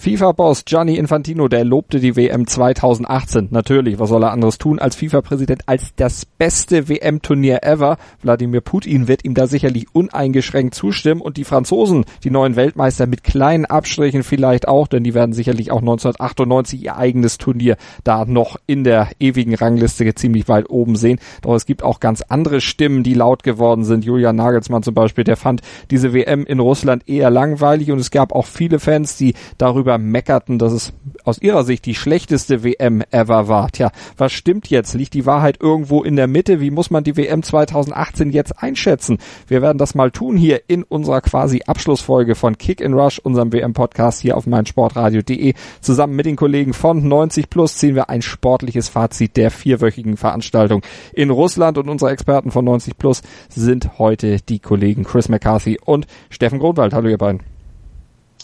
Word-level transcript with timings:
FIFA-Boss 0.00 0.64
Gianni 0.64 0.94
Infantino, 0.94 1.48
der 1.48 1.64
lobte 1.64 1.98
die 1.98 2.14
WM 2.14 2.46
2018. 2.46 3.48
Natürlich, 3.50 3.98
was 3.98 4.10
soll 4.10 4.22
er 4.22 4.30
anderes 4.30 4.56
tun 4.56 4.78
als 4.78 4.94
FIFA-Präsident 4.94 5.62
als 5.66 5.92
das 5.96 6.24
beste 6.24 6.88
WM-Turnier 6.88 7.64
ever. 7.64 7.96
Wladimir 8.22 8.60
Putin 8.60 9.08
wird 9.08 9.24
ihm 9.24 9.34
da 9.34 9.48
sicherlich 9.48 9.92
uneingeschränkt 9.92 10.76
zustimmen 10.76 11.20
und 11.20 11.36
die 11.36 11.42
Franzosen, 11.42 12.04
die 12.22 12.30
neuen 12.30 12.54
Weltmeister 12.54 13.08
mit 13.08 13.24
kleinen 13.24 13.64
Abstrichen 13.64 14.22
vielleicht 14.22 14.68
auch, 14.68 14.86
denn 14.86 15.02
die 15.02 15.14
werden 15.14 15.32
sicherlich 15.32 15.72
auch 15.72 15.80
1998 15.80 16.80
ihr 16.80 16.96
eigenes 16.96 17.36
Turnier 17.36 17.76
da 18.04 18.24
noch 18.24 18.56
in 18.68 18.84
der 18.84 19.08
ewigen 19.18 19.56
Rangliste 19.56 20.14
ziemlich 20.14 20.46
weit 20.46 20.70
oben 20.70 20.94
sehen. 20.94 21.18
Doch 21.42 21.56
es 21.56 21.66
gibt 21.66 21.82
auch 21.82 21.98
ganz 21.98 22.22
andere 22.22 22.60
Stimmen, 22.60 23.02
die 23.02 23.14
laut 23.14 23.42
geworden 23.42 23.82
sind. 23.82 24.04
Julian 24.04 24.36
Nagelsmann 24.36 24.84
zum 24.84 24.94
Beispiel, 24.94 25.24
der 25.24 25.36
fand 25.36 25.62
diese 25.90 26.12
WM 26.12 26.46
in 26.46 26.60
Russland 26.60 27.08
eher 27.08 27.30
langweilig 27.30 27.90
und 27.90 27.98
es 27.98 28.12
gab 28.12 28.30
auch 28.30 28.46
viele 28.46 28.78
Fans, 28.78 29.16
die 29.16 29.34
darüber 29.58 29.87
darüber 29.88 29.98
meckerten, 29.98 30.58
dass 30.58 30.72
es 30.72 30.92
aus 31.24 31.40
ihrer 31.40 31.64
Sicht 31.64 31.86
die 31.86 31.94
schlechteste 31.94 32.62
WM 32.62 33.02
ever 33.10 33.48
war. 33.48 33.70
Tja, 33.70 33.90
was 34.16 34.32
stimmt 34.32 34.68
jetzt? 34.68 34.94
Liegt 34.94 35.14
die 35.14 35.26
Wahrheit 35.26 35.58
irgendwo 35.60 36.02
in 36.02 36.16
der 36.16 36.26
Mitte? 36.26 36.60
Wie 36.60 36.70
muss 36.70 36.90
man 36.90 37.04
die 37.04 37.16
WM 37.16 37.42
2018 37.42 38.30
jetzt 38.30 38.62
einschätzen? 38.62 39.18
Wir 39.46 39.62
werden 39.62 39.78
das 39.78 39.94
mal 39.94 40.10
tun 40.10 40.36
hier 40.36 40.62
in 40.68 40.82
unserer 40.82 41.22
quasi 41.22 41.62
Abschlussfolge 41.66 42.34
von 42.34 42.58
Kick 42.58 42.80
in 42.80 42.92
Rush, 42.92 43.18
unserem 43.18 43.52
WM-Podcast 43.52 44.20
hier 44.20 44.36
auf 44.36 44.46
meinsportradio.de. 44.46 45.54
Zusammen 45.80 46.16
mit 46.16 46.26
den 46.26 46.36
Kollegen 46.36 46.74
von 46.74 47.06
90 47.08 47.48
Plus 47.48 47.76
ziehen 47.76 47.94
wir 47.94 48.10
ein 48.10 48.22
sportliches 48.22 48.88
Fazit 48.88 49.36
der 49.36 49.50
vierwöchigen 49.50 50.16
Veranstaltung 50.16 50.82
in 51.14 51.30
Russland 51.30 51.78
und 51.78 51.88
unsere 51.88 52.10
Experten 52.10 52.50
von 52.50 52.64
90 52.64 52.98
Plus 52.98 53.22
sind 53.48 53.98
heute 53.98 54.38
die 54.40 54.58
Kollegen 54.58 55.04
Chris 55.04 55.28
McCarthy 55.28 55.78
und 55.82 56.06
Steffen 56.28 56.58
Grunwald. 56.58 56.92
Hallo 56.92 57.08
ihr 57.08 57.18
beiden. 57.18 57.42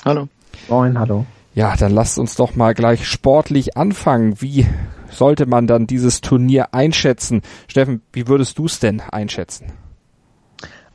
Hallo. 0.04 0.28
Moin, 0.68 0.98
hallo. 0.98 1.26
Ja, 1.54 1.76
dann 1.76 1.92
lasst 1.92 2.18
uns 2.18 2.34
doch 2.34 2.56
mal 2.56 2.74
gleich 2.74 3.06
sportlich 3.06 3.76
anfangen. 3.76 4.40
Wie 4.40 4.66
sollte 5.10 5.46
man 5.46 5.66
dann 5.66 5.86
dieses 5.86 6.20
Turnier 6.20 6.74
einschätzen? 6.74 7.42
Steffen, 7.68 8.02
wie 8.12 8.26
würdest 8.26 8.58
du 8.58 8.66
es 8.66 8.80
denn 8.80 9.00
einschätzen? 9.00 9.72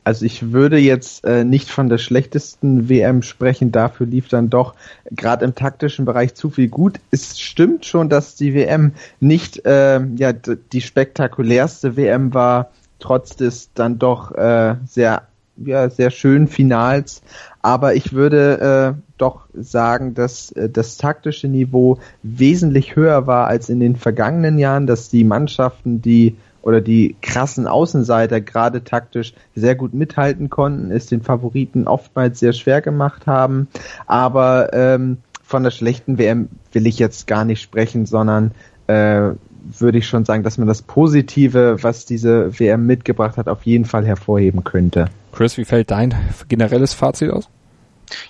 Also 0.04 0.24
ich 0.24 0.52
würde 0.52 0.78
jetzt 0.78 1.24
äh, 1.24 1.44
nicht 1.44 1.70
von 1.70 1.88
der 1.88 1.98
schlechtesten 1.98 2.88
WM 2.88 3.22
sprechen, 3.22 3.70
dafür 3.70 4.06
lief 4.06 4.28
dann 4.28 4.48
doch 4.48 4.74
gerade 5.10 5.44
im 5.44 5.54
taktischen 5.54 6.04
Bereich 6.04 6.34
zu 6.34 6.50
viel 6.50 6.68
gut. 6.68 7.00
Es 7.10 7.38
stimmt 7.38 7.84
schon, 7.84 8.08
dass 8.08 8.34
die 8.34 8.54
WM 8.54 8.92
nicht 9.20 9.64
äh, 9.66 10.00
ja, 10.16 10.32
die 10.32 10.80
spektakulärste 10.80 11.96
WM 11.96 12.32
war, 12.32 12.70
trotz 12.98 13.36
des 13.36 13.70
dann 13.74 13.98
doch 13.98 14.32
äh, 14.32 14.76
sehr 14.86 15.28
ja, 15.64 15.88
sehr 15.90 16.10
schönen 16.10 16.48
Finals. 16.48 17.22
Aber 17.62 17.94
ich 17.94 18.12
würde 18.12 18.96
äh, 18.96 19.02
doch 19.18 19.46
sagen, 19.54 20.14
dass 20.14 20.52
äh, 20.52 20.68
das 20.68 20.96
taktische 20.96 21.48
Niveau 21.48 21.98
wesentlich 22.22 22.96
höher 22.96 23.26
war 23.26 23.46
als 23.46 23.68
in 23.68 23.80
den 23.80 23.96
vergangenen 23.96 24.58
Jahren, 24.58 24.86
dass 24.86 25.10
die 25.10 25.24
Mannschaften, 25.24 26.00
die 26.00 26.36
oder 26.62 26.80
die 26.80 27.16
krassen 27.22 27.66
Außenseiter 27.66 28.40
gerade 28.40 28.84
taktisch 28.84 29.32
sehr 29.54 29.74
gut 29.74 29.94
mithalten 29.94 30.50
konnten, 30.50 30.90
es 30.90 31.06
den 31.06 31.22
Favoriten 31.22 31.86
oftmals 31.86 32.38
sehr 32.38 32.52
schwer 32.52 32.82
gemacht 32.82 33.26
haben. 33.26 33.68
Aber 34.06 34.72
ähm, 34.74 35.18
von 35.42 35.62
der 35.62 35.70
schlechten 35.70 36.18
WM 36.18 36.48
will 36.72 36.86
ich 36.86 36.98
jetzt 36.98 37.26
gar 37.26 37.44
nicht 37.44 37.62
sprechen, 37.62 38.04
sondern 38.04 38.52
äh, 38.88 39.30
würde 39.78 39.98
ich 39.98 40.06
schon 40.06 40.24
sagen, 40.24 40.42
dass 40.42 40.58
man 40.58 40.68
das 40.68 40.82
Positive, 40.82 41.82
was 41.82 42.06
diese 42.06 42.58
WM 42.58 42.86
mitgebracht 42.86 43.36
hat, 43.36 43.48
auf 43.48 43.64
jeden 43.64 43.84
Fall 43.84 44.06
hervorheben 44.06 44.64
könnte. 44.64 45.06
Chris, 45.32 45.56
wie 45.56 45.64
fällt 45.64 45.90
dein 45.90 46.14
generelles 46.48 46.94
Fazit 46.94 47.30
aus? 47.30 47.48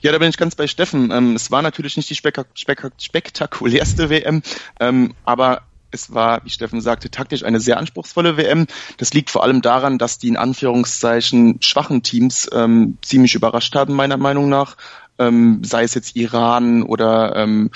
Ja, 0.02 0.12
da 0.12 0.18
bin 0.18 0.28
ich 0.28 0.36
ganz 0.36 0.54
bei 0.54 0.66
Steffen. 0.66 1.10
Ähm, 1.10 1.36
es 1.36 1.50
war 1.50 1.62
natürlich 1.62 1.96
nicht 1.96 2.10
die 2.10 2.14
spek 2.14 2.44
spek 2.54 2.90
spektakulärste 2.98 4.10
WM, 4.10 4.42
ähm, 4.78 5.14
aber 5.24 5.62
es 5.90 6.14
war, 6.14 6.44
wie 6.44 6.50
Steffen 6.50 6.80
sagte, 6.80 7.10
taktisch 7.10 7.44
eine 7.44 7.60
sehr 7.60 7.78
anspruchsvolle 7.78 8.36
WM. 8.36 8.66
Das 8.98 9.12
liegt 9.12 9.30
vor 9.30 9.42
allem 9.42 9.60
daran, 9.60 9.98
dass 9.98 10.18
die 10.18 10.28
in 10.28 10.36
Anführungszeichen 10.36 11.60
schwachen 11.60 12.02
Teams 12.02 12.48
ähm, 12.52 12.98
ziemlich 13.02 13.34
überrascht 13.34 13.74
haben, 13.74 13.94
meiner 13.94 14.16
Meinung 14.16 14.48
nach. 14.48 14.76
Ähm, 15.20 15.62
sei 15.62 15.84
es 15.84 15.94
jetzt 15.94 16.16
Iran 16.16 16.82
oder 16.82 17.36
ähm, 17.36 17.70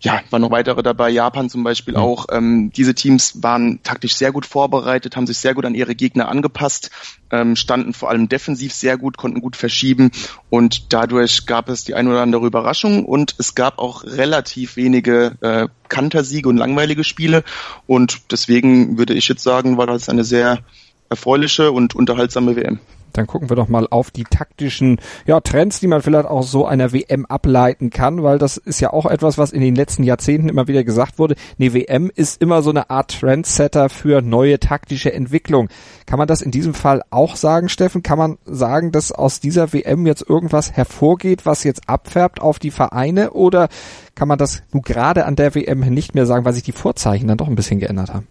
ja, 0.00 0.20
waren 0.30 0.42
noch 0.42 0.50
weitere 0.50 0.82
dabei, 0.82 1.08
Japan 1.10 1.48
zum 1.48 1.64
Beispiel 1.64 1.94
mhm. 1.94 2.00
auch. 2.00 2.26
Ähm, 2.30 2.70
diese 2.74 2.94
Teams 2.94 3.42
waren 3.42 3.82
taktisch 3.82 4.14
sehr 4.14 4.30
gut 4.30 4.44
vorbereitet, 4.44 5.16
haben 5.16 5.26
sich 5.26 5.38
sehr 5.38 5.54
gut 5.54 5.64
an 5.64 5.74
ihre 5.74 5.94
Gegner 5.94 6.28
angepasst, 6.28 6.90
ähm, 7.30 7.56
standen 7.56 7.92
vor 7.92 8.10
allem 8.10 8.28
defensiv 8.28 8.74
sehr 8.74 8.98
gut, 8.98 9.16
konnten 9.16 9.40
gut 9.40 9.56
verschieben 9.56 10.10
und 10.50 10.92
dadurch 10.92 11.46
gab 11.46 11.68
es 11.68 11.84
die 11.84 11.94
ein 11.94 12.08
oder 12.08 12.20
andere 12.20 12.46
Überraschung 12.46 13.04
und 13.04 13.34
es 13.38 13.54
gab 13.54 13.78
auch 13.78 14.04
relativ 14.04 14.76
wenige 14.76 15.36
äh, 15.40 15.68
Kantersiege 15.88 16.48
und 16.48 16.56
langweilige 16.56 17.02
Spiele 17.02 17.42
und 17.86 18.30
deswegen 18.30 18.98
würde 18.98 19.14
ich 19.14 19.28
jetzt 19.28 19.42
sagen, 19.42 19.78
war 19.78 19.86
das 19.86 20.08
eine 20.08 20.24
sehr 20.24 20.58
erfreuliche 21.08 21.72
und 21.72 21.94
unterhaltsame 21.94 22.54
WM. 22.56 22.80
Dann 23.16 23.26
gucken 23.26 23.48
wir 23.48 23.56
doch 23.56 23.68
mal 23.68 23.86
auf 23.90 24.10
die 24.10 24.24
taktischen 24.24 25.00
ja, 25.26 25.40
Trends, 25.40 25.80
die 25.80 25.86
man 25.86 26.02
vielleicht 26.02 26.28
auch 26.28 26.42
so 26.42 26.66
einer 26.66 26.92
WM 26.92 27.26
ableiten 27.26 27.90
kann, 27.90 28.22
weil 28.22 28.38
das 28.38 28.56
ist 28.56 28.80
ja 28.80 28.92
auch 28.92 29.06
etwas, 29.06 29.38
was 29.38 29.52
in 29.52 29.60
den 29.60 29.74
letzten 29.74 30.02
Jahrzehnten 30.02 30.48
immer 30.48 30.68
wieder 30.68 30.84
gesagt 30.84 31.18
wurde. 31.18 31.34
Eine 31.58 31.74
WM 31.74 32.10
ist 32.14 32.40
immer 32.40 32.62
so 32.62 32.70
eine 32.70 32.90
Art 32.90 33.18
Trendsetter 33.20 33.88
für 33.88 34.22
neue 34.22 34.60
taktische 34.60 35.12
Entwicklung. 35.12 35.68
Kann 36.06 36.18
man 36.18 36.28
das 36.28 36.42
in 36.42 36.50
diesem 36.50 36.74
Fall 36.74 37.02
auch 37.10 37.36
sagen, 37.36 37.68
Steffen? 37.68 38.02
Kann 38.02 38.18
man 38.18 38.38
sagen, 38.44 38.92
dass 38.92 39.12
aus 39.12 39.40
dieser 39.40 39.72
WM 39.72 40.06
jetzt 40.06 40.28
irgendwas 40.28 40.72
hervorgeht, 40.72 41.46
was 41.46 41.64
jetzt 41.64 41.88
abfärbt 41.88 42.40
auf 42.40 42.58
die 42.58 42.70
Vereine? 42.70 43.32
Oder 43.32 43.68
kann 44.14 44.28
man 44.28 44.38
das 44.38 44.62
nur 44.72 44.82
gerade 44.82 45.24
an 45.24 45.36
der 45.36 45.54
WM 45.54 45.80
nicht 45.80 46.14
mehr 46.14 46.26
sagen, 46.26 46.44
weil 46.44 46.52
sich 46.52 46.62
die 46.62 46.72
Vorzeichen 46.72 47.28
dann 47.28 47.38
doch 47.38 47.48
ein 47.48 47.56
bisschen 47.56 47.80
geändert 47.80 48.12
haben? 48.12 48.26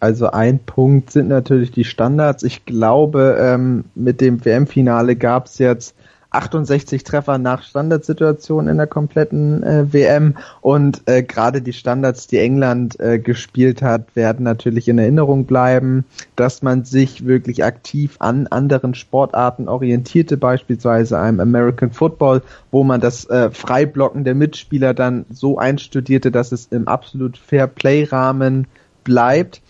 Also 0.00 0.30
ein 0.30 0.58
Punkt 0.58 1.10
sind 1.10 1.28
natürlich 1.28 1.70
die 1.70 1.84
Standards. 1.84 2.42
Ich 2.42 2.64
glaube, 2.64 3.36
ähm, 3.38 3.84
mit 3.94 4.20
dem 4.20 4.44
WM-Finale 4.44 5.14
gab 5.14 5.46
es 5.46 5.58
jetzt 5.58 5.94
68 6.30 7.02
Treffer 7.04 7.38
nach 7.38 7.62
Standardsituation 7.62 8.68
in 8.68 8.76
der 8.76 8.86
kompletten 8.86 9.62
äh, 9.62 9.92
WM 9.92 10.36
und 10.60 11.02
äh, 11.06 11.22
gerade 11.22 11.60
die 11.60 11.72
Standards, 11.72 12.28
die 12.28 12.38
England 12.38 12.98
äh, 13.00 13.18
gespielt 13.18 13.82
hat, 13.82 14.14
werden 14.14 14.44
natürlich 14.44 14.88
in 14.88 14.98
Erinnerung 14.98 15.44
bleiben, 15.44 16.04
dass 16.36 16.62
man 16.62 16.84
sich 16.84 17.26
wirklich 17.26 17.64
aktiv 17.64 18.16
an 18.20 18.46
anderen 18.46 18.94
Sportarten 18.94 19.68
orientierte, 19.68 20.36
beispielsweise 20.36 21.18
einem 21.18 21.40
American 21.40 21.90
Football, 21.90 22.42
wo 22.70 22.84
man 22.84 23.00
das 23.00 23.28
äh, 23.28 23.50
Freiblocken 23.50 24.24
der 24.24 24.36
Mitspieler 24.36 24.94
dann 24.94 25.26
so 25.30 25.58
einstudierte, 25.58 26.30
dass 26.30 26.52
es 26.52 26.68
im 26.70 26.86
absolut 26.86 27.36
Fair 27.36 27.66
Play 27.66 28.04
Rahmen 28.04 28.68
bleibt 29.02 29.60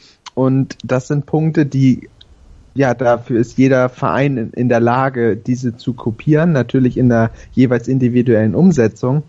und 0.41 0.79
das 0.83 1.07
sind 1.09 1.27
Punkte, 1.27 1.67
die 1.67 2.09
ja, 2.73 2.95
dafür 2.95 3.39
ist 3.41 3.59
jeder 3.59 3.91
Verein 3.91 4.53
in, 4.55 4.71
der 4.71 4.81
Lage, 4.81 5.37
diese 5.37 5.77
zu 5.77 5.93
kopieren, 5.93 6.53
natürlich 6.53 6.97
in 6.97 7.11
der 7.11 7.31
jeweils 7.53 7.89
individuellen 7.89 8.55
Umsetzung. 8.55 9.23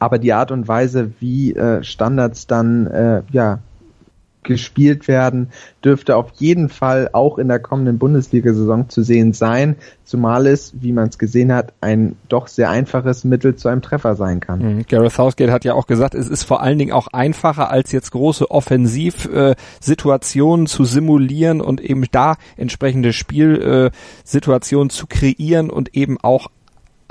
Aber 0.00 0.18
die 0.18 0.32
Art 0.32 0.50
und 0.50 0.66
Weise, 0.66 1.12
wie 1.20 1.54
äh, 1.54 1.84
Standards 1.84 2.48
dann 2.48 2.88
äh, 2.88 3.22
ja 3.30 3.60
gespielt 4.42 5.08
werden, 5.08 5.48
dürfte 5.84 6.16
auf 6.16 6.30
jeden 6.36 6.68
Fall 6.68 7.10
auch 7.12 7.38
in 7.38 7.48
der 7.48 7.58
kommenden 7.58 7.98
Bundesliga-Saison 7.98 8.88
zu 8.88 9.02
sehen 9.02 9.32
sein, 9.32 9.74
zumal 10.04 10.46
es, 10.46 10.74
wie 10.80 10.92
man 10.92 11.08
es 11.08 11.18
gesehen 11.18 11.52
hat, 11.52 11.72
ein 11.80 12.14
doch 12.28 12.46
sehr 12.48 12.70
einfaches 12.70 13.24
Mittel 13.24 13.56
zu 13.56 13.68
einem 13.68 13.82
Treffer 13.82 14.14
sein 14.16 14.40
kann. 14.40 14.76
Mhm. 14.76 14.86
Gareth 14.88 15.12
Southgate 15.12 15.50
hat 15.50 15.64
ja 15.64 15.74
auch 15.74 15.86
gesagt, 15.86 16.14
es 16.14 16.28
ist 16.28 16.44
vor 16.44 16.62
allen 16.62 16.78
Dingen 16.78 16.92
auch 16.92 17.08
einfacher, 17.08 17.70
als 17.70 17.92
jetzt 17.92 18.10
große 18.10 18.50
Offensivsituationen 18.50 20.66
äh, 20.66 20.68
zu 20.68 20.84
simulieren 20.84 21.60
und 21.60 21.80
eben 21.80 22.04
da 22.10 22.36
entsprechende 22.56 23.12
Spielsituationen 23.12 24.90
zu 24.90 25.06
kreieren 25.06 25.70
und 25.70 25.94
eben 25.94 26.18
auch 26.20 26.48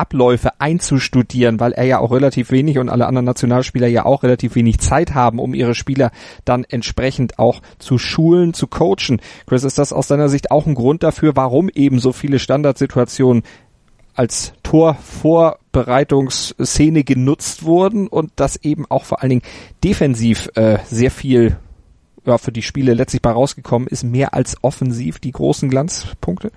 Abläufe 0.02 0.60
einzustudieren, 0.60 1.60
weil 1.60 1.74
er 1.74 1.86
ja 1.86 2.00
auch 2.00 2.12
relativ 2.12 2.50
wenig 2.50 2.80
und 2.80 2.90
alle 2.90 3.06
anderen 3.06 3.26
Nationalspieler 3.26 3.88
ja 3.88 4.04
auch 4.04 4.24
relativ 4.24 4.56
wenig 4.56 4.80
Zeit 4.80 5.14
haben, 5.14 5.38
um 5.38 5.54
ihre 5.54 5.76
Spieler 5.76 6.10
dann 6.44 6.64
entsprechend 6.64 7.38
auch 7.38 7.62
zu 7.78 8.00
schulen, 8.00 8.56
zu 8.56 8.66
coachen. 8.66 9.22
Chris, 9.46 9.64
ist 9.64 9.78
das 9.78 9.94
aus 9.94 10.08
deiner 10.08 10.28
Sicht 10.28 10.50
auch 10.50 10.66
ein 10.66 10.74
Grund 10.74 11.04
dafür, 11.04 11.36
warum 11.36 11.70
eben 11.70 12.00
so 12.00 12.14
viele 12.14 12.40
Standardsituationen 12.40 13.44
als 14.16 14.54
Torvorbereitungsszene 14.64 17.04
genutzt 17.04 17.64
wurden 17.64 18.08
und 18.08 18.32
dass 18.38 18.56
eben 18.58 18.88
auch 18.90 19.06
vor 19.06 19.22
allen 19.22 19.30
Dingen 19.30 19.44
defensiv 19.84 20.50
äh, 20.56 20.80
sehr 20.86 21.12
viel 21.12 21.58
ja, 22.26 22.40
für 22.40 22.52
die 22.52 22.64
Spiele 22.64 22.96
letztlich 22.96 23.22
bei 23.22 23.32
rausgekommen 23.32 23.88
ist, 23.88 24.04
mehr 24.04 24.34
als 24.34 24.58
offensiv 24.64 25.20
die 25.20 25.32
großen 25.32 25.70
Glanzpunkte? 25.70 26.52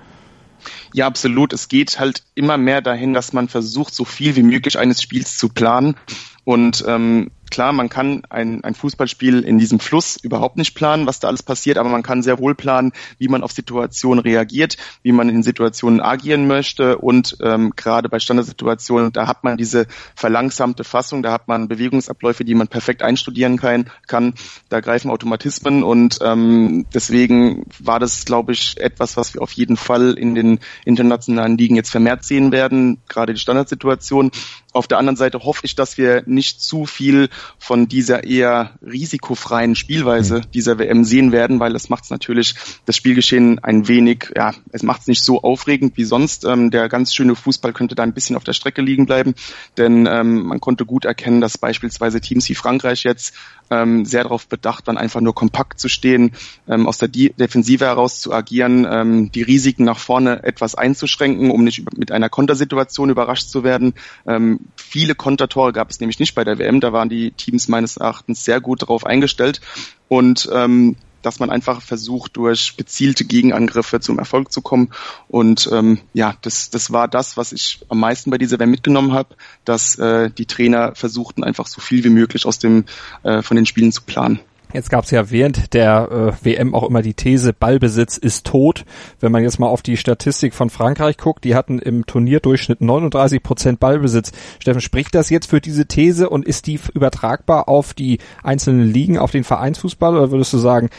Ja, 0.93 1.07
absolut. 1.07 1.53
Es 1.53 1.69
geht 1.69 1.99
halt 1.99 2.23
immer 2.35 2.57
mehr 2.57 2.81
dahin, 2.81 3.15
dass 3.15 3.33
man 3.33 3.49
versucht, 3.49 3.95
so 3.95 4.05
viel 4.05 4.37
wie 4.37 4.43
möglich 4.43 4.79
eines 4.79 5.03
Spiels 5.03 5.37
zu 5.37 5.49
planen. 5.49 5.97
Und 6.45 6.85
ähm, 6.87 7.31
klar, 7.55 7.73
man 7.73 7.89
kann 7.89 8.23
ein, 8.31 8.65
ein 8.65 8.75
Fußballspiel 8.75 9.45
in 9.45 9.59
diesem 9.59 9.79
Fluss 9.79 10.17
überhaupt 10.17 10.57
nicht 10.57 10.75
planen, 10.75 11.07
was 11.07 11.21
da 11.21 11.29
alles 11.29 11.45
passiert, 11.45 11.79
aber 11.79 11.89
man 11.89 12.03
kann 12.03 12.21
sehr 12.21 12.41
wohl 12.41 12.57
planen, 12.57 12.91
wie 13.19 13.29
man 13.29 13.45
auf 13.45 13.53
Situationen 13.53 14.19
reagiert, 14.19 14.77
wie 15.05 15.13
man 15.13 15.29
in 15.29 15.45
Situationen 15.45 16.01
agieren 16.01 16.49
möchte 16.49 16.99
und 16.99 17.37
ähm, 17.41 17.73
gerade 17.77 18.09
bei 18.09 18.19
Standardsituationen, 18.19 19.13
da 19.13 19.29
hat 19.29 19.45
man 19.45 19.57
diese 19.57 19.87
verlangsamte 20.17 20.83
Fassung, 20.83 21.23
da 21.23 21.31
hat 21.31 21.47
man 21.47 21.69
Bewegungsabläufe, 21.69 22.45
die 22.45 22.57
man 22.57 22.67
perfekt 22.67 23.03
einstudieren 23.03 23.57
kann, 23.57 23.89
kann. 24.09 24.35
da 24.69 24.81
greifen 24.81 25.09
Automatismen 25.09 25.85
und 25.85 26.19
ähm, 26.23 26.87
deswegen 26.93 27.67
war 27.79 28.01
das, 28.01 28.25
glaube 28.25 28.51
ich, 28.51 28.81
etwas, 28.81 29.17
was 29.17 29.33
wir 29.33 29.43
auf 29.43 29.53
jeden 29.53 29.77
Fall 29.77 30.15
in 30.19 30.35
den 30.35 30.59
internationalen 30.85 31.57
Ligen 31.57 31.77
jetzt 31.77 31.93
vermehrt 31.93 32.25
sehen 32.25 32.51
werden, 32.51 32.99
gerade 33.09 33.33
die 33.33 33.39
Standardsituation. 33.41 34.33
Auf 34.75 34.89
der 34.89 34.99
anderen 34.99 35.17
Seite 35.17 35.45
hoffe 35.45 35.61
ich, 35.63 35.77
dass 35.77 35.99
wir 35.99 36.25
nicht 36.27 36.61
zu 36.61 36.85
viel 36.85 37.29
von 37.59 37.87
dieser 37.87 38.25
eher 38.25 38.73
risikofreien 38.83 39.77
Spielweise 39.77 40.39
mhm. 40.39 40.51
dieser 40.53 40.81
WM 40.81 41.05
sehen 41.05 41.31
werden, 41.31 41.61
weil 41.61 41.73
das 41.73 41.89
macht 41.91 42.03
es 42.03 42.11
natürlich 42.11 42.57
das 42.85 42.97
Spielgeschehen 42.97 43.61
ein 43.61 43.87
wenig, 43.87 44.33
ja, 44.37 44.53
es 44.73 44.83
macht 44.83 45.03
es 45.03 45.07
nicht 45.07 45.23
so 45.23 45.43
aufregend 45.43 45.97
wie 45.97 46.05
sonst. 46.05 46.45
Ähm, 46.45 46.73
der 46.73 46.89
ganz 46.89 47.15
schöne 47.15 47.37
Fußball 47.37 47.73
könnte 47.73 47.95
da 47.95 48.03
ein 48.03 48.15
bisschen 48.15 48.35
auf 48.35 48.43
der 48.43 48.53
Strecke 48.53 48.83
liegen 48.83 49.07
bleiben, 49.07 49.35
denn 49.77 50.09
ähm, 50.11 50.43
man 50.47 50.59
konnte 50.59 50.85
gut 50.85 51.05
erkennen, 51.05 51.41
dass 51.41 51.57
beispielsweise 51.57 52.21
Teams 52.21 52.49
wie 52.49 52.57
Frankreich 52.57 53.05
jetzt 53.05 53.33
ähm, 53.71 54.05
sehr 54.05 54.25
darauf 54.25 54.47
bedacht 54.47 54.87
waren, 54.87 54.99
einfach 54.99 55.21
nur 55.21 55.35
kompakt 55.35 55.81
zu 55.81 55.89
stehen, 55.89 56.33
ähm, 56.69 56.87
aus 56.87 56.99
der 56.99 57.09
De 57.09 57.33
Defensive 57.33 57.85
heraus 57.85 58.21
zu 58.21 58.33
agieren, 58.33 58.87
ähm, 58.91 59.33
die 59.33 59.43
Risiken 59.43 59.85
nach 59.85 59.99
vorne 59.99 60.43
etwas 60.43 60.75
einzuschränken, 60.75 61.51
um 61.51 61.65
nicht 61.65 61.97
mit 61.97 62.13
einer 62.13 62.29
Kontersituation 62.29 63.11
überrascht 63.11 63.49
zu 63.49 63.65
werden. 63.65 63.95
Ähm, 64.27 64.61
viele 64.77 65.15
Kontertore 65.15 65.73
gab 65.73 65.91
es 65.91 66.01
nämlich 66.01 66.19
nicht 66.19 66.35
bei 66.35 66.45
der 66.45 66.59
WM, 66.59 66.81
da 66.81 66.93
waren 66.93 67.09
die 67.09 67.33
Teams 67.33 67.69
meines 67.69 67.97
Erachtens 67.97 68.45
sehr 68.45 68.61
gut 68.61 68.83
darauf 68.83 69.07
eingestellt 69.07 69.61
und 70.09 70.49
ähm, 70.53 70.97
dass 71.25 71.41
man 71.41 71.51
einfach 71.51 71.83
versucht, 71.83 72.37
durch 72.37 72.77
gezielte 72.77 73.25
Gegenangriffe 73.25 74.01
zum 74.01 74.19
Erfolg 74.19 74.53
zu 74.53 74.63
kommen. 74.63 74.91
Und 75.29 75.69
ähm, 75.73 76.01
ja, 76.13 76.37
das, 76.43 76.71
das 76.71 76.93
war 76.93 77.09
das, 77.09 77.37
was 77.37 77.53
ich 77.53 77.85
am 77.89 78.01
meisten 78.01 78.31
bei 78.31 78.39
dieser 78.39 78.59
WM 78.59 78.71
mitgenommen 78.71 79.13
habe, 79.13 79.37
dass 79.65 79.99
äh, 79.99 80.31
die 80.31 80.47
Trainer 80.47 80.95
versuchten, 80.95 81.45
einfach 81.45 81.67
so 81.67 81.81
viel 81.81 82.05
wie 82.05 82.11
möglich 82.11 82.47
aus 82.47 82.59
dem 82.59 82.85
äh, 83.23 83.43
von 83.43 83.57
den 83.57 83.67
Spielen 83.67 83.93
zu 83.93 84.03
planen. 84.03 84.41
Jetzt 84.75 84.91
gab 84.91 85.05
es 85.05 85.13
ja 85.13 85.31
während 85.31 85.73
der 85.73 86.35
äh, 86.43 86.45
WM 86.45 86.75
auch 86.75 86.83
immer 86.83 87.01
die 87.01 87.15
These, 87.15 87.53
Ballbesitz 87.53 88.17
ist 88.17 88.45
tot. 88.45 88.85
Wenn 89.21 89.31
man 89.31 89.45
jetzt 89.45 89.61
mal 89.61 89.69
auf 89.69 89.83
die 89.83 89.97
Statistik 89.97 90.53
von 90.53 90.69
Frankreich 90.69 91.17
guckt, 91.17 91.45
die 91.45 91.55
hatten 91.55 91.79
im 91.79 92.07
Turnierdurchschnitt 92.07 92.81
39 92.81 93.41
Prozent 93.41 93.79
Ballbesitz. 93.79 94.33
Steffen, 94.59 94.81
spricht 94.81 95.15
das 95.15 95.31
jetzt 95.31 95.49
für 95.49 95.61
diese 95.61 95.87
These 95.87 96.29
und 96.29 96.45
ist 96.45 96.67
die 96.67 96.81
übertragbar 96.93 97.69
auf 97.69 97.95
die 97.95 98.19
einzelnen 98.43 98.93
Ligen, 98.93 99.17
auf 99.17 99.31
den 99.31 99.45
Vereinsfußball 99.45 100.17
oder 100.17 100.33
würdest 100.33 100.53
du 100.53 100.59
sagen, 100.59 100.91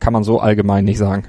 kann 0.00 0.12
man 0.12 0.24
so 0.24 0.40
allgemein 0.40 0.84
nicht 0.84 0.98
sagen? 0.98 1.28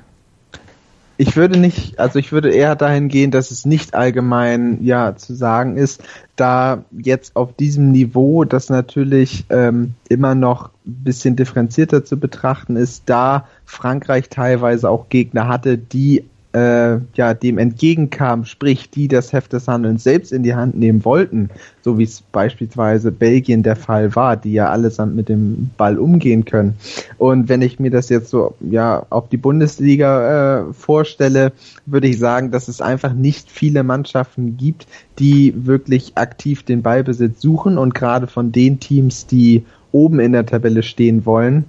Ich 1.18 1.36
würde 1.36 1.59
nicht, 1.59 2.00
also 2.00 2.18
ich 2.18 2.31
würde 2.31 2.50
eher 2.50 2.75
dahin 2.75 3.09
gehen, 3.09 3.30
dass 3.30 3.51
es 3.51 3.63
nicht 3.63 3.94
allgemein 3.94 4.83
ja 4.83 5.15
zu 5.15 5.36
sagen 5.36 5.77
ist, 5.77 6.03
da 6.36 6.83
jetzt 6.92 7.36
auf 7.36 7.56
diesem 7.56 7.92
Niveau, 7.92 8.44
das 8.44 8.69
natürlich 8.69 9.45
ähm, 9.51 9.94
immer 10.09 10.33
noch 10.33 10.71
bisschen 10.91 11.35
differenzierter 11.35 12.05
zu 12.05 12.17
betrachten 12.17 12.75
ist, 12.75 13.03
da 13.07 13.47
Frankreich 13.65 14.29
teilweise 14.29 14.89
auch 14.89 15.09
Gegner 15.09 15.47
hatte, 15.47 15.77
die 15.77 16.23
äh, 16.53 16.97
ja, 17.13 17.33
dem 17.33 17.57
entgegenkam, 17.57 18.45
sprich, 18.45 18.89
die 18.89 19.07
das 19.07 19.31
Heft 19.31 19.53
des 19.53 19.67
Handelns 19.67 20.03
selbst 20.03 20.33
in 20.33 20.43
die 20.43 20.53
Hand 20.53 20.77
nehmen 20.77 21.05
wollten, 21.05 21.49
so 21.81 21.97
wie 21.97 22.03
es 22.03 22.21
beispielsweise 22.21 23.11
Belgien 23.11 23.63
der 23.63 23.77
Fall 23.77 24.15
war, 24.15 24.35
die 24.35 24.53
ja 24.53 24.69
allesamt 24.69 25.15
mit 25.15 25.29
dem 25.29 25.69
Ball 25.77 25.97
umgehen 25.97 26.43
können. 26.43 26.75
Und 27.17 27.47
wenn 27.47 27.61
ich 27.61 27.79
mir 27.79 27.91
das 27.91 28.09
jetzt 28.09 28.29
so 28.29 28.55
ja 28.59 29.05
auf 29.09 29.29
die 29.29 29.38
Bundesliga 29.38 30.67
äh, 30.69 30.73
vorstelle, 30.73 31.53
würde 31.85 32.07
ich 32.07 32.19
sagen, 32.19 32.51
dass 32.51 32.67
es 32.67 32.81
einfach 32.81 33.13
nicht 33.13 33.49
viele 33.49 33.83
Mannschaften 33.83 34.57
gibt, 34.57 34.88
die 35.19 35.53
wirklich 35.65 36.17
aktiv 36.17 36.63
den 36.63 36.81
Ballbesitz 36.81 37.41
suchen 37.41 37.77
und 37.77 37.95
gerade 37.95 38.27
von 38.27 38.51
den 38.51 38.79
Teams, 38.79 39.25
die 39.25 39.63
oben 39.91 40.19
in 40.19 40.31
der 40.33 40.45
Tabelle 40.45 40.83
stehen 40.83 41.25
wollen, 41.25 41.65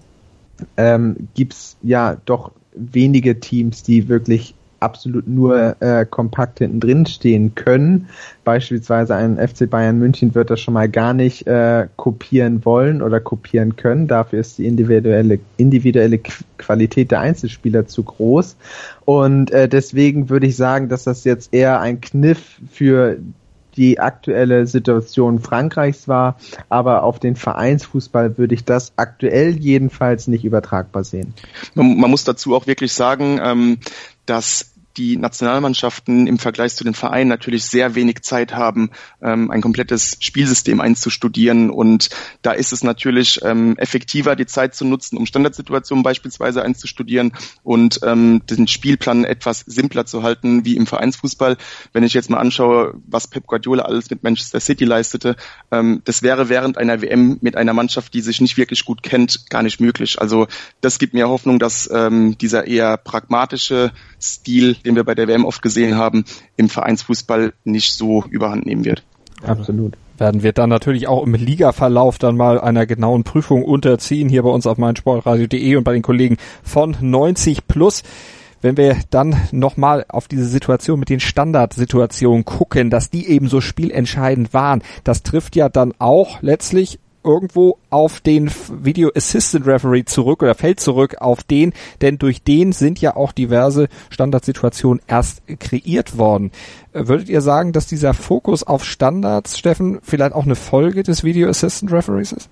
ähm, 0.77 1.29
gibt's 1.35 1.77
ja 1.83 2.17
doch 2.25 2.53
wenige 2.75 3.41
Teams, 3.41 3.83
die 3.83 4.09
wirklich 4.09 4.55
absolut 4.83 5.29
nur 5.29 5.77
äh, 5.81 6.05
kompakt 6.05 6.59
hinten 6.59 6.81
drin 6.81 7.07
stehen 7.07 7.55
können. 7.55 8.09
Beispielsweise 8.45 9.15
ein 9.15 9.37
FC 9.37 9.71
Bayern 9.71 9.99
München 9.99 10.35
wird 10.35 10.51
das 10.51 10.61
schon 10.61 10.75
mal 10.75 10.89
gar 10.89 11.15
nicht 11.15 11.47
äh, 11.47 11.87
kopieren 11.97 12.65
wollen 12.65 13.01
oder 13.01 13.21
kopieren 13.21 13.77
können. 13.77 14.09
Dafür 14.09 14.41
ist 14.41 14.59
die 14.59 14.67
individuelle, 14.67 15.39
individuelle 15.57 16.19
Qualität 16.59 17.13
der 17.13 17.21
Einzelspieler 17.21 17.87
zu 17.87 18.03
groß. 18.03 18.57
Und 19.05 19.53
äh, 19.53 19.69
deswegen 19.69 20.29
würde 20.29 20.47
ich 20.47 20.57
sagen, 20.57 20.89
dass 20.89 21.05
das 21.05 21.25
jetzt 21.25 21.55
eher 21.55 21.81
ein 21.81 22.01
Kniff 22.01 22.61
für 22.71 23.19
die 23.77 23.99
aktuelle 23.99 24.67
Situation 24.67 25.39
Frankreichs 25.39 26.09
war, 26.09 26.37
aber 26.69 27.03
auf 27.03 27.19
den 27.19 27.37
Vereinsfußball 27.37 28.39
würde 28.39 28.55
ich 28.55 28.65
das 28.65 28.93
aktuell 28.97 29.57
jedenfalls 29.57 30.29
nicht 30.29 30.45
übertragbar 30.45 31.05
sehen. 31.05 31.35
Man, 31.75 31.97
man 31.97 32.11
muss 32.11 32.25
dazu 32.25 32.55
auch 32.55 32.67
wirklich 32.67 32.93
sagen, 32.93 33.41
ähm, 33.43 33.79
dass 34.27 34.72
die 34.97 35.17
Nationalmannschaften 35.17 36.27
im 36.27 36.39
Vergleich 36.39 36.75
zu 36.75 36.85
den 36.85 36.95
Vereinen 36.95 37.29
natürlich 37.29 37.65
sehr 37.65 37.95
wenig 37.95 38.23
Zeit 38.23 38.55
haben, 38.55 38.91
ähm, 39.23 39.51
ein 39.51 39.61
komplettes 39.61 40.17
Spielsystem 40.21 40.81
einzustudieren. 40.81 41.71
Und 41.71 42.11
da 42.43 42.53
ist 42.53 42.73
es 42.73 42.83
natürlich 42.83 43.41
ähm, 43.43 43.77
effektiver, 43.79 44.37
die 44.37 44.47
Zeit 44.47 44.75
zu 44.75 44.85
nutzen, 44.85 45.17
um 45.17 45.27
Standardsituationen 45.27 46.03
beispielsweise 46.03 46.63
einzustudieren 46.63 47.33
und 47.63 48.01
ähm, 48.05 48.43
den 48.47 48.69
Spielplan 48.69 49.25
etwas 49.25 49.61
simpler 49.61 50.07
zu 50.07 50.23
halten 50.23 50.65
wie 50.65 50.77
im 50.77 50.87
Vereinsfußball. 50.87 51.57
Wenn 51.93 52.05
ich 52.05 52.15
jetzt 52.15 52.31
mal 52.31 52.39
anschaue, 52.39 52.95
was 53.07 53.29
Pep 53.29 53.47
Guardiola 53.47 53.85
alles 53.85 54.11
mit 54.11 54.23
Manchester 54.23 54.61
City 54.61 54.85
leistete, 54.85 55.37
ähm, 55.71 56.03
das 56.05 56.23
wäre 56.23 56.49
während 56.49 56.79
einer 56.79 57.03
WM 57.03 57.39
mit 57.41 57.57
einer 57.57 57.73
Mannschaft, 57.73 58.15
die 58.15 58.21
sich 58.21 58.41
nicht 58.41 58.57
wirklich 58.57 58.85
gut 58.85 59.03
kennt, 59.03 59.49
gar 59.51 59.63
nicht 59.63 59.81
möglich. 59.81 60.21
Also 60.21 60.47
das 60.81 60.99
gibt 60.99 61.15
mir 61.15 61.29
Hoffnung, 61.29 61.59
dass 61.59 61.89
ähm, 61.93 62.37
dieser 62.39 62.67
eher 62.67 62.97
pragmatische 62.97 63.93
Stil, 64.23 64.75
den 64.75 64.97
wir 64.97 65.05
bei 65.05 65.15
der 65.15 65.29
WM 65.29 65.45
oft 65.45 65.63
gesehen 65.63 65.97
haben, 65.97 66.25
im 66.57 66.69
Vereinsfußball 66.69 67.53
nicht 67.65 67.93
so 67.93 68.25
überhand 68.31 68.67
nehmen 68.67 68.85
wird. 68.85 69.03
Absolut. 69.45 69.97
Werden 70.19 70.43
wir 70.43 70.53
dann 70.53 70.71
natürlich 70.71 71.09
auch 71.09 71.27
im 71.27 71.35
Ligaverlauf 71.35 72.19
dann 72.19 72.37
mal 72.37 72.61
einer 72.61 72.87
genauen 72.87 73.25
Prüfung 73.25 73.65
unterziehen, 73.65 74.29
hier 74.29 74.43
bei 74.43 74.51
uns 74.51 74.67
auf 74.67 74.79
meinsportradio.de 74.79 75.77
und 75.77 75.85
bei 75.85 75.95
den 75.95 76.03
Kollegen 76.03 76.37
von 76.63 76.97
90 77.01 77.67
Plus 77.67 78.03
wenn 78.63 78.77
wir 78.77 78.97
dann 79.11 79.37
nochmal 79.51 80.07
auf 80.09 80.29
diese 80.29 80.47
Situation 80.47 81.01
mit 81.01 81.09
den 81.09 81.21
Standardsituationen 81.21 82.45
gucken, 82.45 82.91
dass 82.91 83.11
die 83.11 83.29
eben 83.29 83.49
so 83.49 83.61
spielentscheidend 83.61 84.55
waren, 84.55 84.83
das 85.05 85.25
trifft 85.25 85.57
ja 85.57 85.69
dann 85.69 85.93
auch 85.99 86.41
letztlich 86.43 87.01
irgendwo 87.25 87.79
auf 87.91 88.21
den 88.21 88.51
Video 88.71 89.11
Assistant 89.15 89.67
Referee 89.67 90.05
zurück 90.05 90.43
oder 90.43 90.55
fällt 90.55 90.81
zurück 90.81 91.17
auf 91.21 91.43
den, 91.43 91.73
denn 92.01 92.19
durch 92.19 92.43
den 92.43 92.73
sind 92.73 93.01
ja 93.01 93.17
auch 93.17 93.33
diverse 93.33 93.89
Standardsituationen 94.11 95.03
erst 95.07 95.43
kreiert 95.61 96.19
worden. 96.19 96.51
Äh, 96.93 97.09
würdet 97.09 97.29
ihr 97.29 97.41
sagen, 97.41 97.73
dass 97.73 97.87
dieser 97.87 98.15
Fokus 98.15 98.63
auf 98.63 98.85
Standards, 98.85 99.59
Steffen, 99.59 99.99
vielleicht 100.03 100.35
auch 100.35 100.45
eine 100.45 100.57
Folge 100.57 101.03
des 101.03 101.25
Video 101.25 101.49
Assistant 101.49 101.93
Referees 101.93 102.33
ist? 102.33 102.49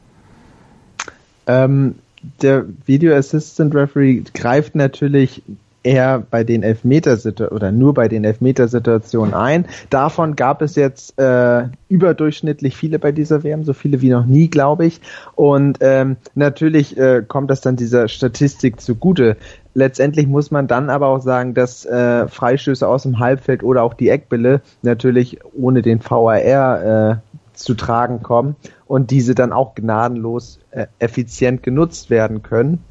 Ähm, 1.47 1.97
der 2.43 2.67
Video 2.87 3.15
Assistant 3.15 3.75
Referee 3.75 4.23
greift 4.35 4.75
natürlich 4.75 5.43
eher 5.83 6.23
bei 6.31 6.45
den 6.45 6.63
Elfmetersituationen 6.63 7.57
oder 7.57 7.73
nur 7.73 7.95
bei 7.95 8.09
den 8.09 8.25
Elfmetersituationen 8.25 9.35
ein. 9.35 9.67
Davon 9.89 10.37
gab 10.37 10.63
es 10.63 10.77
jetzt 10.77 11.19
äh, 11.19 11.65
überdurchschnittlich 11.89 12.77
viele 12.77 12.99
bei 12.99 13.13
dieser 13.13 13.43
WM, 13.43 13.65
so 13.65 13.73
viele 13.73 14.01
wie 14.01 14.11
noch 14.11 14.27
nie, 14.27 14.49
glaube 14.49 14.87
ich. 14.87 15.01
Und 15.35 15.79
ähm, 15.81 16.17
natürlich 16.35 16.97
äh, 16.99 17.23
kommt 17.27 17.51
das 17.51 17.61
dann 17.61 17.77
dieser 17.77 18.09
Statistik 18.09 18.81
zugute. 18.81 19.37
Letztendlich 19.73 20.27
muss 20.27 20.51
man 20.51 20.67
dann 20.67 20.91
aber 20.91 21.07
auch 21.07 21.23
sagen, 21.23 21.55
dass 21.55 21.87
äh, 21.87 22.29
Freistöße 22.29 22.87
aus 22.87 23.05
dem 23.05 23.19
Halbfeld 23.19 23.63
oder 23.63 23.83
auch 23.83 23.95
die 23.95 24.09
Eckbälle 24.09 24.63
natürlich 24.83 25.39
ohne 25.57 25.83
den 25.83 26.01
VAR 26.05 27.13
äh, 27.13 27.17
zu 27.55 27.75
tragen 27.75 28.23
kommen 28.23 28.57
und 28.87 29.11
diese 29.11 29.35
dann 29.35 29.53
auch 29.53 29.75
gnadenlos 29.75 30.59
äh, 30.71 30.87
effizient 30.99 31.63
genutzt 31.63 32.11
werden 32.11 32.43
können. 32.43 32.83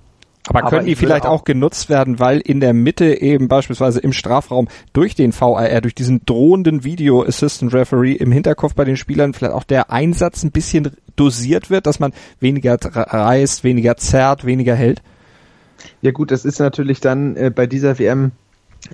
Aber, 0.48 0.69
können 0.69 0.86
die 0.86 0.96
vielleicht 0.96 1.25
auch, 1.25 1.41
auch, 1.41 1.43
genutzt 1.43 1.89
werden, 1.89 2.19
weil 2.19 2.39
in 2.39 2.60
der 2.60 2.74
Mitte 2.74 3.22
eben 3.22 3.48
beispielsweise 3.48 4.00
im 4.00 4.13
Strafraum 4.13 4.67
durch 4.93 5.13
den 5.13 5.34
VAR, 5.34 5.81
durch 5.81 5.93
diesen 5.93 6.25
drohenden 6.25 6.84
Video 6.84 7.24
Assistant 7.24 7.74
Referee 7.74 8.13
im 8.13 8.31
Hinterkopf 8.31 8.74
bei 8.74 8.86
den 8.86 8.98
Spielern 8.98 9.34
vielleicht 9.34 9.53
auch 9.53 9.63
der 9.63 9.91
Einsatz 9.91 10.43
ein 10.43 10.51
bisschen 10.51 10.91
dosiert 11.15 11.69
wird, 11.69 11.86
dass 11.86 12.00
man 12.00 12.13
weniger 12.39 12.77
reißt, 12.81 13.63
weniger 13.63 13.98
zerrt, 13.98 14.46
weniger 14.46 14.75
hält? 14.75 15.01
Ja 16.01 16.12
gut, 16.12 16.31
das 16.31 16.46
ist 16.46 16.60
natürlich 16.60 17.00
dann 17.00 17.36
äh, 17.36 17.51
bei 17.53 17.67
dieser 17.67 18.00
WM 18.00 18.31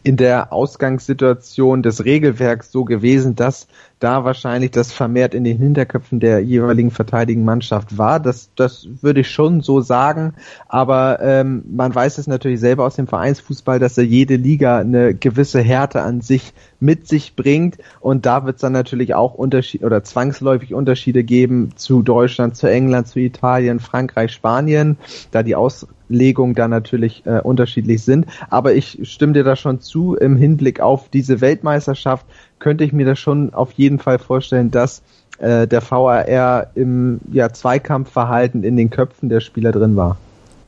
in 0.04 0.18
der 0.18 0.52
Ausgangssituation 0.52 1.84
des 1.84 2.06
Regelwerks 2.06 2.72
so 2.72 2.86
gewesen, 2.86 3.36
dass 3.36 3.68
da 4.00 4.25
wahrscheinlich 4.25 4.72
das 4.72 4.92
vermehrt 4.92 5.34
in 5.34 5.44
den 5.44 5.58
Hinterköpfen 5.58 6.20
der 6.20 6.42
jeweiligen 6.42 6.92
verteidigen 6.92 7.46
Mannschaft 7.46 7.98
war. 7.98 8.20
Das, 8.20 8.50
das 8.56 8.88
würde 9.02 9.22
ich 9.22 9.32
schon 9.32 9.62
so 9.62 9.82
sagen. 9.82 10.34
Aber 10.68 11.20
ähm, 11.22 11.64
man 11.70 11.96
weiß 11.96 12.18
es 12.18 12.28
natürlich 12.28 12.60
selber 12.60 12.86
aus 12.86 12.96
dem 12.96 13.08
Vereinsfußball, 13.08 13.80
dass 13.80 13.98
er 13.98 14.04
jede 14.04 14.36
Liga 14.36 14.80
eine 14.80 15.16
gewisse 15.16 15.62
Härte 15.62 16.02
an 16.02 16.22
sich 16.22 16.54
mit 16.80 17.08
sich 17.08 17.36
bringt. 17.36 17.78
Und 18.02 18.25
da 18.25 18.46
wird 18.46 18.56
es 18.56 18.62
dann 18.62 18.74
natürlich 18.74 19.16
auch 19.16 19.34
Unterschiede 19.34 19.86
oder 19.86 20.04
zwangsläufig 20.04 20.74
Unterschiede 20.74 21.24
geben 21.24 21.70
zu 21.75 22.02
Deutschland, 22.02 22.58
zu 22.58 22.68
England, 22.68 23.08
zu 23.08 23.20
Italien, 23.20 23.80
Frankreich, 23.80 24.34
Spanien, 24.34 24.98
da 25.32 25.42
die 25.42 25.56
Auslegungen 25.56 26.54
da 26.54 26.68
natürlich 26.68 27.25
äh, 27.25 27.40
unterschiedlich 27.40 28.04
sind. 28.04 28.25
Aber 28.50 28.74
ich 28.74 29.00
stimme 29.04 29.34
dir 29.34 29.44
da 29.46 29.56
schon 29.56 29.80
zu, 29.80 30.16
im 30.16 30.36
Hinblick 30.36 30.82
auf 30.82 31.10
diese 31.10 31.40
Weltmeisterschaft 31.40 32.25
könnte 32.60 32.84
ich 32.84 32.94
mir 32.94 33.06
das 33.06 33.20
schon 33.20 33.54
auf 33.54 33.72
jeden 33.74 34.00
Fall 34.00 34.20
vorstellen, 34.20 34.72
dass 34.72 35.02
äh, 35.38 35.68
der 35.68 35.82
VAR 35.82 36.76
im 36.76 37.20
ja, 37.32 37.52
Zweikampfverhalten 37.52 38.64
in 38.64 38.78
den 38.78 38.90
Köpfen 38.90 39.30
der 39.30 39.42
Spieler 39.42 39.72
drin 39.72 39.96
war. 39.96 40.18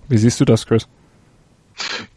Wie 0.09 0.17
siehst 0.17 0.39
du 0.39 0.45
das, 0.45 0.65
Chris? 0.65 0.87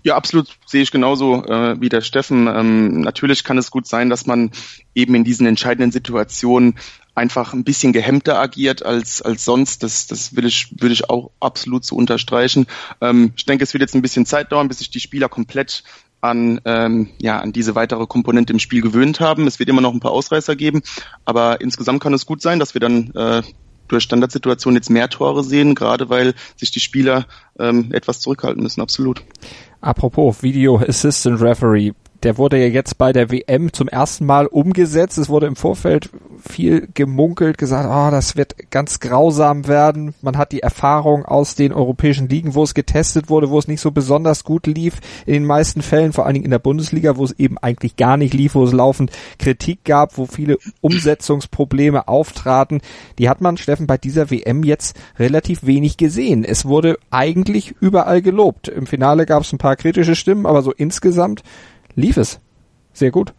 Ja, 0.03 0.17
absolut 0.17 0.57
sehe 0.65 0.83
ich 0.83 0.91
genauso 0.91 1.45
äh, 1.45 1.79
wie 1.81 1.91
der 1.91 2.01
Steffen. 2.01 2.47
Ähm, 2.47 3.03
natürlich 3.03 3.45
kann 3.45 3.59
es 3.59 3.71
gut 3.71 3.87
sein, 3.87 4.09
dass 4.09 4.27
man 4.27 4.51
eben 4.95 5.15
in 5.15 5.25
diesen 5.25 5.47
entscheidenden 5.47 5.93
Situationen 5.93 6.77
einfach 7.15 7.53
ein 7.53 7.65
bisschen 7.65 7.93
gehemmter 7.93 8.39
agiert 8.39 8.83
als, 8.83 9.21
als 9.21 9.45
sonst. 9.45 9.83
Das, 9.83 10.07
das 10.07 10.35
will 10.35 10.47
ich, 10.47 10.81
würde 10.81 10.95
ich 10.95 11.11
auch 11.11 11.31
absolut 11.41 11.85
so 11.85 11.97
unterstreichen. 11.97 12.67
Ähm, 13.01 13.33
ich 13.37 13.45
denke, 13.45 13.65
es 13.65 13.75
wird 13.75 13.83
jetzt 13.83 13.95
ein 13.95 14.03
bisschen 14.03 14.25
Zeit 14.25 14.51
dauern, 14.53 14.69
bis 14.69 14.79
sich 14.79 14.91
die 14.91 15.01
Spieler 15.01 15.29
komplett 15.29 15.85
an, 16.21 16.61
ähm, 16.65 17.09
ja, 17.21 17.41
an 17.41 17.53
diese 17.53 17.75
weitere 17.75 18.07
Komponente 18.07 18.53
im 18.53 18.59
Spiel 18.59 18.83
gewöhnt 18.83 19.21
haben. 19.21 19.47
Es 19.47 19.59
wird 19.59 19.69
immer 19.69 19.81
noch 19.81 19.93
ein 19.93 20.01
paar 20.01 20.13
Ausreißer 20.13 20.57
geben, 20.57 20.83
aber 21.25 21.61
insgesamt 21.61 22.03
kann 22.03 22.15
es 22.15 22.27
gut 22.27 22.43
sein, 22.43 22.59
dass 22.59 22.75
wir 22.75 22.81
dann 22.81 23.11
äh, 23.15 23.43
durch 23.89 24.05
Standardsituationen 24.05 24.77
jetzt 24.77 24.91
mehr 24.91 25.09
Tore 25.09 25.43
sehen, 25.43 25.75
gerade 25.75 26.09
weil 26.09 26.35
sich 26.57 26.71
die 26.71 26.81
Spieler 26.81 27.27
ähm, 27.59 27.93
etwas 27.93 28.21
zurückhalten 28.21 28.63
müssen, 28.63 28.81
absolut. 28.81 29.23
Apropos 29.81 30.43
Video 30.43 30.79
Assistant 30.79 31.41
Referee, 31.41 31.93
der 32.23 32.39
wurde 32.39 32.59
ja 32.59 32.67
jetzt 32.67 32.99
bei 32.99 33.13
der 33.13 33.31
WM 33.31 33.73
zum 33.73 33.89
ersten 33.89 34.27
Mal 34.27 34.47
umgesetzt. 34.47 35.19
Es 35.19 35.29
wurde 35.29 35.47
im 35.47 35.57
Vorfeld 35.57 36.11
viel 36.47 36.89
gemunkelt, 36.93 37.59
gesagt, 37.59 37.89
oh, 37.91 38.11
das 38.11 38.37
wird 38.37 38.71
ganz 38.71 39.01
grausam 39.01 39.69
werden. 39.69 40.15
Man 40.23 40.37
hat 40.37 40.53
die 40.53 40.61
Erfahrung 40.61 41.25
aus 41.25 41.55
den 41.55 41.73
europäischen 41.73 42.29
Ligen, 42.29 42.55
wo 42.55 42.63
es 42.63 42.75
getestet 42.75 43.31
wurde, 43.31 43.51
wo 43.51 43.59
es 43.59 43.69
nicht 43.69 43.81
so 43.81 43.91
besonders 43.91 44.45
gut 44.45 44.67
lief. 44.67 45.01
In 45.27 45.35
den 45.35 45.45
meisten 45.45 45.83
Fällen, 45.83 46.13
vor 46.13 46.27
allen 46.27 46.35
Dingen 46.35 46.45
in 46.45 46.51
der 46.51 46.59
Bundesliga, 46.59 47.17
wo 47.17 47.25
es 47.25 47.39
eben 47.39 47.59
eigentlich 47.59 47.97
gar 47.97 48.17
nicht 48.17 48.35
lief, 48.35 48.55
wo 48.55 48.65
es 48.65 48.73
laufend 48.73 49.11
Kritik 49.39 49.85
gab, 49.85 50.19
wo 50.19 50.27
viele 50.27 50.59
Umsetzungsprobleme 50.81 52.09
auftraten. 52.09 52.81
Die 53.19 53.29
hat 53.29 53.41
man, 53.41 53.57
Steffen, 53.57 53.87
bei 53.87 53.99
dieser 53.99 54.31
WM 54.31 54.63
jetzt 54.63 54.99
relativ 55.19 55.65
wenig 55.65 55.97
gesehen. 55.97 56.45
Es 56.45 56.67
wurde 56.67 56.99
eigentlich 57.11 57.75
überall 57.81 58.23
gelobt. 58.23 58.69
Im 58.69 58.87
Finale 58.87 59.27
gab 59.27 59.43
es 59.43 59.53
ein 59.53 59.59
paar 59.59 59.77
kritische 59.77 60.15
Stimmen, 60.15 60.47
aber 60.47 60.63
so 60.63 60.73
insgesamt 60.73 61.43
lief 61.95 62.17
es 62.17 62.41
sehr 62.93 63.11
gut. 63.11 63.33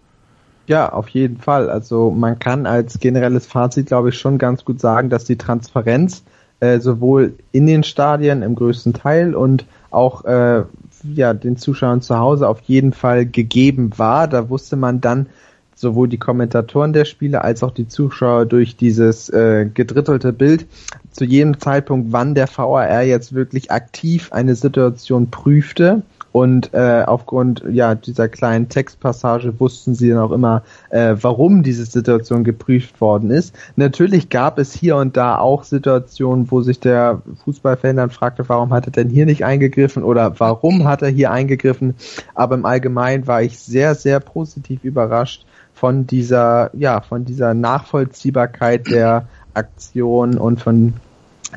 Ja, 0.68 0.92
auf 0.94 1.10
jeden 1.10 1.38
Fall. 1.38 1.70
Also 1.70 2.12
man 2.12 2.40
kann 2.40 2.66
als 2.66 3.00
generelles 3.00 3.46
Fazit, 3.46 3.88
glaube 3.88 4.10
ich, 4.10 4.18
schon 4.18 4.38
ganz 4.38 4.64
gut 4.64 4.80
sagen, 4.80 5.10
dass 5.10 5.26
die 5.26 5.38
Transparenz 5.38 6.24
äh, 6.60 6.80
sowohl 6.80 7.34
in 7.52 7.68
den 7.68 7.84
Stadien 7.84 8.42
im 8.42 8.56
größten 8.56 8.94
Teil 8.94 9.36
und 9.36 9.66
auch 9.90 10.24
äh, 10.26 10.64
ja, 11.14 11.34
den 11.34 11.58
Zuschauern 11.58 12.02
zu 12.02 12.18
Hause 12.18 12.48
auf 12.48 12.62
jeden 12.62 12.94
Fall 12.94 13.26
gegeben 13.26 13.92
war. 13.98 14.28
Da 14.28 14.50
wusste 14.50 14.76
man 14.76 15.02
dann 15.02 15.28
sowohl 15.76 16.08
die 16.08 16.20
Kommentatoren 16.20 16.94
der 16.94 17.06
Spiele 17.06 17.44
als 17.44 17.64
auch 17.64 17.72
die 17.72 17.88
Zuschauer 17.88 18.46
durch 18.46 18.78
dieses 18.78 19.30
äh, 19.30 19.68
gedrittelte 19.74 20.32
Bild 20.32 20.68
zu 21.12 21.26
jedem 21.26 21.60
Zeitpunkt, 21.60 22.12
wann 22.12 22.36
der 22.36 22.48
VAR 22.48 23.02
jetzt 23.02 23.34
wirklich 23.34 23.72
aktiv 23.72 24.32
eine 24.32 24.56
Situation 24.56 25.32
prüfte 25.32 26.04
und 26.32 26.74
äh, 26.74 27.04
aufgrund 27.06 27.64
ja 27.70 27.96
dieser 27.96 28.30
kleinen 28.30 28.70
Textpassage 28.70 29.60
wussten 29.60 29.96
sie 29.96 30.10
dann 30.10 30.20
auch 30.20 30.32
immer, 30.32 30.64
äh, 30.90 31.16
warum 31.20 31.64
diese 31.64 31.86
Situation 31.86 32.44
geprüft 32.44 33.02
worden 33.02 33.32
ist. 33.32 33.54
Natürlich 33.76 34.30
gab 34.30 34.58
es 34.58 34.74
hier 34.74 34.96
und 34.96 35.18
da 35.18 35.38
auch 35.38 35.64
Situationen, 35.64 36.50
wo 36.50 36.62
sich 36.62 36.80
der 36.80 37.22
Fußballfan 37.44 37.98
dann 37.98 38.10
fragte, 38.12 38.48
warum 38.48 38.72
hat 38.74 38.86
er 38.86 38.92
denn 38.92 39.10
hier 39.10 39.26
nicht 39.26 39.44
eingegriffen 39.44 40.04
oder 40.04 40.40
warum 40.40 40.88
hat 40.88 41.02
er 41.02 41.10
hier 41.10 41.32
eingegriffen. 41.32 41.96
Aber 42.34 42.56
im 42.56 42.66
Allgemeinen 42.66 43.28
war 43.28 43.42
ich 43.42 43.60
sehr, 43.60 43.96
sehr 43.96 44.20
positiv 44.20 44.84
überrascht 44.84 45.46
von 45.74 46.08
dieser, 46.08 46.70
ja, 46.74 47.02
von 47.02 47.26
dieser 47.26 47.54
Nachvollziehbarkeit 47.54 48.88
der 48.88 49.28
Aktion 49.54 50.38
und 50.38 50.62
von 50.62 50.94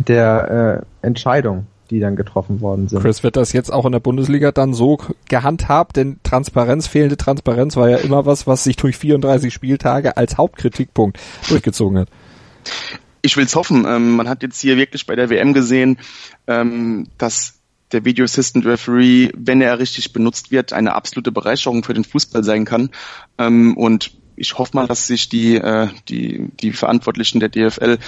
der 0.09 0.83
äh, 1.03 1.07
Entscheidung 1.07 1.67
die 1.91 2.01
dann 2.01 2.17
getroffen 2.17 2.61
worden 2.61 2.89
sind. 2.89 3.01
Chris, 3.01 3.23
wird 3.23 3.37
das 3.37 3.53
jetzt 3.53 3.73
auch 3.73 3.85
in 3.87 3.93
der 3.93 4.01
Bundesliga 4.01 4.53
dann 4.53 4.75
so 4.75 4.99
gehandhabt? 5.29 5.97
Denn 5.97 6.19
Transparenz, 6.23 6.87
fehlende 6.87 7.17
Transparenz 7.17 7.77
war 7.77 7.91
ja 7.91 7.99
immer 7.99 8.27
was, 8.27 8.47
was 8.47 8.65
sich 8.65 8.77
durch 8.77 8.97
34 8.97 9.53
Spieltage 9.53 10.17
als 10.17 10.37
Hauptkritikpunkt 10.37 11.19
durchgezogen 11.49 11.99
hat. 11.99 12.09
Ich 13.23 13.37
will's 13.37 13.55
hoffen. 13.55 13.87
Ähm, 13.87 14.17
man 14.17 14.29
hat 14.29 14.43
jetzt 14.43 14.61
hier 14.61 14.77
wirklich 14.77 15.07
bei 15.07 15.17
der 15.17 15.31
WM 15.31 15.53
gesehen, 15.55 15.99
ähm, 16.47 17.07
dass 17.19 17.61
der 17.93 18.05
Video 18.05 18.25
Assistant 18.25 18.67
Referee, 18.67 19.31
wenn 19.37 19.61
er 19.61 19.79
richtig 19.79 20.13
benutzt 20.13 20.51
wird, 20.51 20.73
eine 20.73 20.95
absolute 20.95 21.33
Bereicherung 21.33 21.85
für 21.85 21.95
den 21.95 22.05
Fußball 22.05 22.45
sein 22.45 22.65
kann. 22.65 22.91
Ähm, 23.39 23.77
und 23.77 24.13
ich 24.37 24.59
hoffe 24.59 24.73
mal, 24.75 24.87
dass 24.87 25.07
sich 25.07 25.29
die, 25.29 25.57
äh, 25.57 25.89
die, 26.09 26.51
die 26.61 26.73
Verantwortlichen 26.73 27.41
der 27.41 27.49
DFL 27.51 27.99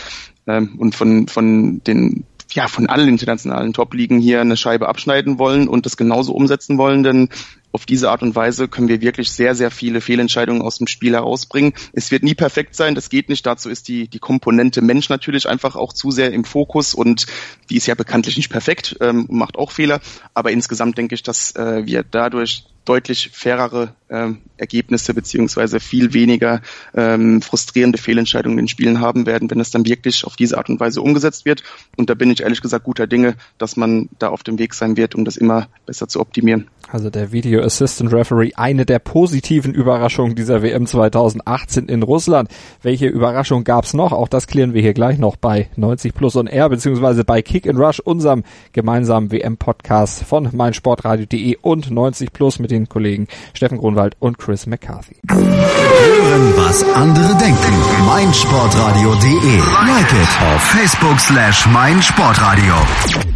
ähm, 0.47 0.75
und 0.79 0.95
von, 0.95 1.29
von 1.29 1.83
den 1.85 2.25
ja, 2.53 2.69
von 2.69 2.89
allen 2.89 3.09
internationalen 3.09 3.73
Top-Ligen 3.73 4.21
hier 4.21 4.41
eine 4.41 4.57
Scheibe 4.57 4.89
abschneiden 4.89 5.39
wollen 5.39 5.69
und 5.69 5.87
das 5.87 5.97
genauso 5.97 6.33
umsetzen 6.33 6.79
wollen, 6.79 7.03
denn 7.03 7.29
auf 7.77 7.85
diese 7.85 8.11
Art 8.11 8.23
und 8.23 8.35
Weise 8.35 8.69
können 8.69 8.89
wir 8.89 9.03
wirklich 9.03 9.31
sehr, 9.31 9.55
sehr 9.55 9.71
viele 9.71 10.01
Fehlentscheidungen 10.01 10.63
aus 10.63 10.79
dem 10.79 10.87
Spiel 10.87 11.13
herausbringen. 11.13 11.75
Es 11.93 12.11
wird 12.11 12.23
nie 12.23 12.35
perfekt 12.35 12.75
sein, 12.75 12.95
das 12.95 13.11
geht 13.11 13.29
nicht. 13.29 13.45
Dazu 13.45 13.69
ist 13.69 13.89
die, 13.89 14.09
die 14.09 14.19
Komponente 14.19 14.81
Mensch 14.81 15.11
natürlich 15.11 15.47
einfach 15.47 15.77
auch 15.77 15.93
zu 15.93 16.11
sehr 16.11 16.33
im 16.33 16.45
Fokus 16.45 16.95
und 16.95 17.27
die 17.69 17.77
ist 17.77 17.87
ja 17.87 17.95
bekanntlich 17.95 18.39
nicht 18.39 18.49
perfekt, 18.49 18.97
ähm, 19.03 19.27
macht 19.29 19.59
auch 19.59 19.73
Fehler. 19.73 20.01
Aber 20.33 20.53
insgesamt 20.53 20.97
denke 20.97 21.15
ich, 21.15 21.23
dass 21.23 21.55
äh, 21.55 21.85
wir 21.85 22.03
dadurch 22.03 22.65
deutlich 22.87 23.31
fairere 23.33 23.93
ähm, 24.09 24.39
Ergebnisse 24.57 25.13
beziehungsweise 25.13 25.81
viel 25.81 26.15
weniger 26.15 26.63
ähm, 26.95 27.43
frustrierende 27.43 27.99
Fehlentscheidungen 27.99 28.59
in 28.59 28.69
Spielen 28.69 29.01
haben 29.01 29.27
werden, 29.27 29.51
wenn 29.51 29.61
es 29.61 29.71
dann 29.71 29.85
wirklich 29.85 30.25
auf 30.25 30.37
diese 30.37 30.57
Art 30.57 30.71
und 30.71 30.81
Weise 30.81 31.03
umgesetzt 31.03 31.45
wird. 31.45 31.63
Und 31.97 32.09
da 32.09 32.15
bin 32.15 32.31
ich 32.31 32.43
ehrlich 32.43 32.63
gesagt 32.63 32.85
guter 32.85 33.07
Dinge, 33.07 33.35
dass 33.59 33.77
man 33.77 34.09
da 34.19 34.29
auf 34.29 34.45
dem 34.45 34.59
Weg 34.59 34.73
sein 34.73 34.97
wird, 34.97 35.15
um 35.15 35.25
das 35.25 35.37
immer 35.37 35.69
besser 35.85 36.09
zu 36.09 36.21
optimieren. 36.21 36.69
Also 36.89 37.11
der 37.11 37.33
Video 37.33 37.61
Assistant 37.67 38.13
Referee, 38.13 38.53
eine 38.55 38.87
der 38.87 39.01
positiven 39.01 39.75
Überraschungen 39.75 40.35
dieser 40.37 40.63
WM 40.63 40.87
2018 40.87 41.89
in 41.89 42.03
Russland. 42.03 42.49
Welche 42.83 43.07
Überraschung 43.07 43.65
gab's 43.65 43.93
noch? 43.93 44.13
Auch 44.13 44.29
das 44.29 44.47
klären 44.47 44.73
wir 44.73 44.81
hier 44.81 44.95
gleich 44.95 45.19
noch 45.19 45.37
bei 45.37 45.69
90 45.77 46.15
Plus 46.15 46.37
und 46.37 46.47
R 46.47 46.69
beziehungsweise 46.69 47.25
bei 47.25 47.43
Kick 47.43 47.69
and 47.69 47.79
Rush, 47.79 48.01
unserem 48.01 48.45
gemeinsamen 48.73 49.33
WM-Podcast 49.33 50.23
von 50.23 50.49
meinsportradio.de 50.53 51.57
und 51.61 51.91
90 51.91 52.33
Plus 52.33 52.59
mit 52.59 52.71
den 52.71 52.89
Kollegen 52.89 53.27
Steffen 53.53 53.79
Grunwald 53.79 54.17
und 54.21 54.39
Chris 54.39 54.67
McCarthy. 54.67 55.17
Hören, 55.29 56.53
was 56.57 56.85
andere 56.95 57.35
denken. 57.37 58.07
meinsportradio.de. 58.07 59.59
Like 59.87 60.13
it 60.13 60.55
auf 60.55 60.63
Facebook 60.63 61.19
slash 61.21 61.67
meinsportradio. 61.67 63.36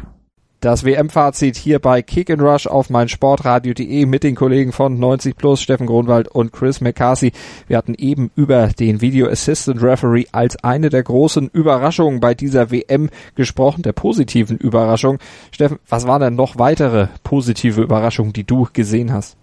Das 0.61 0.83
WM-Fazit 0.83 1.57
hier 1.57 1.79
bei 1.79 2.03
Kick 2.03 2.29
and 2.29 2.39
Rush 2.39 2.67
auf 2.67 2.91
meinsportradio.de 2.91 4.05
mit 4.05 4.23
den 4.23 4.35
Kollegen 4.35 4.71
von 4.71 4.99
90 4.99 5.35
Plus, 5.35 5.59
Steffen 5.59 5.87
Grunwald 5.87 6.27
und 6.27 6.53
Chris 6.53 6.81
McCarthy. 6.81 7.31
Wir 7.65 7.77
hatten 7.77 7.95
eben 7.95 8.29
über 8.35 8.67
den 8.67 9.01
Video 9.01 9.27
Assistant 9.27 9.81
Referee 9.81 10.25
als 10.31 10.63
eine 10.63 10.89
der 10.89 11.01
großen 11.01 11.49
Überraschungen 11.51 12.19
bei 12.19 12.35
dieser 12.35 12.69
WM 12.69 13.09
gesprochen, 13.33 13.81
der 13.81 13.93
positiven 13.93 14.55
Überraschung. 14.55 15.17
Steffen, 15.51 15.79
was 15.89 16.05
waren 16.05 16.21
denn 16.21 16.35
noch 16.35 16.59
weitere 16.59 17.07
positive 17.23 17.81
Überraschungen, 17.81 18.31
die 18.31 18.43
du 18.43 18.67
gesehen 18.71 19.11
hast? 19.11 19.37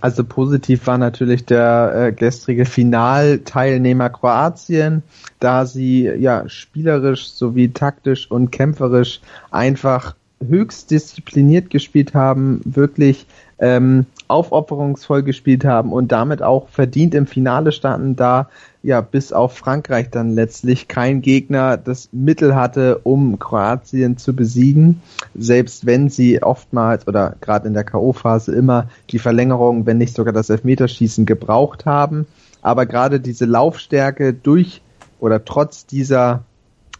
Also 0.00 0.24
positiv 0.24 0.88
war 0.88 0.98
natürlich 0.98 1.46
der 1.46 1.92
äh, 1.94 2.12
gestrige 2.12 2.64
Finalteilnehmer 2.64 4.10
Kroatien, 4.10 5.04
da 5.38 5.66
sie 5.66 6.02
ja 6.02 6.48
spielerisch 6.48 7.28
sowie 7.28 7.68
taktisch 7.68 8.28
und 8.28 8.50
kämpferisch 8.50 9.20
einfach 9.52 10.16
höchst 10.48 10.90
diszipliniert 10.90 11.70
gespielt 11.70 12.14
haben, 12.14 12.60
wirklich 12.64 13.26
ähm, 13.58 14.06
aufopferungsvoll 14.26 15.22
gespielt 15.22 15.64
haben 15.64 15.92
und 15.92 16.10
damit 16.10 16.42
auch 16.42 16.68
verdient 16.68 17.14
im 17.14 17.26
Finale 17.26 17.70
standen, 17.70 18.16
da 18.16 18.48
ja 18.82 19.00
bis 19.00 19.32
auf 19.32 19.56
Frankreich 19.56 20.10
dann 20.10 20.34
letztlich 20.34 20.88
kein 20.88 21.22
Gegner 21.22 21.76
das 21.76 22.08
Mittel 22.12 22.54
hatte, 22.54 22.98
um 23.04 23.38
Kroatien 23.38 24.16
zu 24.16 24.34
besiegen, 24.34 25.00
selbst 25.34 25.86
wenn 25.86 26.08
sie 26.08 26.42
oftmals 26.42 27.06
oder 27.06 27.36
gerade 27.40 27.68
in 27.68 27.74
der 27.74 27.84
KO-Phase 27.84 28.52
immer 28.52 28.88
die 29.10 29.20
Verlängerung, 29.20 29.86
wenn 29.86 29.98
nicht 29.98 30.14
sogar 30.14 30.32
das 30.32 30.50
Elfmeterschießen 30.50 31.24
gebraucht 31.24 31.86
haben. 31.86 32.26
Aber 32.62 32.86
gerade 32.86 33.20
diese 33.20 33.44
Laufstärke 33.44 34.32
durch 34.32 34.82
oder 35.20 35.44
trotz 35.44 35.86
dieser 35.86 36.42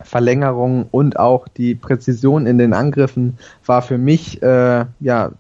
Verlängerung 0.05 0.87
und 0.91 1.19
auch 1.19 1.49
die 1.49 1.75
Präzision 1.75 2.47
in 2.47 2.59
den 2.59 2.73
Angriffen 2.73 3.39
war 3.67 3.83
für 3.83 3.99
mich 3.99 4.43
äh, 4.43 4.85
ja 5.01 5.33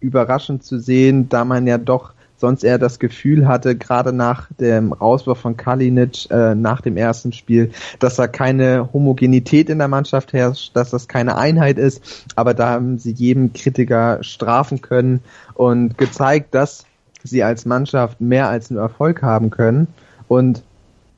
überraschend 0.00 0.62
zu 0.62 0.78
sehen, 0.78 1.28
da 1.28 1.44
man 1.44 1.66
ja 1.66 1.78
doch 1.78 2.12
sonst 2.38 2.62
eher 2.62 2.78
das 2.78 2.98
Gefühl 2.98 3.48
hatte, 3.48 3.76
gerade 3.76 4.12
nach 4.12 4.48
dem 4.60 4.92
Rauswurf 4.92 5.38
von 5.40 5.56
Kalinic 5.56 6.30
äh, 6.30 6.54
nach 6.54 6.80
dem 6.80 6.96
ersten 6.96 7.32
Spiel, 7.32 7.72
dass 7.98 8.16
da 8.16 8.28
keine 8.28 8.90
Homogenität 8.92 9.68
in 9.68 9.78
der 9.78 9.88
Mannschaft 9.88 10.32
herrscht, 10.32 10.74
dass 10.74 10.90
das 10.90 11.08
keine 11.08 11.36
Einheit 11.36 11.78
ist. 11.78 12.26
Aber 12.36 12.54
da 12.54 12.70
haben 12.70 12.98
sie 12.98 13.12
jedem 13.12 13.52
Kritiker 13.52 14.22
strafen 14.22 14.80
können 14.80 15.20
und 15.54 15.98
gezeigt, 15.98 16.54
dass 16.54 16.86
sie 17.24 17.42
als 17.42 17.66
Mannschaft 17.66 18.20
mehr 18.20 18.48
als 18.48 18.70
nur 18.70 18.82
Erfolg 18.82 19.22
haben 19.22 19.50
können. 19.50 19.88
Und 20.28 20.62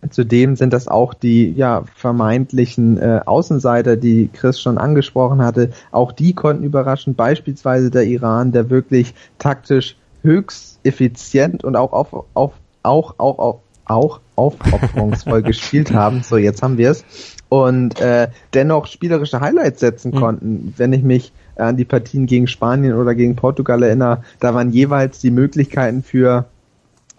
Zudem 0.09 0.57
sind 0.57 0.73
das 0.73 0.89
auch 0.89 1.13
die 1.13 1.53
ja 1.53 1.85
vermeintlichen 1.95 2.97
äh, 2.99 3.21
Außenseiter, 3.25 3.97
die 3.97 4.31
Chris 4.33 4.61
schon 4.61 4.79
angesprochen 4.79 5.43
hatte. 5.43 5.71
Auch 5.91 6.13
die 6.13 6.33
konnten 6.33 6.65
überraschen, 6.65 7.15
beispielsweise 7.15 7.91
der 7.91 8.05
Iran, 8.05 8.53
der 8.53 8.71
wirklich 8.71 9.15
taktisch 9.39 9.97
höchst 10.23 10.81
effizient 10.85 11.65
und 11.65 11.77
auch 11.77 11.93
auf, 11.93 12.25
auf 12.35 12.53
auch 12.83 13.15
auch 13.19 13.39
auch 13.39 13.61
auch 13.85 14.21
aufopferungsvoll 14.37 15.43
gespielt 15.43 15.93
haben. 15.93 16.23
So, 16.23 16.37
jetzt 16.37 16.63
haben 16.63 16.79
wir 16.79 16.93
es. 16.93 17.05
Und 17.49 18.01
äh, 18.01 18.29
dennoch 18.55 18.87
spielerische 18.87 19.41
Highlights 19.41 19.81
setzen 19.81 20.13
mhm. 20.13 20.17
konnten. 20.17 20.75
Wenn 20.77 20.93
ich 20.93 21.03
mich 21.03 21.33
an 21.57 21.77
die 21.77 21.85
Partien 21.85 22.27
gegen 22.27 22.47
Spanien 22.47 22.95
oder 22.95 23.15
gegen 23.15 23.37
Portugal 23.37 23.83
erinnere, 23.83 24.23
da 24.39 24.55
waren 24.55 24.71
jeweils 24.71 25.19
die 25.19 25.31
Möglichkeiten 25.31 26.03
für 26.03 26.47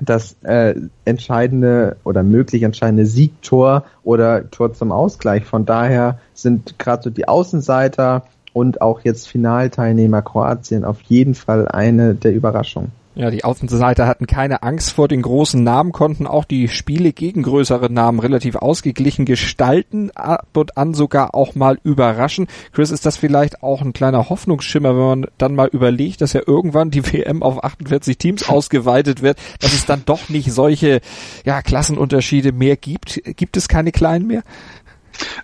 das 0.01 0.35
äh, 0.43 0.75
entscheidende 1.05 1.97
oder 2.03 2.23
möglich 2.23 2.63
entscheidende 2.63 3.05
Siegtor 3.05 3.85
oder 4.03 4.49
Tor 4.49 4.73
zum 4.73 4.91
Ausgleich. 4.91 5.45
Von 5.45 5.65
daher 5.65 6.19
sind 6.33 6.77
gerade 6.79 7.03
so 7.03 7.09
die 7.09 7.27
Außenseiter 7.27 8.23
und 8.53 8.81
auch 8.81 9.01
jetzt 9.01 9.27
Finalteilnehmer 9.27 10.21
Kroatien 10.21 10.83
auf 10.83 11.01
jeden 11.03 11.35
Fall 11.35 11.67
eine 11.67 12.15
der 12.15 12.33
Überraschungen. 12.33 12.91
Ja, 13.13 13.29
die 13.29 13.43
Außenseiter 13.43 14.07
hatten 14.07 14.25
keine 14.25 14.63
Angst 14.63 14.93
vor 14.93 15.09
den 15.09 15.21
großen 15.21 15.61
Namen, 15.61 15.91
konnten 15.91 16.27
auch 16.27 16.45
die 16.45 16.69
Spiele 16.69 17.11
gegen 17.11 17.43
größere 17.43 17.91
Namen 17.91 18.19
relativ 18.19 18.55
ausgeglichen 18.55 19.25
gestalten, 19.25 20.11
ab 20.11 20.47
und 20.53 20.77
an 20.77 20.93
sogar 20.93 21.35
auch 21.35 21.53
mal 21.53 21.77
überraschen. 21.83 22.47
Chris, 22.71 22.89
ist 22.89 23.05
das 23.05 23.17
vielleicht 23.17 23.63
auch 23.63 23.81
ein 23.81 23.91
kleiner 23.91 24.29
Hoffnungsschimmer, 24.29 24.95
wenn 24.95 25.21
man 25.21 25.25
dann 25.37 25.55
mal 25.55 25.67
überlegt, 25.67 26.21
dass 26.21 26.31
ja 26.31 26.41
irgendwann 26.47 26.89
die 26.89 27.05
WM 27.13 27.43
auf 27.43 27.61
48 27.61 28.17
Teams 28.17 28.47
ausgeweitet 28.47 29.21
wird, 29.21 29.37
dass 29.59 29.73
es 29.73 29.85
dann 29.85 30.03
doch 30.05 30.29
nicht 30.29 30.49
solche 30.53 31.01
ja, 31.43 31.61
Klassenunterschiede 31.61 32.53
mehr 32.53 32.77
gibt? 32.77 33.21
Gibt 33.35 33.57
es 33.57 33.67
keine 33.67 33.91
kleinen 33.91 34.27
mehr? 34.27 34.43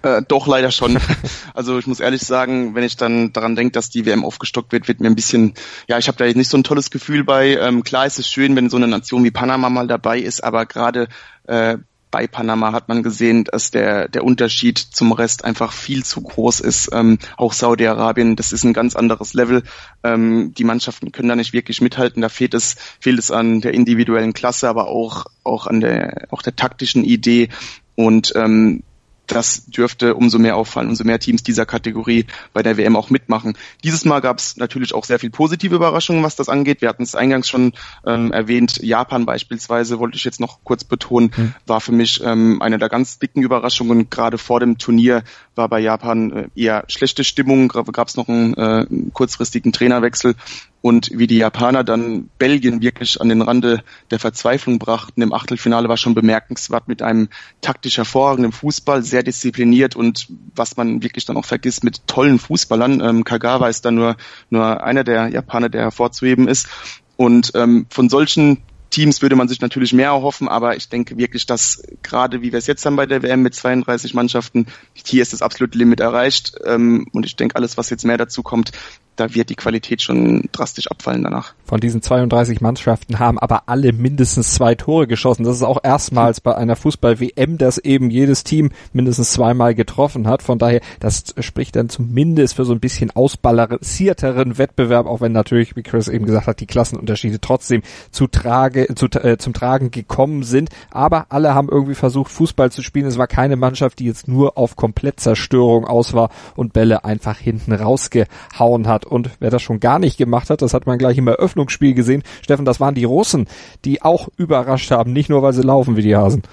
Äh, 0.01 0.21
doch, 0.27 0.47
leider 0.47 0.71
schon. 0.71 0.99
Also 1.53 1.79
ich 1.79 1.87
muss 1.87 1.99
ehrlich 1.99 2.21
sagen, 2.21 2.75
wenn 2.75 2.83
ich 2.83 2.97
dann 2.97 3.33
daran 3.33 3.55
denke, 3.55 3.71
dass 3.71 3.89
die 3.89 4.05
WM 4.05 4.23
aufgestockt 4.23 4.71
wird, 4.71 4.87
wird 4.87 4.99
mir 4.99 5.07
ein 5.07 5.15
bisschen, 5.15 5.55
ja, 5.87 5.97
ich 5.97 6.07
habe 6.07 6.15
da 6.15 6.25
jetzt 6.25 6.35
nicht 6.35 6.51
so 6.51 6.57
ein 6.57 6.63
tolles 6.63 6.91
Gefühl 6.91 7.23
bei. 7.23 7.57
Ähm, 7.57 7.83
klar 7.83 8.05
ist 8.05 8.19
es 8.19 8.29
schön, 8.29 8.55
wenn 8.55 8.69
so 8.69 8.77
eine 8.77 8.87
Nation 8.87 9.23
wie 9.23 9.31
Panama 9.31 9.67
mal 9.71 9.87
dabei 9.87 10.19
ist, 10.19 10.43
aber 10.43 10.67
gerade 10.67 11.07
äh, 11.47 11.77
bei 12.11 12.27
Panama 12.27 12.71
hat 12.71 12.87
man 12.87 13.03
gesehen, 13.03 13.43
dass 13.43 13.71
der, 13.71 14.07
der 14.07 14.23
Unterschied 14.23 14.77
zum 14.77 15.11
Rest 15.11 15.43
einfach 15.43 15.73
viel 15.73 16.05
zu 16.05 16.21
groß 16.21 16.61
ist. 16.61 16.89
Ähm, 16.93 17.19
auch 17.35 17.53
Saudi-Arabien, 17.53 18.35
das 18.35 18.53
ist 18.53 18.63
ein 18.63 18.73
ganz 18.73 18.95
anderes 18.95 19.33
Level. 19.33 19.63
Ähm, 20.03 20.53
die 20.57 20.63
Mannschaften 20.63 21.11
können 21.11 21.29
da 21.29 21.35
nicht 21.35 21.53
wirklich 21.53 21.81
mithalten. 21.81 22.21
Da 22.21 22.29
fehlt 22.29 22.53
es, 22.53 22.75
fehlt 22.99 23.19
es 23.19 23.31
an 23.31 23.61
der 23.61 23.73
individuellen 23.73 24.33
Klasse, 24.33 24.69
aber 24.69 24.87
auch, 24.87 25.25
auch 25.43 25.67
an 25.67 25.81
der, 25.81 26.27
auch 26.31 26.41
der 26.41 26.55
taktischen 26.55 27.03
Idee. 27.03 27.49
Und 27.95 28.33
ähm, 28.35 28.83
das 29.27 29.65
dürfte 29.65 30.15
umso 30.15 30.39
mehr 30.39 30.55
auffallen, 30.55 30.89
umso 30.89 31.03
mehr 31.03 31.19
Teams 31.19 31.43
dieser 31.43 31.65
Kategorie 31.65 32.25
bei 32.53 32.63
der 32.63 32.77
WM 32.77 32.95
auch 32.95 33.09
mitmachen. 33.09 33.57
Dieses 33.83 34.05
Mal 34.05 34.21
gab 34.21 34.39
es 34.39 34.57
natürlich 34.57 34.93
auch 34.93 35.05
sehr 35.05 35.19
viel 35.19 35.29
positive 35.29 35.75
Überraschungen, 35.75 36.23
was 36.23 36.35
das 36.35 36.49
angeht. 36.49 36.81
Wir 36.81 36.89
hatten 36.89 37.03
es 37.03 37.15
eingangs 37.15 37.47
schon 37.47 37.73
ähm, 38.05 38.31
erwähnt. 38.31 38.77
Japan 38.81 39.25
beispielsweise, 39.25 39.99
wollte 39.99 40.17
ich 40.17 40.23
jetzt 40.23 40.39
noch 40.39 40.59
kurz 40.63 40.83
betonen, 40.83 41.31
mhm. 41.35 41.53
war 41.65 41.81
für 41.81 41.91
mich 41.91 42.21
ähm, 42.23 42.61
eine 42.61 42.77
der 42.79 42.89
ganz 42.89 43.19
dicken 43.19 43.43
Überraschungen. 43.43 44.09
Gerade 44.09 44.37
vor 44.37 44.59
dem 44.59 44.77
Turnier 44.77 45.23
war 45.57 45.69
bei 45.69 45.79
Japan 45.79 46.31
äh, 46.31 46.47
eher 46.55 46.85
schlechte 46.87 47.23
Stimmung, 47.23 47.67
gab 47.67 48.07
es 48.07 48.15
noch 48.15 48.27
einen, 48.27 48.53
äh, 48.53 48.85
kurzfristigen 49.13 49.73
Trainerwechsel 49.73 50.35
und 50.81 51.11
wie 51.13 51.27
die 51.27 51.37
Japaner 51.37 51.83
dann 51.83 52.29
Belgien 52.37 52.81
wirklich 52.81 53.19
an 53.19 53.29
den 53.29 53.41
Rande 53.41 53.83
der 54.11 54.19
Verzweiflung 54.19 54.79
brachten 54.79 55.21
im 55.21 55.33
Achtelfinale 55.33 55.89
war 55.89 55.97
schon 55.97 56.13
bemerkenswert 56.13 56.87
mit 56.87 57.01
einem 57.01 57.29
taktisch 57.61 57.97
hervorragenden 57.97 58.51
Fußball, 58.51 59.03
sehr 59.03 59.23
diszipliniert 59.23 59.95
und 59.95 60.27
was 60.55 60.77
man 60.77 61.01
wirklich 61.03 61.25
dann 61.25 61.37
auch 61.37 61.45
vergisst 61.45 61.83
mit 61.83 62.07
tollen 62.07 62.39
Fußballern. 62.39 63.01
Ähm, 63.01 63.23
Kagawa 63.23 63.67
ist 63.67 63.85
da 63.85 63.91
nur, 63.91 64.15
nur 64.49 64.83
einer 64.83 65.03
der 65.03 65.27
Japaner, 65.27 65.69
der 65.69 65.81
hervorzuheben 65.81 66.47
ist. 66.47 66.69
Und 67.17 67.51
ähm, 67.55 67.87
von 67.89 68.09
solchen 68.09 68.61
Teams 68.89 69.21
würde 69.21 69.35
man 69.35 69.47
sich 69.47 69.61
natürlich 69.61 69.93
mehr 69.93 70.09
erhoffen, 70.09 70.47
aber 70.47 70.75
ich 70.75 70.89
denke 70.89 71.17
wirklich, 71.17 71.45
dass 71.45 71.83
gerade 72.03 72.41
wie 72.41 72.51
wir 72.51 72.59
es 72.59 72.67
jetzt 72.67 72.85
haben 72.85 72.95
bei 72.95 73.05
der 73.05 73.23
WM 73.23 73.41
mit 73.41 73.55
32 73.55 74.13
Mannschaften, 74.13 74.67
hier 74.93 75.21
ist 75.21 75.33
das 75.33 75.41
absolute 75.41 75.77
Limit 75.77 75.99
erreicht. 75.99 76.53
Ähm, 76.65 77.07
und 77.11 77.25
ich 77.25 77.35
denke, 77.35 77.55
alles, 77.55 77.77
was 77.77 77.89
jetzt 77.89 78.05
mehr 78.05 78.17
dazu 78.17 78.43
kommt, 78.43 78.71
da 79.17 79.33
wird 79.33 79.49
die 79.49 79.55
Qualität 79.55 80.01
schon 80.01 80.47
drastisch 80.51 80.89
abfallen 80.89 81.23
danach. 81.23 81.53
Von 81.65 81.79
diesen 81.79 82.01
32 82.01 82.61
Mannschaften 82.61 83.19
haben 83.19 83.39
aber 83.39 83.63
alle 83.65 83.91
mindestens 83.91 84.53
zwei 84.53 84.75
Tore 84.75 85.07
geschossen. 85.07 85.43
Das 85.43 85.55
ist 85.55 85.63
auch 85.63 85.79
erstmals 85.83 86.39
bei 86.39 86.55
einer 86.55 86.75
Fußball-WM, 86.75 87.57
dass 87.57 87.77
eben 87.77 88.09
jedes 88.09 88.43
Team 88.43 88.69
mindestens 88.93 89.31
zweimal 89.31 89.75
getroffen 89.75 90.27
hat. 90.27 90.43
Von 90.43 90.59
daher, 90.59 90.81
das 90.99 91.35
spricht 91.39 91.75
dann 91.75 91.89
zumindest 91.89 92.55
für 92.55 92.63
so 92.63 92.73
ein 92.73 92.79
bisschen 92.79 93.11
ausbalancierteren 93.11 94.57
Wettbewerb, 94.57 95.07
auch 95.07 95.19
wenn 95.19 95.31
natürlich, 95.31 95.75
wie 95.75 95.83
Chris 95.83 96.07
eben 96.07 96.25
gesagt 96.25 96.47
hat, 96.47 96.59
die 96.59 96.67
Klassenunterschiede 96.67 97.41
trotzdem 97.41 97.81
zu 98.11 98.27
Trage, 98.27 98.87
zu, 98.95 99.07
äh, 99.07 99.37
zum 99.37 99.53
Tragen 99.53 99.91
gekommen 99.91 100.43
sind. 100.43 100.69
Aber 100.91 101.25
alle 101.29 101.55
haben 101.55 101.69
irgendwie 101.69 101.95
versucht, 101.95 102.31
Fußball 102.31 102.71
zu 102.71 102.81
spielen. 102.83 103.07
Es 103.07 103.17
war 103.17 103.27
keine 103.27 103.55
Mannschaft, 103.55 103.99
die 103.99 104.05
jetzt 104.05 104.27
nur 104.27 104.57
auf 104.57 104.75
Komplettzerstörung 104.75 105.85
aus 105.85 106.13
war 106.13 106.29
und 106.55 106.73
Bälle 106.73 107.03
einfach 107.03 107.37
hinten 107.37 107.73
rausgehauen 107.73 108.87
hat. 108.87 109.06
Und 109.07 109.29
wer 109.39 109.49
das 109.49 109.61
schon 109.61 109.79
gar 109.79 109.99
nicht 109.99 110.17
gemacht 110.17 110.49
hat, 110.49 110.61
das 110.61 110.73
hat 110.73 110.85
man 110.85 110.97
gleich 110.97 111.17
im 111.17 111.27
Eröffnungsspiel 111.27 111.93
gesehen. 111.93 112.23
Steffen, 112.41 112.65
das 112.65 112.79
waren 112.79 112.95
die 112.95 113.05
Russen, 113.05 113.47
die 113.85 114.01
auch 114.01 114.29
überrascht 114.37 114.91
haben, 114.91 115.13
nicht 115.13 115.29
nur 115.29 115.41
weil 115.41 115.53
sie 115.53 115.61
laufen 115.61 115.97
wie 115.97 116.01
die 116.01 116.15
Hasen. 116.15 116.43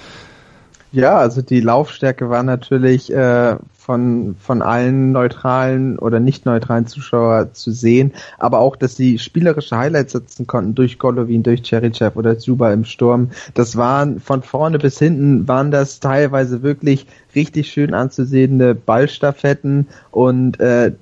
Ja, 0.94 1.16
also 1.16 1.42
die 1.42 1.60
Laufstärke 1.60 2.30
war 2.30 2.44
natürlich 2.44 3.12
äh, 3.12 3.56
von, 3.76 4.36
von 4.38 4.62
allen 4.62 5.10
neutralen 5.10 5.98
oder 5.98 6.20
nicht 6.20 6.46
neutralen 6.46 6.86
Zuschauer 6.86 7.52
zu 7.52 7.72
sehen, 7.72 8.12
aber 8.38 8.60
auch, 8.60 8.76
dass 8.76 8.94
sie 8.94 9.18
spielerische 9.18 9.76
Highlights 9.76 10.12
setzen 10.12 10.46
konnten 10.46 10.76
durch 10.76 11.00
Golovin, 11.00 11.42
durch 11.42 11.62
Cherichev 11.62 12.16
oder 12.16 12.38
Zuba 12.38 12.72
im 12.72 12.84
Sturm. 12.84 13.30
Das 13.54 13.76
waren 13.76 14.20
von 14.20 14.44
vorne 14.44 14.78
bis 14.78 14.98
hinten 15.00 15.48
waren 15.48 15.72
das 15.72 15.98
teilweise 15.98 16.62
wirklich 16.62 17.06
richtig 17.34 17.72
schön 17.72 17.92
anzusehende 17.92 18.76
Ballstaffetten 18.76 19.88
und 20.12 20.60
äh, 20.60 20.92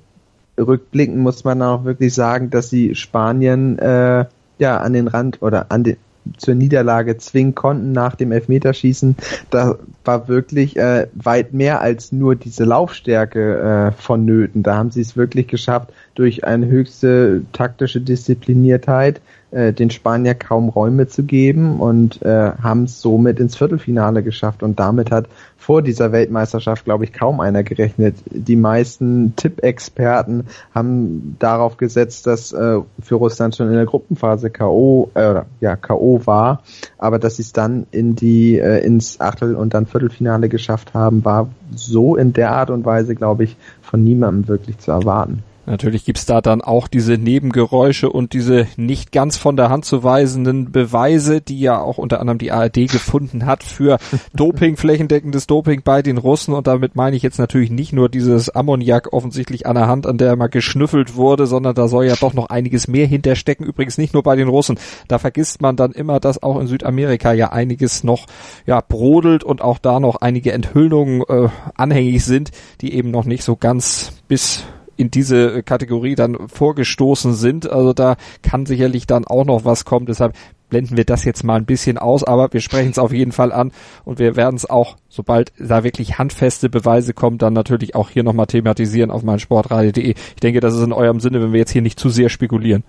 rückblickend 0.57 1.17
muss 1.17 1.43
man 1.43 1.61
auch 1.61 1.83
wirklich 1.83 2.13
sagen, 2.13 2.49
dass 2.49 2.69
sie 2.69 2.95
Spanien 2.95 3.79
äh, 3.79 4.25
ja 4.59 4.77
an 4.77 4.93
den 4.93 5.07
Rand 5.07 5.41
oder 5.41 5.71
an 5.71 5.83
den 5.83 5.97
zur 6.37 6.55
Niederlage 6.55 7.17
zwingen 7.17 7.53
konnten 7.53 7.91
nach 7.91 8.15
dem 8.15 8.31
Elfmeterschießen. 8.31 9.17
Da 9.49 9.75
war 10.05 10.27
wirklich 10.27 10.77
äh, 10.77 11.07
weit 11.13 11.53
mehr 11.53 11.81
als 11.81 12.11
nur 12.11 12.35
diese 12.35 12.63
Laufstärke 12.63 13.91
äh, 13.97 14.01
vonnöten. 14.01 14.63
Da 14.63 14.75
haben 14.75 14.91
sie 14.91 15.01
es 15.01 15.17
wirklich 15.17 15.47
geschafft, 15.47 15.91
durch 16.15 16.45
eine 16.45 16.67
höchste 16.67 17.41
taktische 17.51 18.01
Diszipliniertheit 18.01 19.21
äh, 19.53 19.73
den 19.73 19.89
Spanier 19.89 20.33
kaum 20.33 20.69
Räume 20.69 21.07
zu 21.07 21.23
geben 21.23 21.79
und 21.79 22.21
äh, 22.21 22.51
haben 22.61 22.83
es 22.83 23.01
somit 23.01 23.39
ins 23.39 23.55
Viertelfinale 23.55 24.23
geschafft. 24.23 24.63
Und 24.63 24.79
damit 24.79 25.11
hat 25.11 25.27
vor 25.57 25.81
dieser 25.81 26.11
Weltmeisterschaft, 26.11 26.83
glaube 26.83 27.05
ich, 27.05 27.13
kaum 27.13 27.39
einer 27.39 27.63
gerechnet. 27.63 28.15
Die 28.25 28.55
meisten 28.55 29.35
Tippexperten 29.35 30.47
haben 30.73 31.37
darauf 31.39 31.77
gesetzt, 31.77 32.27
dass 32.27 32.51
äh, 32.51 32.79
für 33.01 33.15
Russland 33.15 33.55
schon 33.55 33.67
in 33.67 33.75
der 33.75 33.85
Gruppenphase 33.85 34.49
KO, 34.49 35.09
äh, 35.13 35.41
ja, 35.61 35.75
KO 35.75 36.21
war, 36.25 36.63
aber 36.97 37.19
dass 37.19 37.37
sie 37.37 37.43
es 37.43 37.53
dann 37.53 37.87
in 37.91 38.15
die 38.15 38.57
äh, 38.57 38.83
ins 38.83 39.21
Achtel- 39.21 39.55
und 39.55 39.73
dann 39.73 39.85
Viertelfinale 39.85 40.49
geschafft 40.49 40.93
haben, 40.93 41.23
war 41.23 41.49
so 41.73 42.15
in 42.15 42.33
der 42.33 42.51
Art 42.51 42.69
und 42.69 42.85
Weise, 42.85 43.15
glaube 43.15 43.45
ich, 43.45 43.55
von 43.81 44.03
niemandem 44.03 44.47
wirklich 44.47 44.79
zu 44.79 44.91
erwarten. 44.91 45.43
Natürlich 45.65 46.03
gibt's 46.03 46.25
da 46.25 46.41
dann 46.41 46.61
auch 46.61 46.87
diese 46.87 47.17
Nebengeräusche 47.17 48.09
und 48.09 48.33
diese 48.33 48.67
nicht 48.75 49.13
ganz 49.13 49.37
von 49.37 49.55
der 49.55 49.69
Hand 49.69 49.85
zu 49.85 50.03
weisenden 50.03 50.71
Beweise, 50.71 51.39
die 51.39 51.59
ja 51.59 51.79
auch 51.79 51.97
unter 51.97 52.19
anderem 52.19 52.37
die 52.37 52.51
ARD 52.51 52.89
gefunden 52.91 53.45
hat 53.45 53.63
für 53.63 53.97
Doping, 54.33 54.75
flächendeckendes 54.75 55.47
Doping 55.47 55.81
bei 55.83 56.01
den 56.01 56.17
Russen. 56.17 56.53
Und 56.53 56.67
damit 56.67 56.95
meine 56.95 57.15
ich 57.15 57.23
jetzt 57.23 57.39
natürlich 57.39 57.71
nicht 57.71 57.93
nur 57.93 58.09
dieses 58.09 58.49
Ammoniak 58.49 59.13
offensichtlich 59.13 59.65
an 59.65 59.75
der 59.75 59.87
Hand, 59.87 60.05
an 60.05 60.17
der 60.17 60.35
mal 60.35 60.47
geschnüffelt 60.47 61.15
wurde, 61.15 61.47
sondern 61.47 61.75
da 61.75 61.87
soll 61.87 62.05
ja 62.05 62.15
doch 62.19 62.33
noch 62.33 62.47
einiges 62.47 62.89
mehr 62.89 63.07
hinterstecken. 63.07 63.65
Übrigens 63.65 63.97
nicht 63.97 64.13
nur 64.13 64.23
bei 64.23 64.35
den 64.35 64.49
Russen. 64.49 64.77
Da 65.07 65.17
vergisst 65.17 65.61
man 65.61 65.77
dann 65.77 65.93
immer, 65.93 66.19
dass 66.19 66.43
auch 66.43 66.59
in 66.59 66.67
Südamerika 66.67 67.31
ja 67.31 67.53
einiges 67.53 68.03
noch 68.03 68.25
ja 68.65 68.81
brodelt 68.81 69.45
und 69.45 69.61
auch 69.61 69.77
da 69.77 70.01
noch 70.01 70.17
einige 70.17 70.51
Enthüllungen 70.51 71.21
äh, 71.21 71.47
anhängig 71.75 72.25
sind, 72.25 72.51
die 72.81 72.93
eben 72.93 73.11
noch 73.11 73.23
nicht 73.23 73.43
so 73.43 73.55
ganz 73.55 74.11
bis 74.27 74.63
in 74.97 75.11
diese 75.11 75.63
Kategorie 75.63 76.15
dann 76.15 76.47
vorgestoßen 76.47 77.33
sind. 77.33 77.69
Also 77.69 77.93
da 77.93 78.15
kann 78.41 78.65
sicherlich 78.65 79.07
dann 79.07 79.25
auch 79.25 79.45
noch 79.45 79.65
was 79.65 79.85
kommen. 79.85 80.05
Deshalb 80.05 80.33
blenden 80.69 80.97
wir 80.97 81.05
das 81.05 81.23
jetzt 81.23 81.43
mal 81.43 81.55
ein 81.55 81.65
bisschen 81.65 81.99
aus, 81.99 82.23
aber 82.23 82.51
wir 82.51 82.59
sprechen 82.59 82.89
es 82.89 82.97
auf 82.97 83.13
jeden 83.13 83.31
Fall 83.31 83.51
an 83.51 83.71
und 84.05 84.17
wir 84.17 84.35
werden 84.35 84.55
es 84.55 84.67
auch, 84.67 84.97
sobald 85.07 85.53
da 85.59 85.83
wirklich 85.83 86.17
handfeste 86.17 86.67
Beweise 86.67 87.13
kommen, 87.13 87.37
dann 87.37 87.53
natürlich 87.53 87.93
auch 87.93 88.09
hier 88.09 88.23
nochmal 88.23 88.47
thematisieren 88.47 89.11
auf 89.11 89.21
meinsportradio.de. 89.21 90.15
Ich 90.15 90.41
denke, 90.41 90.61
das 90.61 90.73
ist 90.73 90.81
in 90.81 90.91
eurem 90.91 91.19
Sinne, 91.19 91.43
wenn 91.43 91.53
wir 91.53 91.59
jetzt 91.59 91.71
hier 91.71 91.83
nicht 91.83 91.99
zu 91.99 92.09
sehr 92.09 92.29
spekulieren. 92.29 92.83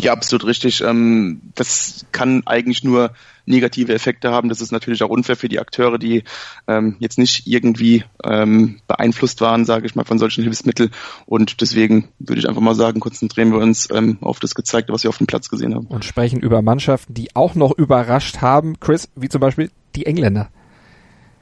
Ja, 0.00 0.12
absolut 0.12 0.46
richtig. 0.46 0.80
Ähm, 0.80 1.40
das 1.54 2.06
kann 2.12 2.42
eigentlich 2.46 2.82
nur 2.82 3.12
negative 3.46 3.94
Effekte 3.94 4.30
haben. 4.30 4.48
Das 4.48 4.60
ist 4.60 4.72
natürlich 4.72 5.02
auch 5.02 5.10
unfair 5.10 5.36
für 5.36 5.48
die 5.48 5.60
Akteure, 5.60 5.98
die 5.98 6.24
ähm, 6.66 6.96
jetzt 6.98 7.18
nicht 7.18 7.46
irgendwie 7.46 8.04
ähm, 8.24 8.80
beeinflusst 8.88 9.40
waren, 9.40 9.64
sage 9.64 9.86
ich 9.86 9.94
mal, 9.94 10.04
von 10.04 10.18
solchen 10.18 10.42
Hilfsmitteln. 10.42 10.90
Und 11.26 11.60
deswegen 11.60 12.08
würde 12.18 12.40
ich 12.40 12.48
einfach 12.48 12.62
mal 12.62 12.74
sagen, 12.74 13.00
konzentrieren 13.00 13.52
wir 13.52 13.58
uns 13.58 13.88
auf 14.20 14.40
das 14.40 14.54
Gezeigte, 14.54 14.92
was 14.92 15.04
wir 15.04 15.10
auf 15.10 15.18
dem 15.18 15.26
Platz 15.26 15.48
gesehen 15.48 15.74
haben. 15.74 15.86
Und 15.86 16.04
sprechen 16.04 16.40
über 16.40 16.62
Mannschaften, 16.62 17.14
die 17.14 17.34
auch 17.36 17.54
noch 17.54 17.72
überrascht 17.76 18.38
haben, 18.40 18.80
Chris, 18.80 19.08
wie 19.14 19.28
zum 19.28 19.40
Beispiel 19.40 19.70
die 19.94 20.06
Engländer. 20.06 20.50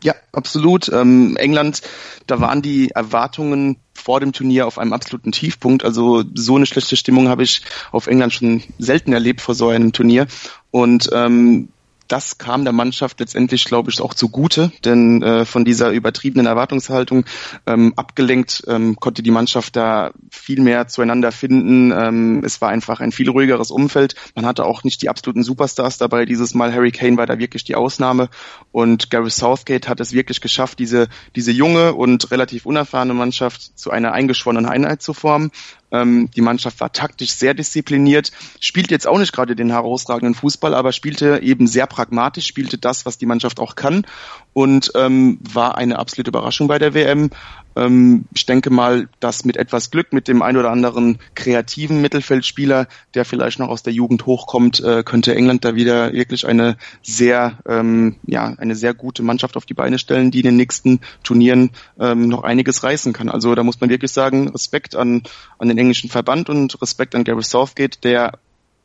Ja, 0.02 0.14
absolut. 0.32 0.88
Ähm, 0.92 1.36
England, 1.36 1.82
da 2.26 2.40
waren 2.40 2.60
die 2.60 2.90
Erwartungen 2.90 3.76
vor 3.94 4.18
dem 4.18 4.32
Turnier 4.32 4.66
auf 4.66 4.78
einem 4.78 4.92
absoluten 4.92 5.30
Tiefpunkt. 5.30 5.84
Also 5.84 6.24
so 6.34 6.56
eine 6.56 6.66
schlechte 6.66 6.96
Stimmung 6.96 7.28
habe 7.28 7.44
ich 7.44 7.62
auf 7.92 8.08
England 8.08 8.32
schon 8.32 8.62
selten 8.78 9.12
erlebt 9.12 9.40
vor 9.40 9.54
so 9.54 9.68
einem 9.68 9.92
Turnier. 9.92 10.26
Und 10.72 11.08
ähm, 11.12 11.68
das 12.12 12.36
kam 12.36 12.64
der 12.64 12.74
Mannschaft 12.74 13.20
letztendlich, 13.20 13.64
glaube 13.64 13.90
ich, 13.90 14.02
auch 14.02 14.12
zugute, 14.12 14.70
denn 14.84 15.22
äh, 15.22 15.46
von 15.46 15.64
dieser 15.64 15.92
übertriebenen 15.92 16.44
Erwartungshaltung 16.44 17.24
ähm, 17.66 17.94
abgelenkt 17.96 18.64
ähm, 18.68 18.96
konnte 18.96 19.22
die 19.22 19.30
Mannschaft 19.30 19.76
da 19.76 20.12
viel 20.30 20.60
mehr 20.60 20.88
zueinander 20.88 21.32
finden. 21.32 21.90
Ähm, 21.90 22.42
es 22.44 22.60
war 22.60 22.68
einfach 22.68 23.00
ein 23.00 23.12
viel 23.12 23.30
ruhigeres 23.30 23.70
Umfeld. 23.70 24.14
Man 24.34 24.44
hatte 24.44 24.66
auch 24.66 24.84
nicht 24.84 25.00
die 25.00 25.08
absoluten 25.08 25.42
Superstars 25.42 25.96
dabei. 25.96 26.26
Dieses 26.26 26.52
Mal 26.52 26.74
Harry 26.74 26.92
Kane 26.92 27.16
war 27.16 27.24
da 27.24 27.38
wirklich 27.38 27.64
die 27.64 27.76
Ausnahme 27.76 28.28
und 28.72 29.10
Gary 29.10 29.30
Southgate 29.30 29.88
hat 29.88 30.00
es 30.00 30.12
wirklich 30.12 30.42
geschafft, 30.42 30.80
diese 30.80 31.08
diese 31.34 31.50
junge 31.50 31.94
und 31.94 32.30
relativ 32.30 32.66
unerfahrene 32.66 33.14
Mannschaft 33.14 33.78
zu 33.78 33.90
einer 33.90 34.12
eingeschworenen 34.12 34.66
Einheit 34.66 35.00
zu 35.00 35.14
formen. 35.14 35.50
Ähm, 35.92 36.30
die 36.34 36.40
Mannschaft 36.40 36.80
war 36.80 36.92
taktisch 36.92 37.32
sehr 37.32 37.54
diszipliniert, 37.54 38.32
spielt 38.60 38.90
jetzt 38.90 39.06
auch 39.06 39.18
nicht 39.18 39.32
gerade 39.32 39.54
den 39.54 39.70
herausragenden 39.70 40.34
Fußball, 40.34 40.74
aber 40.74 40.92
spielte 40.92 41.40
eben 41.42 41.66
sehr 41.66 41.86
pragmatisch, 41.86 42.46
spielte 42.46 42.78
das, 42.78 43.06
was 43.06 43.18
die 43.18 43.26
Mannschaft 43.26 43.60
auch 43.60 43.76
kann 43.76 44.06
und 44.54 44.92
ähm, 44.94 45.38
war 45.40 45.76
eine 45.76 45.98
absolute 45.98 46.30
Überraschung 46.30 46.68
bei 46.68 46.78
der 46.78 46.94
WM. 46.94 47.30
Ähm, 47.76 48.24
ich 48.34 48.46
denke 48.46 48.70
mal, 48.70 49.08
dass 49.20 49.44
mit 49.44 49.56
etwas 49.56 49.90
Glück, 49.90 50.12
mit 50.12 50.28
dem 50.28 50.42
ein 50.42 50.56
oder 50.56 50.70
anderen 50.70 51.18
kreativen 51.34 52.00
Mittelfeldspieler, 52.00 52.86
der 53.14 53.24
vielleicht 53.24 53.58
noch 53.58 53.68
aus 53.68 53.82
der 53.82 53.92
Jugend 53.92 54.26
hochkommt, 54.26 54.80
äh, 54.80 55.02
könnte 55.02 55.34
England 55.34 55.64
da 55.64 55.74
wieder 55.74 56.12
wirklich 56.12 56.46
eine 56.46 56.76
sehr, 57.02 57.58
ähm, 57.66 58.16
ja, 58.26 58.54
eine 58.58 58.74
sehr 58.74 58.94
gute 58.94 59.22
Mannschaft 59.22 59.56
auf 59.56 59.66
die 59.66 59.74
Beine 59.74 59.98
stellen, 59.98 60.30
die 60.30 60.40
in 60.40 60.46
den 60.46 60.56
nächsten 60.56 61.00
Turnieren 61.22 61.70
ähm, 61.98 62.28
noch 62.28 62.42
einiges 62.42 62.82
reißen 62.82 63.12
kann. 63.12 63.28
Also 63.28 63.54
da 63.54 63.62
muss 63.62 63.80
man 63.80 63.90
wirklich 63.90 64.12
sagen, 64.12 64.48
Respekt 64.48 64.96
an, 64.96 65.22
an 65.58 65.68
den 65.68 65.78
englischen 65.78 66.10
Verband 66.10 66.48
und 66.48 66.80
Respekt 66.82 67.14
an 67.14 67.24
Gary 67.24 67.42
Southgate, 67.42 68.04
der 68.04 68.38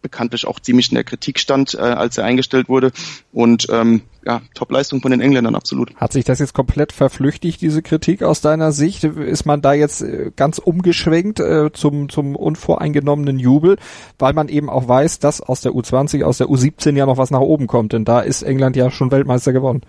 bekanntlich 0.07 0.47
auch 0.47 0.61
ziemlich 0.61 0.89
in 0.89 0.95
der 0.95 1.03
Kritik 1.03 1.37
stand, 1.37 1.75
äh, 1.75 1.79
als 1.79 2.17
er 2.17 2.23
eingestellt 2.23 2.69
wurde. 2.69 2.91
Und 3.33 3.67
ähm, 3.69 4.03
ja, 4.25 4.41
Top-Leistung 4.53 5.01
von 5.01 5.11
den 5.11 5.19
Engländern, 5.19 5.55
absolut. 5.55 5.93
Hat 5.95 6.13
sich 6.13 6.23
das 6.23 6.39
jetzt 6.39 6.53
komplett 6.53 6.93
verflüchtigt, 6.93 7.61
diese 7.61 7.81
Kritik 7.81 8.23
aus 8.23 8.39
deiner 8.41 8.71
Sicht? 8.71 9.03
Ist 9.03 9.45
man 9.45 9.61
da 9.61 9.73
jetzt 9.73 10.01
äh, 10.01 10.31
ganz 10.35 10.59
umgeschwenkt 10.59 11.41
äh, 11.41 11.71
zum, 11.73 12.07
zum 12.07 12.35
unvoreingenommenen 12.35 13.37
Jubel, 13.37 13.77
weil 14.17 14.33
man 14.33 14.47
eben 14.47 14.69
auch 14.69 14.87
weiß, 14.87 15.19
dass 15.19 15.41
aus 15.41 15.61
der 15.61 15.73
U20, 15.73 16.23
aus 16.23 16.37
der 16.37 16.47
U17 16.47 16.95
ja 16.95 17.05
noch 17.05 17.17
was 17.17 17.31
nach 17.31 17.39
oben 17.39 17.67
kommt, 17.67 17.91
denn 17.91 18.05
da 18.05 18.21
ist 18.21 18.43
England 18.43 18.75
ja 18.75 18.89
schon 18.89 19.11
Weltmeister 19.11 19.51
geworden. 19.51 19.81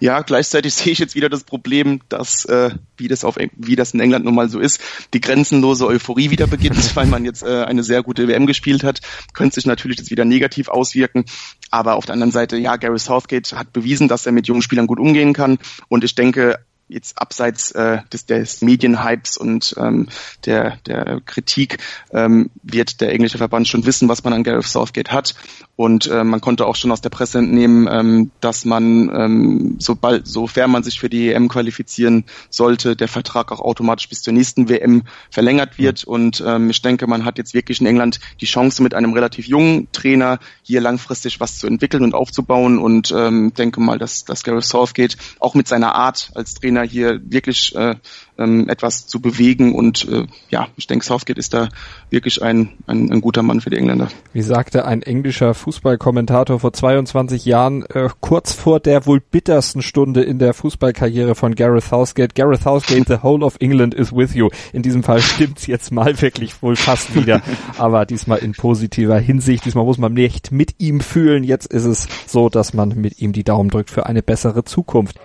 Ja, 0.00 0.20
gleichzeitig 0.22 0.74
sehe 0.74 0.92
ich 0.92 0.98
jetzt 0.98 1.14
wieder 1.14 1.28
das 1.28 1.44
Problem, 1.44 2.00
dass, 2.08 2.44
äh, 2.46 2.70
wie, 2.96 3.08
das 3.08 3.24
auf, 3.24 3.36
wie 3.56 3.76
das 3.76 3.94
in 3.94 4.00
England 4.00 4.24
nun 4.24 4.34
mal 4.34 4.48
so 4.48 4.60
ist, 4.60 4.80
die 5.14 5.20
grenzenlose 5.20 5.86
Euphorie 5.86 6.30
wieder 6.30 6.46
beginnt, 6.46 6.76
weil 6.96 7.06
man 7.06 7.24
jetzt 7.24 7.42
äh, 7.42 7.64
eine 7.64 7.82
sehr 7.82 8.02
gute 8.02 8.28
WM 8.28 8.46
gespielt 8.46 8.84
hat. 8.84 9.00
Könnte 9.34 9.54
sich 9.54 9.66
natürlich 9.66 9.98
jetzt 9.98 10.10
wieder 10.10 10.24
negativ 10.24 10.68
auswirken. 10.68 11.24
Aber 11.70 11.96
auf 11.96 12.06
der 12.06 12.14
anderen 12.14 12.32
Seite, 12.32 12.56
ja, 12.56 12.76
Gary 12.76 12.98
Southgate 12.98 13.52
hat 13.52 13.72
bewiesen, 13.72 14.08
dass 14.08 14.26
er 14.26 14.32
mit 14.32 14.46
jungen 14.46 14.62
Spielern 14.62 14.86
gut 14.86 14.98
umgehen 14.98 15.32
kann. 15.32 15.58
Und 15.88 16.04
ich 16.04 16.14
denke, 16.14 16.58
jetzt 16.88 17.20
abseits 17.20 17.72
äh, 17.72 17.98
des, 18.12 18.26
des 18.26 18.62
Medienhypes 18.62 19.36
und 19.36 19.74
ähm, 19.78 20.08
der, 20.44 20.76
der 20.86 21.20
Kritik 21.24 21.78
ähm, 22.12 22.50
wird 22.62 23.00
der 23.00 23.12
englische 23.12 23.38
Verband 23.38 23.66
schon 23.66 23.86
wissen, 23.86 24.08
was 24.08 24.22
man 24.22 24.32
an 24.32 24.44
Gareth 24.44 24.66
Southgate 24.66 25.10
hat. 25.10 25.34
Und 25.74 26.06
äh, 26.06 26.24
man 26.24 26.40
konnte 26.40 26.66
auch 26.66 26.76
schon 26.76 26.92
aus 26.92 27.00
der 27.00 27.10
Presse 27.10 27.38
entnehmen, 27.38 27.88
ähm, 27.90 28.30
dass 28.40 28.64
man, 28.64 29.10
ähm, 29.14 29.76
sobald, 29.78 30.26
sofern 30.26 30.70
man 30.70 30.82
sich 30.82 31.00
für 31.00 31.10
die 31.10 31.32
EM 31.32 31.48
qualifizieren 31.48 32.24
sollte, 32.50 32.96
der 32.96 33.08
Vertrag 33.08 33.52
auch 33.52 33.60
automatisch 33.60 34.08
bis 34.08 34.22
zur 34.22 34.32
nächsten 34.32 34.68
WM 34.68 35.02
verlängert 35.30 35.78
wird. 35.78 36.04
Und 36.04 36.42
ähm, 36.46 36.70
ich 36.70 36.80
denke, 36.82 37.06
man 37.06 37.24
hat 37.24 37.36
jetzt 37.36 37.52
wirklich 37.52 37.80
in 37.80 37.86
England 37.86 38.20
die 38.40 38.46
Chance, 38.46 38.82
mit 38.82 38.94
einem 38.94 39.12
relativ 39.12 39.46
jungen 39.46 39.88
Trainer 39.92 40.38
hier 40.62 40.80
langfristig 40.80 41.40
was 41.40 41.58
zu 41.58 41.66
entwickeln 41.66 42.04
und 42.04 42.14
aufzubauen. 42.14 42.78
Und 42.78 43.12
ähm, 43.14 43.52
denke 43.52 43.80
mal, 43.80 43.98
dass, 43.98 44.24
dass 44.24 44.44
Gareth 44.44 44.64
Southgate 44.64 45.16
auch 45.40 45.54
mit 45.54 45.68
seiner 45.68 45.94
Art 45.94 46.30
als 46.34 46.54
Trainer 46.54 46.75
hier 46.82 47.20
wirklich 47.22 47.74
äh, 47.74 47.96
ähm, 48.38 48.68
etwas 48.68 49.06
zu 49.06 49.20
bewegen. 49.20 49.74
Und 49.74 50.08
äh, 50.08 50.26
ja, 50.50 50.68
ich 50.76 50.86
denke, 50.86 51.04
Southgate 51.04 51.38
ist 51.38 51.54
da 51.54 51.68
wirklich 52.10 52.42
ein, 52.42 52.70
ein, 52.86 53.10
ein 53.10 53.20
guter 53.20 53.42
Mann 53.42 53.60
für 53.60 53.70
die 53.70 53.76
Engländer. 53.76 54.08
Wie 54.32 54.42
sagte 54.42 54.84
ein 54.84 55.02
englischer 55.02 55.54
Fußballkommentator 55.54 56.60
vor 56.60 56.72
22 56.72 57.44
Jahren, 57.44 57.84
äh, 57.86 58.08
kurz 58.20 58.52
vor 58.52 58.80
der 58.80 59.06
wohl 59.06 59.20
bittersten 59.20 59.82
Stunde 59.82 60.22
in 60.22 60.38
der 60.38 60.54
Fußballkarriere 60.54 61.34
von 61.34 61.54
Gareth 61.54 61.84
Southgate, 61.84 62.34
Gareth 62.34 62.62
Southgate, 62.62 63.06
the 63.08 63.22
whole 63.22 63.44
of 63.44 63.56
England 63.60 63.94
is 63.94 64.12
with 64.12 64.34
you. 64.34 64.48
In 64.72 64.82
diesem 64.82 65.02
Fall 65.02 65.20
stimmt's 65.20 65.66
jetzt 65.66 65.92
mal 65.92 66.20
wirklich 66.20 66.62
wohl 66.62 66.76
fast 66.76 67.14
wieder, 67.14 67.42
aber 67.78 68.06
diesmal 68.06 68.38
in 68.38 68.52
positiver 68.52 69.18
Hinsicht. 69.18 69.64
Diesmal 69.64 69.84
muss 69.84 69.98
man 69.98 70.12
nicht 70.12 70.52
mit 70.52 70.74
ihm 70.78 71.00
fühlen. 71.00 71.44
Jetzt 71.44 71.66
ist 71.66 71.84
es 71.84 72.08
so, 72.26 72.48
dass 72.48 72.74
man 72.74 72.90
mit 73.00 73.20
ihm 73.20 73.32
die 73.32 73.44
Daumen 73.44 73.70
drückt 73.70 73.90
für 73.90 74.06
eine 74.06 74.22
bessere 74.22 74.64
Zukunft. 74.64 75.18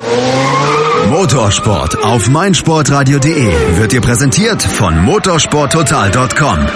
Motorsport 1.09 2.03
auf 2.03 2.29
meinsportradio.de 3.01 3.77
wird 3.79 3.91
dir 3.91 4.01
präsentiert 4.01 4.61
von 4.61 5.03
motorsporttotal.com. 5.03 6.67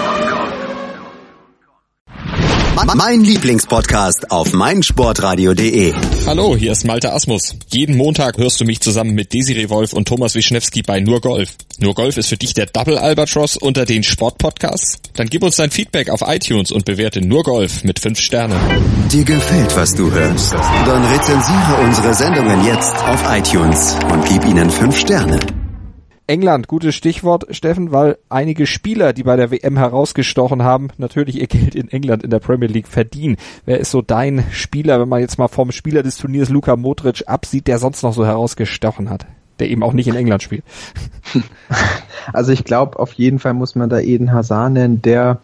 Mein 2.96 3.20
Lieblingspodcast 3.20 4.30
auf 4.30 4.52
meinsportradio.de. 4.52 5.94
Hallo, 6.26 6.56
hier 6.56 6.72
ist 6.72 6.84
Malte 6.84 7.12
Asmus. 7.12 7.54
Jeden 7.68 7.96
Montag 7.96 8.38
hörst 8.38 8.60
du 8.60 8.64
mich 8.64 8.80
zusammen 8.80 9.14
mit 9.14 9.32
Desiree 9.32 9.70
Wolf 9.70 9.92
und 9.92 10.08
Thomas 10.08 10.34
Wischnewski 10.34 10.82
bei 10.82 10.98
Nur 11.00 11.20
Golf. 11.20 11.50
Nur 11.78 11.94
Golf 11.94 12.16
ist 12.16 12.28
für 12.28 12.36
dich 12.36 12.54
der 12.54 12.66
Double 12.66 12.98
Albatross 12.98 13.56
unter 13.56 13.84
den 13.84 14.02
Sportpodcasts? 14.02 14.98
Dann 15.14 15.28
gib 15.28 15.44
uns 15.44 15.56
dein 15.56 15.70
Feedback 15.70 16.10
auf 16.10 16.22
iTunes 16.26 16.72
und 16.72 16.84
bewerte 16.84 17.20
Nur 17.20 17.44
Golf 17.44 17.84
mit 17.84 18.00
5 18.00 18.18
Sternen. 18.18 18.58
Dir 19.12 19.24
gefällt, 19.24 19.76
was 19.76 19.94
du 19.94 20.10
hörst? 20.10 20.52
Dann 20.52 21.04
rezensiere 21.04 21.76
unsere 21.84 22.14
Sendungen 22.14 22.64
jetzt 22.64 22.96
auf 23.04 23.22
iTunes 23.30 23.96
und 24.12 24.24
gib 24.28 24.44
ihnen 24.44 24.70
5 24.70 24.98
Sterne. 24.98 25.38
England, 26.28 26.66
gutes 26.66 26.94
Stichwort, 26.94 27.46
Steffen, 27.50 27.92
weil 27.92 28.18
einige 28.28 28.66
Spieler, 28.66 29.12
die 29.12 29.22
bei 29.22 29.36
der 29.36 29.52
WM 29.52 29.76
herausgestochen 29.76 30.62
haben, 30.62 30.88
natürlich 30.98 31.40
ihr 31.40 31.46
Geld 31.46 31.74
in 31.76 31.88
England 31.88 32.24
in 32.24 32.30
der 32.30 32.40
Premier 32.40 32.68
League 32.68 32.88
verdienen. 32.88 33.36
Wer 33.64 33.78
ist 33.78 33.92
so 33.92 34.02
dein 34.02 34.44
Spieler, 34.50 35.00
wenn 35.00 35.08
man 35.08 35.20
jetzt 35.20 35.38
mal 35.38 35.48
vom 35.48 35.70
Spieler 35.70 36.02
des 36.02 36.16
Turniers 36.16 36.48
Luka 36.48 36.74
Modric 36.74 37.24
absieht, 37.26 37.68
der 37.68 37.78
sonst 37.78 38.02
noch 38.02 38.12
so 38.12 38.26
herausgestochen 38.26 39.08
hat? 39.08 39.26
Der 39.60 39.70
eben 39.70 39.82
auch 39.82 39.92
nicht 39.92 40.08
in 40.08 40.16
England 40.16 40.42
spielt. 40.42 40.64
Also 42.32 42.50
ich 42.50 42.64
glaube, 42.64 42.98
auf 42.98 43.12
jeden 43.12 43.38
Fall 43.38 43.54
muss 43.54 43.76
man 43.76 43.88
da 43.88 44.00
Eden 44.00 44.32
Hazard 44.32 44.72
nennen, 44.72 45.00
der 45.00 45.38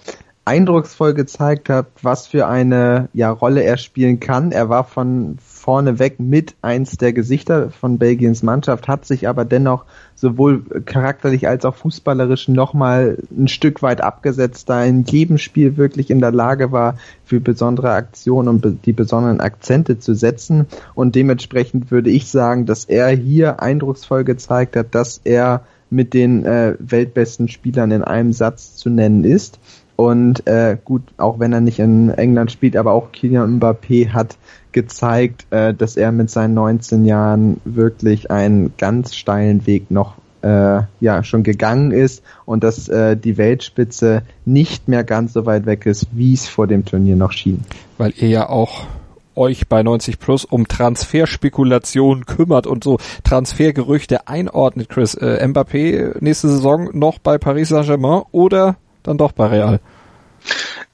eindrucksvoll 0.45 1.15
gezeigt 1.15 1.69
hat, 1.69 1.87
was 2.03 2.27
für 2.27 2.49
eine 2.49 3.09
ja, 3.13 3.31
Rolle 3.31 3.63
er 3.63 3.77
spielen 3.77 4.19
kann. 4.19 4.51
Er 4.51 4.69
war 4.69 4.85
von 4.85 5.39
vorneweg 5.63 6.19
mit 6.19 6.57
eins 6.61 6.97
der 6.97 7.13
Gesichter 7.13 7.71
von 7.71 7.99
Belgiens 7.99 8.43
Mannschaft, 8.43 8.89
hat 8.89 9.05
sich 9.05 9.29
aber 9.29 9.45
dennoch 9.45 9.85
sowohl 10.17 10.65
charakterlich 10.87 11.47
als 11.47 11.65
auch 11.65 11.77
fußballerisch 11.77 12.49
nochmal 12.49 13.19
ein 13.31 13.47
Stück 13.47 13.81
weit 13.81 14.01
abgesetzt, 14.01 14.69
da 14.69 14.83
in 14.83 15.05
jedem 15.05 15.39
Spiel 15.39 15.77
wirklich 15.77 16.11
in 16.11 16.19
der 16.19 16.33
Lage 16.33 16.73
war, 16.73 16.97
für 17.25 17.39
besondere 17.39 17.93
Aktionen 17.93 18.49
und 18.49 18.87
die 18.87 18.93
besonderen 18.93 19.39
Akzente 19.39 20.01
zu 20.01 20.15
setzen. 20.15 20.67
Und 20.95 21.15
dementsprechend 21.15 21.93
würde 21.93 22.11
ich 22.11 22.29
sagen, 22.29 22.67
dass 22.67 22.85
er 22.85 23.11
hier 23.11 23.63
eindrucksvoll 23.63 24.25
gezeigt 24.25 24.75
hat, 24.75 24.97
dass 24.97 25.21
er 25.23 25.63
mit 25.91 26.13
den 26.13 26.45
äh, 26.45 26.75
weltbesten 26.81 27.47
Spielern 27.47 27.93
in 27.93 28.03
einem 28.03 28.33
Satz 28.33 28.75
zu 28.75 28.91
nennen 28.91 29.23
ist. 29.23 29.61
Und 29.95 30.47
äh, 30.49 30.77
gut, 30.83 31.03
auch 31.19 31.39
wenn 31.39 31.53
er 31.53 31.61
nicht 31.61 31.79
in 31.79 32.09
England 32.11 32.51
spielt, 32.51 32.77
aber 32.77 32.93
auch 32.93 33.13
Kylian 33.13 33.61
Mbappé 33.61 34.09
hat 34.09 34.37
gezeigt, 34.73 35.47
äh, 35.51 35.75
dass 35.75 35.97
er 35.97 36.13
mit 36.13 36.31
seinen 36.31 36.55
19 36.55 37.05
Jahren 37.05 37.61
wirklich 37.65 38.31
einen 38.31 38.75
ganz 38.79 39.15
steilen 39.15 39.67
Weg 39.67 39.91
noch 39.91 40.15
äh, 40.43 40.83
ja 41.01 41.23
schon 41.23 41.43
gegangen 41.43 41.93
ist 41.93 42.23
und 42.45 42.65
dass 42.65 42.89
äh, 42.89 43.17
die 43.17 43.37
Weltspitze 43.37 44.23
nicht 44.45 44.89
mehr 44.89 45.05
ganz 45.05 45.33
so 45.33 45.47
weit 45.47 45.67
weg 45.67 45.87
ist, 45.87 46.09
wie 46.13 46.35
es 46.35 46.49
vor 46.49 46.67
dem 46.67 46.85
Turnier 46.85 47.17
noch 47.17 47.33
schien. 47.33 47.65
Weil 47.99 48.13
ihr 48.17 48.29
ja 48.29 48.49
auch 48.49 48.87
euch 49.35 49.69
bei 49.69 49.83
90 49.83 50.19
Plus 50.19 50.45
um 50.45 50.69
Transferspekulationen 50.69 52.27
kümmert 52.27 52.67
und 52.67 52.85
so 52.85 52.99
Transfergerüchte 53.25 54.29
einordnet, 54.29 54.89
Chris. 54.89 55.15
Äh, 55.15 55.47
Mbappé 55.47 56.17
nächste 56.21 56.49
Saison 56.49 56.91
noch 56.93 57.19
bei 57.19 57.39
Paris 57.39 57.69
Saint-Germain 57.69 58.23
oder 58.33 58.77
dann 59.03 59.19
doch 59.19 59.33
bei 59.33 59.47
Real? 59.47 59.81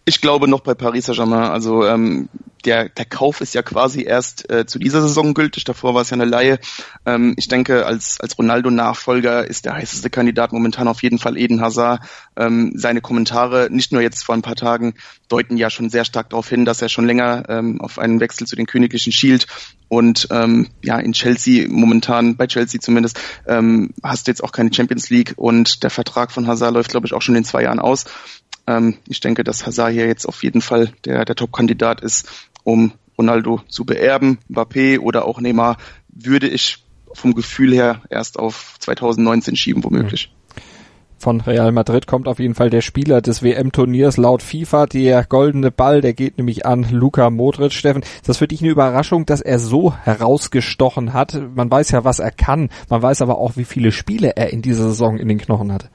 Ich 0.08 0.22
glaube 0.22 0.48
noch 0.48 0.60
bei 0.60 0.72
Paris 0.72 1.04
Saint-Germain. 1.04 1.50
Also 1.50 1.84
ähm, 1.84 2.30
der, 2.64 2.88
der 2.88 3.04
Kauf 3.04 3.42
ist 3.42 3.54
ja 3.54 3.60
quasi 3.60 4.04
erst 4.04 4.50
äh, 4.50 4.64
zu 4.64 4.78
dieser 4.78 5.02
Saison 5.02 5.34
gültig. 5.34 5.64
Davor 5.64 5.92
war 5.92 6.00
es 6.00 6.08
ja 6.08 6.14
eine 6.14 6.24
Laie. 6.24 6.60
Ähm, 7.04 7.34
ich 7.36 7.48
denke, 7.48 7.84
als, 7.84 8.18
als 8.18 8.38
Ronaldo-Nachfolger 8.38 9.46
ist 9.46 9.66
der 9.66 9.74
heißeste 9.74 10.08
Kandidat 10.08 10.54
momentan 10.54 10.88
auf 10.88 11.02
jeden 11.02 11.18
Fall 11.18 11.36
Eden 11.36 11.60
Hazard. 11.60 12.00
Ähm, 12.36 12.72
seine 12.74 13.02
Kommentare, 13.02 13.68
nicht 13.70 13.92
nur 13.92 14.00
jetzt 14.00 14.24
vor 14.24 14.34
ein 14.34 14.40
paar 14.40 14.56
Tagen, 14.56 14.94
deuten 15.28 15.58
ja 15.58 15.68
schon 15.68 15.90
sehr 15.90 16.06
stark 16.06 16.30
darauf 16.30 16.48
hin, 16.48 16.64
dass 16.64 16.80
er 16.80 16.88
schon 16.88 17.06
länger 17.06 17.44
ähm, 17.50 17.78
auf 17.82 17.98
einen 17.98 18.18
Wechsel 18.18 18.46
zu 18.46 18.56
den 18.56 18.64
Königlichen 18.64 19.12
schielt. 19.12 19.46
Und 19.88 20.28
ähm, 20.30 20.68
ja, 20.82 20.98
in 20.98 21.12
Chelsea, 21.12 21.66
momentan 21.68 22.38
bei 22.38 22.46
Chelsea 22.46 22.80
zumindest, 22.80 23.20
ähm, 23.46 23.90
hast 24.02 24.26
du 24.26 24.30
jetzt 24.30 24.42
auch 24.42 24.52
keine 24.52 24.72
Champions 24.72 25.10
League 25.10 25.34
und 25.36 25.82
der 25.82 25.90
Vertrag 25.90 26.32
von 26.32 26.46
Hazard 26.46 26.72
läuft, 26.72 26.92
glaube 26.92 27.06
ich, 27.06 27.12
auch 27.12 27.22
schon 27.22 27.36
in 27.36 27.44
zwei 27.44 27.64
Jahren 27.64 27.78
aus. 27.78 28.06
Ähm, 28.68 28.98
ich 29.08 29.20
denke, 29.20 29.42
dass 29.42 29.66
Hazard 29.66 29.92
hier 29.92 30.06
jetzt 30.06 30.26
auf 30.26 30.42
jeden 30.42 30.60
Fall 30.60 30.92
der, 31.06 31.24
der 31.24 31.34
Top-Kandidat 31.34 32.02
ist, 32.02 32.28
um 32.64 32.92
Ronaldo 33.16 33.62
zu 33.68 33.84
beerben. 33.84 34.38
Mbappé 34.48 35.00
oder 35.00 35.24
auch 35.24 35.40
Neymar 35.40 35.78
würde 36.08 36.48
ich 36.48 36.84
vom 37.14 37.34
Gefühl 37.34 37.72
her 37.72 38.02
erst 38.10 38.38
auf 38.38 38.76
2019 38.80 39.56
schieben, 39.56 39.82
womöglich. 39.82 40.30
Von 41.20 41.40
Real 41.40 41.72
Madrid 41.72 42.06
kommt 42.06 42.28
auf 42.28 42.38
jeden 42.38 42.54
Fall 42.54 42.70
der 42.70 42.82
Spieler 42.82 43.20
des 43.20 43.42
WM-Turniers 43.42 44.18
laut 44.18 44.40
FIFA. 44.40 44.86
Der 44.86 45.24
goldene 45.24 45.72
Ball, 45.72 46.00
der 46.00 46.12
geht 46.12 46.36
nämlich 46.38 46.64
an 46.64 46.86
Luka 46.90 47.30
Modric. 47.30 47.72
Steffen, 47.72 48.02
ist 48.02 48.28
das 48.28 48.36
für 48.36 48.46
dich 48.46 48.60
eine 48.60 48.70
Überraschung, 48.70 49.26
dass 49.26 49.40
er 49.40 49.58
so 49.58 49.94
herausgestochen 49.94 51.14
hat? 51.14 51.40
Man 51.56 51.70
weiß 51.70 51.90
ja, 51.90 52.04
was 52.04 52.20
er 52.20 52.30
kann. 52.30 52.68
Man 52.88 53.02
weiß 53.02 53.22
aber 53.22 53.38
auch, 53.38 53.56
wie 53.56 53.64
viele 53.64 53.90
Spiele 53.90 54.36
er 54.36 54.52
in 54.52 54.62
dieser 54.62 54.84
Saison 54.84 55.16
in 55.16 55.26
den 55.26 55.38
Knochen 55.38 55.72
hatte. 55.72 55.88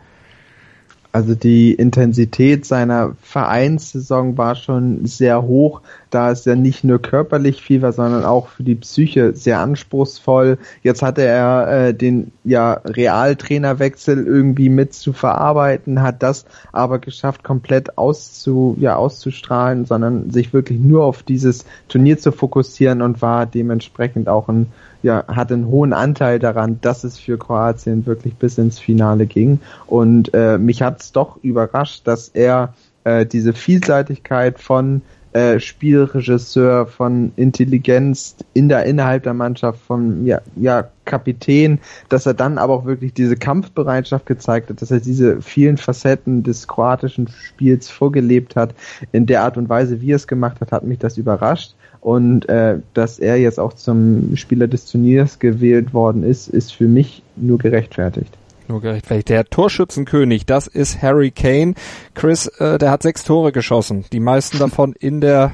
Also 1.13 1.35
die 1.35 1.75
Intensität 1.75 2.65
seiner 2.65 3.15
Vereinssaison 3.21 4.35
war 4.35 4.55
schon 4.55 5.05
sehr 5.05 5.43
hoch, 5.43 5.81
da 6.09 6.31
es 6.31 6.43
ja 6.45 6.55
nicht 6.55 6.83
nur 6.83 6.99
körperlich 6.99 7.61
viel 7.61 7.83
war, 7.83 7.93
sondern 7.93 8.25
auch 8.25 8.47
für 8.47 8.63
die 8.63 8.73
Psyche 8.73 9.35
sehr 9.35 9.59
anspruchsvoll. 9.59 10.57
Jetzt 10.81 11.03
hatte 11.03 11.21
er 11.21 11.67
äh, 11.67 11.93
den 11.93 12.31
ja 12.43 12.81
Realtrainerwechsel 12.83 14.25
irgendwie 14.25 14.69
mit 14.69 14.95
zu 14.95 15.13
verarbeiten, 15.13 16.01
hat 16.01 16.23
das 16.23 16.45
aber 16.71 16.97
geschafft, 16.97 17.43
komplett 17.43 17.95
auszu, 17.99 18.75
ja, 18.79 18.95
auszustrahlen, 18.95 19.85
sondern 19.85 20.31
sich 20.31 20.51
wirklich 20.51 20.79
nur 20.79 21.03
auf 21.03 21.21
dieses 21.21 21.65
Turnier 21.89 22.17
zu 22.17 22.31
fokussieren 22.31 23.03
und 23.03 23.21
war 23.21 23.45
dementsprechend 23.45 24.27
auch 24.29 24.49
ein 24.49 24.71
ja, 25.03 25.25
hat 25.27 25.51
einen 25.51 25.67
hohen 25.67 25.93
Anteil 25.93 26.39
daran, 26.39 26.79
dass 26.81 27.03
es 27.03 27.19
für 27.19 27.37
Kroatien 27.37 28.05
wirklich 28.05 28.35
bis 28.35 28.57
ins 28.57 28.79
Finale 28.79 29.27
ging. 29.27 29.59
Und 29.85 30.33
äh, 30.33 30.57
mich 30.57 30.81
hat 30.81 31.01
es 31.01 31.11
doch 31.11 31.37
überrascht, 31.43 32.07
dass 32.07 32.29
er 32.29 32.73
äh, 33.03 33.25
diese 33.25 33.53
Vielseitigkeit 33.53 34.59
von 34.59 35.01
äh, 35.33 35.59
Spielregisseur, 35.59 36.85
von 36.85 37.31
Intelligenz 37.35 38.35
in 38.53 38.69
der 38.69 38.85
innerhalb 38.85 39.23
der 39.23 39.33
Mannschaft, 39.33 39.79
von 39.81 40.25
ja, 40.25 40.41
ja 40.55 40.87
Kapitän, 41.05 41.79
dass 42.07 42.25
er 42.25 42.33
dann 42.33 42.57
aber 42.57 42.73
auch 42.73 42.85
wirklich 42.85 43.13
diese 43.13 43.35
Kampfbereitschaft 43.35 44.25
gezeigt 44.25 44.69
hat, 44.69 44.81
dass 44.81 44.91
er 44.91 44.99
diese 44.99 45.41
vielen 45.41 45.77
Facetten 45.77 46.43
des 46.43 46.67
kroatischen 46.67 47.27
Spiels 47.27 47.89
vorgelebt 47.89 48.55
hat. 48.55 48.75
In 49.11 49.25
der 49.25 49.41
Art 49.41 49.57
und 49.57 49.69
Weise, 49.69 50.01
wie 50.01 50.11
er 50.11 50.17
es 50.17 50.27
gemacht 50.27 50.61
hat, 50.61 50.71
hat 50.71 50.83
mich 50.83 50.99
das 50.99 51.17
überrascht. 51.17 51.73
Und 52.03 52.49
äh, 52.49 52.79
dass 52.93 53.17
er 53.17 53.37
jetzt 53.37 53.61
auch 53.61 53.71
zum 53.71 54.35
Spieler 54.35 54.67
des 54.67 54.91
Turniers 54.91 55.39
gewählt 55.39 55.93
worden 55.93 56.23
ist, 56.23 56.49
ist 56.49 56.73
für 56.73 56.89
mich 56.89 57.23
nur 57.37 57.57
gerechtfertigt. 57.57 58.37
Nur 58.67 58.81
gerechtfertigt. 58.81 59.29
Der 59.29 59.45
Torschützenkönig, 59.45 60.45
das 60.45 60.67
ist 60.67 61.01
Harry 61.01 61.31
Kane. 61.31 61.75
Chris, 62.13 62.47
äh, 62.59 62.77
der 62.77 62.91
hat 62.91 63.03
sechs 63.03 63.23
Tore 63.23 63.53
geschossen. 63.53 64.03
Die 64.11 64.19
meisten 64.19 64.59
davon 64.59 64.93
in 64.99 65.21
der 65.21 65.53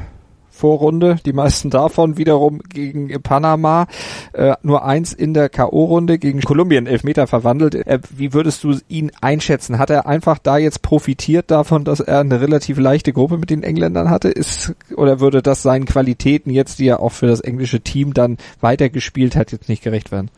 Vorrunde, 0.59 1.15
die 1.25 1.31
meisten 1.31 1.69
davon 1.69 2.17
wiederum 2.17 2.59
gegen 2.67 3.07
Panama, 3.23 3.87
äh, 4.33 4.55
nur 4.61 4.83
eins 4.83 5.13
in 5.13 5.33
der 5.33 5.47
K.O.-Runde 5.47 6.17
gegen 6.17 6.41
Kolumbien 6.41 6.85
Elfmeter 6.85 7.27
verwandelt. 7.27 7.75
Äh, 7.75 7.99
wie 8.09 8.33
würdest 8.33 8.65
du 8.65 8.75
ihn 8.89 9.11
einschätzen? 9.21 9.79
Hat 9.79 9.89
er 9.89 10.05
einfach 10.05 10.37
da 10.37 10.57
jetzt 10.57 10.81
profitiert 10.81 11.49
davon, 11.49 11.85
dass 11.85 12.01
er 12.01 12.19
eine 12.19 12.41
relativ 12.41 12.77
leichte 12.77 13.13
Gruppe 13.13 13.37
mit 13.37 13.49
den 13.49 13.63
Engländern 13.63 14.09
hatte? 14.09 14.27
Ist, 14.27 14.75
oder 14.95 15.21
würde 15.21 15.41
das 15.41 15.61
seinen 15.61 15.85
Qualitäten 15.85 16.49
jetzt, 16.49 16.79
die 16.79 16.87
er 16.87 16.99
auch 16.99 17.13
für 17.13 17.27
das 17.27 17.39
englische 17.39 17.79
Team 17.79 18.13
dann 18.13 18.37
weitergespielt 18.59 19.37
hat, 19.37 19.53
jetzt 19.53 19.69
nicht 19.69 19.83
gerecht 19.83 20.11
werden? 20.11 20.29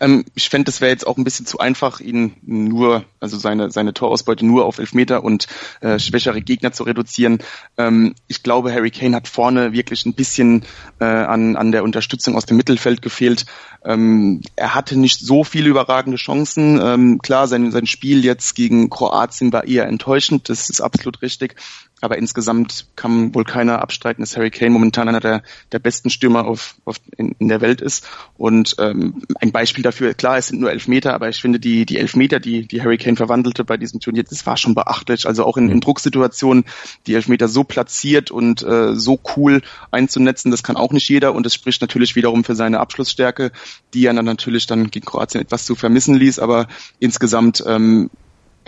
Ähm, 0.00 0.24
ich 0.34 0.48
fände, 0.48 0.70
es 0.70 0.80
wäre 0.80 0.90
jetzt 0.90 1.06
auch 1.06 1.16
ein 1.16 1.24
bisschen 1.24 1.46
zu 1.46 1.58
einfach, 1.58 2.00
ihn 2.00 2.34
nur, 2.42 3.04
also 3.20 3.38
seine, 3.38 3.70
seine 3.70 3.94
Torausbeute 3.94 4.44
nur 4.44 4.64
auf 4.64 4.78
Elfmeter 4.78 5.24
und 5.24 5.46
äh, 5.80 5.98
schwächere 5.98 6.40
Gegner 6.40 6.72
zu 6.72 6.84
reduzieren. 6.84 7.38
Ähm, 7.76 8.14
ich 8.26 8.42
glaube, 8.42 8.72
Harry 8.72 8.90
Kane 8.90 9.16
hat 9.16 9.28
vorne 9.28 9.72
wirklich 9.72 10.06
ein 10.06 10.14
bisschen 10.14 10.64
äh, 11.00 11.04
an, 11.04 11.56
an 11.56 11.72
der 11.72 11.84
Unterstützung 11.84 12.36
aus 12.36 12.46
dem 12.46 12.56
Mittelfeld 12.56 13.02
gefehlt. 13.02 13.46
Ähm, 13.84 14.42
er 14.56 14.74
hatte 14.74 14.98
nicht 14.98 15.20
so 15.20 15.44
viele 15.44 15.68
überragende 15.68 16.18
Chancen. 16.18 16.80
Ähm, 16.82 17.18
klar, 17.22 17.48
sein, 17.48 17.70
sein 17.70 17.86
Spiel 17.86 18.24
jetzt 18.24 18.54
gegen 18.54 18.90
Kroatien 18.90 19.52
war 19.52 19.66
eher 19.66 19.86
enttäuschend, 19.86 20.48
das 20.48 20.70
ist 20.70 20.80
absolut 20.80 21.22
richtig. 21.22 21.56
Aber 22.00 22.16
insgesamt 22.18 22.86
kann 22.96 23.34
wohl 23.34 23.44
keiner 23.44 23.80
abstreiten, 23.80 24.22
dass 24.22 24.36
Harry 24.36 24.50
Kane 24.50 24.70
momentan 24.70 25.08
einer 25.08 25.20
der, 25.20 25.42
der 25.72 25.78
besten 25.78 26.10
Stürmer 26.10 26.46
auf, 26.46 26.76
auf 26.84 26.96
in, 27.16 27.34
in 27.38 27.48
der 27.48 27.60
Welt 27.60 27.80
ist. 27.80 28.06
Und 28.36 28.76
ähm, 28.78 29.22
ein 29.40 29.50
Beispiel 29.50 29.82
dafür, 29.82 30.14
klar, 30.14 30.38
es 30.38 30.48
sind 30.48 30.60
nur 30.60 30.70
Elfmeter, 30.70 31.14
aber 31.14 31.28
ich 31.28 31.40
finde 31.40 31.58
die, 31.58 31.86
die 31.86 31.98
Elfmeter, 31.98 32.38
die, 32.38 32.66
die 32.66 32.82
Harry 32.82 32.98
Kane 32.98 33.16
verwandelte 33.16 33.64
bei 33.64 33.76
diesem 33.76 34.00
Turnier, 34.00 34.22
das 34.22 34.46
war 34.46 34.56
schon 34.56 34.74
beachtlich. 34.74 35.26
Also 35.26 35.44
auch 35.44 35.56
in, 35.56 35.70
in 35.70 35.80
Drucksituationen 35.80 36.64
die 37.06 37.14
Elfmeter 37.14 37.48
so 37.48 37.64
platziert 37.64 38.30
und 38.30 38.62
äh, 38.62 38.94
so 38.94 39.18
cool 39.36 39.62
einzunetzen, 39.90 40.50
das 40.50 40.62
kann 40.62 40.76
auch 40.76 40.92
nicht 40.92 41.08
jeder. 41.08 41.34
Und 41.34 41.46
es 41.46 41.54
spricht 41.54 41.80
natürlich 41.80 42.14
wiederum 42.14 42.44
für 42.44 42.54
seine 42.54 42.80
Abschlussstärke, 42.80 43.50
die 43.94 44.06
er 44.06 44.14
dann 44.14 44.24
natürlich 44.24 44.66
dann 44.66 44.90
gegen 44.90 45.06
Kroatien 45.06 45.40
etwas 45.40 45.66
zu 45.66 45.74
vermissen 45.74 46.14
ließ. 46.14 46.38
Aber 46.38 46.68
insgesamt 47.00 47.64
ähm, 47.66 48.10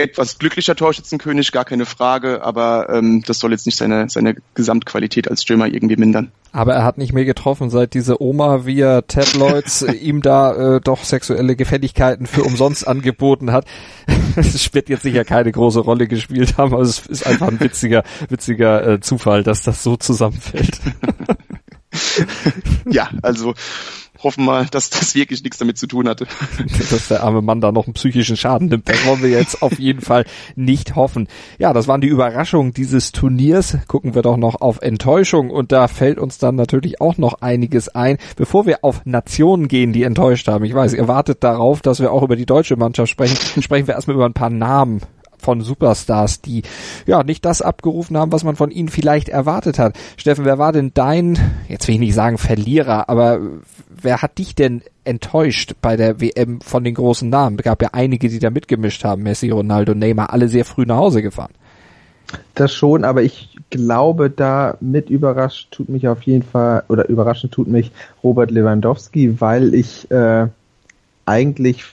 etwas 0.03 0.39
glücklicher 0.39 0.77
Torschützenkönig, 0.77 1.53
gar 1.53 1.65
keine 1.65 1.87
Frage, 1.87 2.43
aber 2.43 2.89
ähm, 2.91 3.23
das 3.27 3.39
soll 3.39 3.53
jetzt 3.53 3.67
nicht 3.67 3.77
seine, 3.77 4.09
seine 4.09 4.37
Gesamtqualität 4.55 5.31
als 5.31 5.43
Stürmer 5.43 5.67
irgendwie 5.67 5.97
mindern. 5.97 6.33
Aber 6.53 6.75
er 6.75 6.85
hat 6.85 6.99
nicht 6.99 7.13
mehr 7.13 7.25
getroffen, 7.25 7.71
seit 7.71 7.95
diese 7.95 8.21
Oma 8.21 8.67
via 8.67 9.03
Tabloids 9.03 9.83
ihm 10.01 10.23
da 10.23 10.77
äh, 10.77 10.81
doch 10.81 11.05
sexuelle 11.05 11.55
Gefälligkeiten 11.55 12.27
für 12.27 12.43
umsonst 12.43 12.87
angeboten 12.87 13.53
hat. 13.53 13.67
Es 14.37 14.73
wird 14.73 14.89
jetzt 14.89 15.03
sicher 15.03 15.25
keine 15.25 15.51
große 15.51 15.81
Rolle 15.81 16.07
gespielt 16.07 16.57
haben, 16.57 16.73
aber 16.73 16.83
es 16.83 17.05
ist 17.07 17.27
einfach 17.27 17.49
ein 17.49 17.59
witziger, 17.59 18.05
witziger 18.29 18.87
äh, 18.87 19.01
Zufall, 19.01 19.43
dass 19.43 19.63
das 19.63 19.83
so 19.83 19.97
zusammenfällt. 19.97 20.81
ja, 22.87 23.11
also 23.23 23.55
hoffen 24.23 24.45
mal, 24.45 24.67
dass 24.67 24.91
das 24.91 25.15
wirklich 25.15 25.43
nichts 25.43 25.59
damit 25.59 25.79
zu 25.79 25.87
tun 25.87 26.09
hatte. 26.09 26.27
dass 26.91 27.09
der 27.09 27.23
arme 27.23 27.43
Mann 27.43 27.61
da 27.61 27.73
noch 27.73 27.87
einen 27.87 27.95
psychischen 27.95 28.37
Schaden 28.37 28.69
nimmt, 28.69 28.89
das 28.89 29.05
wollen 29.07 29.23
wir 29.23 29.31
jetzt 29.31 29.63
auf 29.63 29.79
jeden 29.79 30.01
Fall 30.01 30.25
nicht 30.57 30.97
hoffen. 30.97 31.29
Ja, 31.59 31.73
das 31.73 31.89
waren 31.89 32.01
die 32.01 32.09
Überraschungen 32.09 32.73
dieses 32.73 33.13
Turniers. 33.13 33.79
Gucken 33.89 34.15
wir 34.15 34.23
doch 34.23 34.37
noch 34.37 34.61
auf 34.61 34.81
Enttäuschung 34.83 35.51
und 35.51 35.73
da 35.73 35.89
fällt 35.89 36.19
uns 36.19 36.39
dann 36.39 36.57
natürlich 36.57 37.01
auch 37.01 37.17
noch 37.19 37.41
einiges 37.41 37.89
ein. 37.89 38.19
Bevor 38.37 38.67
wir 38.67 38.79
auf 38.83 39.05
Nationen 39.05 39.69
gehen, 39.69 39.93
die 39.93 40.03
enttäuscht 40.03 40.49
haben, 40.49 40.65
ich 40.65 40.75
weiß, 40.75 40.95
ihr 40.95 41.09
wartet 41.09 41.43
darauf, 41.43 41.81
dass 41.81 42.01
wir 42.01 42.13
auch 42.13 42.23
über 42.23 42.37
die 42.37 42.47
deutsche 42.47 42.77
Mannschaft 42.77 43.11
sprechen, 43.11 43.63
sprechen 43.63 43.87
wir 43.87 43.95
erstmal 43.95 44.17
über 44.17 44.27
ein 44.27 44.35
paar 44.35 44.51
Namen 44.51 45.01
von 45.41 45.61
Superstars, 45.63 46.41
die 46.41 46.63
ja 47.07 47.23
nicht 47.23 47.45
das 47.45 47.63
abgerufen 47.63 48.17
haben, 48.17 48.33
was 48.33 48.45
man 48.45 48.57
von 48.57 48.71
ihnen 48.71 48.89
vielleicht 48.89 49.29
erwartet 49.29 49.79
hat. 49.79 49.97
Steffen, 50.17 50.45
wer 50.45 50.59
war 50.59 50.73
denn 50.73 50.93
dein, 50.95 51.39
jetzt 51.69 51.89
will 51.89 51.95
ich 51.95 52.01
nicht 52.01 52.15
sagen 52.15 52.39
Verlierer, 52.39 53.09
aber 53.09 53.41
wer 53.89 54.23
hat 54.23 54.39
dich 54.39 54.55
denn 54.55 54.83
enttäuscht 55.05 55.75
bei 55.81 55.97
der 55.97 56.21
WM 56.21 56.61
von 56.61 56.85
den 56.85 56.95
großen 56.95 57.29
Namen? 57.29 57.57
Es 57.59 57.65
gab 57.65 57.83
ja 57.83 57.91
einige, 57.93 58.29
die 58.29 58.39
da 58.39 58.51
mitgemischt 58.51 59.05
haben, 59.05 59.23
Messi, 59.23 59.51
Ronaldo, 59.51 59.95
Neymar, 59.95 60.33
alle 60.33 60.49
sehr 60.49 60.65
früh 60.65 60.85
nach 60.87 60.97
Hause 60.97 61.23
gefahren. 61.23 61.53
Das 62.55 62.73
schon, 62.73 63.05
aber 63.05 63.23
ich 63.23 63.57
glaube, 63.71 64.31
da 64.31 64.77
mit 64.81 65.11
überrascht 65.11 65.73
tut 65.73 65.89
mich 65.89 66.07
auf 66.07 66.23
jeden 66.23 66.43
Fall, 66.43 66.85
oder 66.89 67.09
überraschend 67.09 67.53
tut 67.53 67.67
mich 67.67 67.91
Robert 68.23 68.51
Lewandowski, 68.51 69.41
weil 69.41 69.75
ich 69.75 70.11
äh, 70.11 70.47
eigentlich 71.27 71.85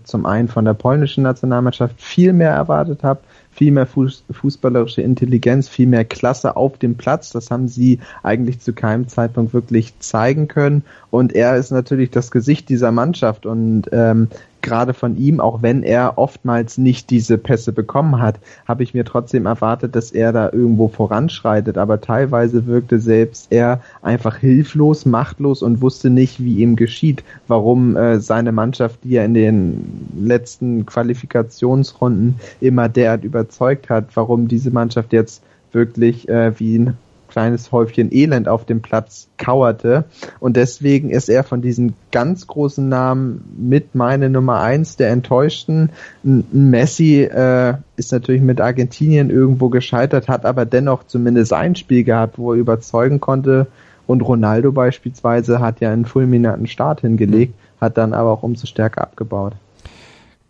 zum 0.00 0.26
einen 0.26 0.48
von 0.48 0.64
der 0.64 0.74
polnischen 0.74 1.22
Nationalmannschaft 1.22 2.00
viel 2.00 2.32
mehr 2.32 2.50
erwartet 2.50 3.02
habe, 3.02 3.20
viel 3.52 3.72
mehr 3.72 3.86
Fuß, 3.86 4.24
fußballerische 4.30 5.02
Intelligenz, 5.02 5.68
viel 5.68 5.86
mehr 5.86 6.04
Klasse 6.04 6.56
auf 6.56 6.78
dem 6.78 6.96
Platz. 6.96 7.30
Das 7.30 7.50
haben 7.50 7.68
sie 7.68 8.00
eigentlich 8.22 8.60
zu 8.60 8.72
keinem 8.72 9.08
Zeitpunkt 9.08 9.52
wirklich 9.52 9.98
zeigen 9.98 10.48
können. 10.48 10.84
Und 11.10 11.34
er 11.34 11.56
ist 11.56 11.70
natürlich 11.70 12.10
das 12.10 12.30
Gesicht 12.30 12.68
dieser 12.68 12.92
Mannschaft 12.92 13.44
und 13.44 13.84
ähm, 13.92 14.28
gerade 14.62 14.94
von 14.94 15.16
ihm, 15.16 15.40
auch 15.40 15.62
wenn 15.62 15.82
er 15.82 16.18
oftmals 16.18 16.78
nicht 16.78 17.10
diese 17.10 17.38
Pässe 17.38 17.72
bekommen 17.72 18.20
hat, 18.20 18.38
habe 18.66 18.82
ich 18.82 18.94
mir 18.94 19.04
trotzdem 19.04 19.46
erwartet, 19.46 19.94
dass 19.94 20.12
er 20.12 20.32
da 20.32 20.50
irgendwo 20.50 20.88
voranschreitet. 20.88 21.78
Aber 21.78 22.00
teilweise 22.00 22.66
wirkte 22.66 23.00
selbst 23.00 23.48
er 23.50 23.80
einfach 24.00 24.36
hilflos, 24.36 25.04
machtlos 25.04 25.62
und 25.62 25.80
wusste 25.80 26.10
nicht, 26.10 26.42
wie 26.42 26.58
ihm 26.58 26.76
geschieht, 26.76 27.24
warum 27.48 27.96
äh, 27.96 28.20
seine 28.20 28.52
Mannschaft, 28.52 29.00
die 29.04 29.16
er 29.16 29.24
in 29.24 29.34
den 29.34 30.10
letzten 30.16 30.86
Qualifikationsrunden 30.86 32.36
immer 32.60 32.88
derart 32.88 33.24
überzeugt 33.24 33.90
hat, 33.90 34.06
warum 34.14 34.48
diese 34.48 34.70
Mannschaft 34.70 35.12
jetzt 35.12 35.42
wirklich 35.72 36.28
äh, 36.28 36.58
wie 36.58 36.78
ein 36.78 36.96
kleines 37.32 37.72
Häufchen 37.72 38.12
Elend 38.12 38.46
auf 38.46 38.66
dem 38.66 38.82
Platz 38.82 39.28
kauerte. 39.38 40.04
Und 40.38 40.56
deswegen 40.56 41.08
ist 41.08 41.30
er 41.30 41.44
von 41.44 41.62
diesen 41.62 41.94
ganz 42.10 42.46
großen 42.46 42.86
Namen 42.86 43.42
mit 43.56 43.94
meine 43.94 44.28
Nummer 44.28 44.60
eins 44.60 44.96
der 44.96 45.10
Enttäuschten. 45.10 45.90
Messi 46.22 47.22
äh, 47.22 47.74
ist 47.96 48.12
natürlich 48.12 48.42
mit 48.42 48.60
Argentinien 48.60 49.30
irgendwo 49.30 49.70
gescheitert, 49.70 50.28
hat 50.28 50.44
aber 50.44 50.66
dennoch 50.66 51.04
zumindest 51.04 51.54
ein 51.54 51.74
Spiel 51.74 52.04
gehabt, 52.04 52.38
wo 52.38 52.52
er 52.52 52.58
überzeugen 52.58 53.18
konnte. 53.18 53.66
Und 54.06 54.20
Ronaldo 54.20 54.70
beispielsweise 54.72 55.60
hat 55.60 55.80
ja 55.80 55.90
einen 55.90 56.04
fulminanten 56.04 56.66
Start 56.66 57.00
hingelegt, 57.00 57.54
hat 57.80 57.96
dann 57.96 58.12
aber 58.12 58.30
auch 58.30 58.42
umso 58.42 58.66
stärker 58.66 59.02
abgebaut. 59.02 59.54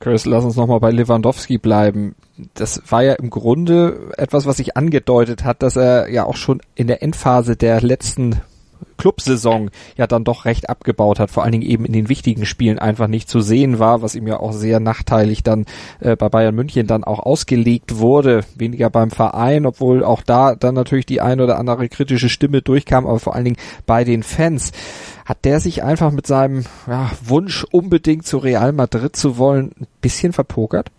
Chris, 0.02 0.26
lass 0.26 0.44
uns 0.44 0.56
nochmal 0.56 0.80
bei 0.80 0.90
Lewandowski 0.90 1.58
bleiben. 1.58 2.16
Das 2.54 2.82
war 2.88 3.04
ja 3.04 3.12
im 3.12 3.30
Grunde 3.30 4.10
etwas, 4.16 4.46
was 4.46 4.56
sich 4.56 4.76
angedeutet 4.76 5.44
hat, 5.44 5.62
dass 5.62 5.76
er 5.76 6.10
ja 6.10 6.24
auch 6.24 6.34
schon 6.34 6.60
in 6.74 6.88
der 6.88 7.04
Endphase 7.04 7.54
der 7.54 7.80
letzten 7.80 8.40
Clubsaison 8.98 9.70
ja 9.96 10.06
dann 10.06 10.24
doch 10.24 10.44
recht 10.44 10.68
abgebaut 10.68 11.18
hat, 11.18 11.30
vor 11.30 11.42
allen 11.42 11.52
Dingen 11.52 11.64
eben 11.64 11.84
in 11.84 11.92
den 11.92 12.08
wichtigen 12.08 12.46
Spielen 12.46 12.78
einfach 12.78 13.08
nicht 13.08 13.28
zu 13.28 13.40
sehen 13.40 13.78
war, 13.78 14.02
was 14.02 14.14
ihm 14.14 14.26
ja 14.26 14.40
auch 14.40 14.52
sehr 14.52 14.80
nachteilig 14.80 15.42
dann 15.42 15.66
äh, 16.00 16.16
bei 16.16 16.28
Bayern 16.28 16.54
München 16.54 16.86
dann 16.86 17.04
auch 17.04 17.20
ausgelegt 17.20 17.98
wurde, 17.98 18.44
weniger 18.54 18.90
beim 18.90 19.10
Verein, 19.10 19.66
obwohl 19.66 20.04
auch 20.04 20.22
da 20.22 20.54
dann 20.54 20.74
natürlich 20.74 21.06
die 21.06 21.20
ein 21.20 21.40
oder 21.40 21.58
andere 21.58 21.88
kritische 21.88 22.28
Stimme 22.28 22.62
durchkam, 22.62 23.06
aber 23.06 23.18
vor 23.18 23.34
allen 23.34 23.44
Dingen 23.44 23.58
bei 23.86 24.04
den 24.04 24.22
Fans. 24.22 24.72
Hat 25.24 25.44
der 25.44 25.60
sich 25.60 25.84
einfach 25.84 26.10
mit 26.10 26.26
seinem 26.26 26.64
ja, 26.86 27.10
Wunsch 27.24 27.64
unbedingt 27.70 28.26
zu 28.26 28.38
Real 28.38 28.72
Madrid 28.72 29.14
zu 29.14 29.38
wollen 29.38 29.70
ein 29.80 29.86
bisschen 30.00 30.32
verpokert? 30.32 30.90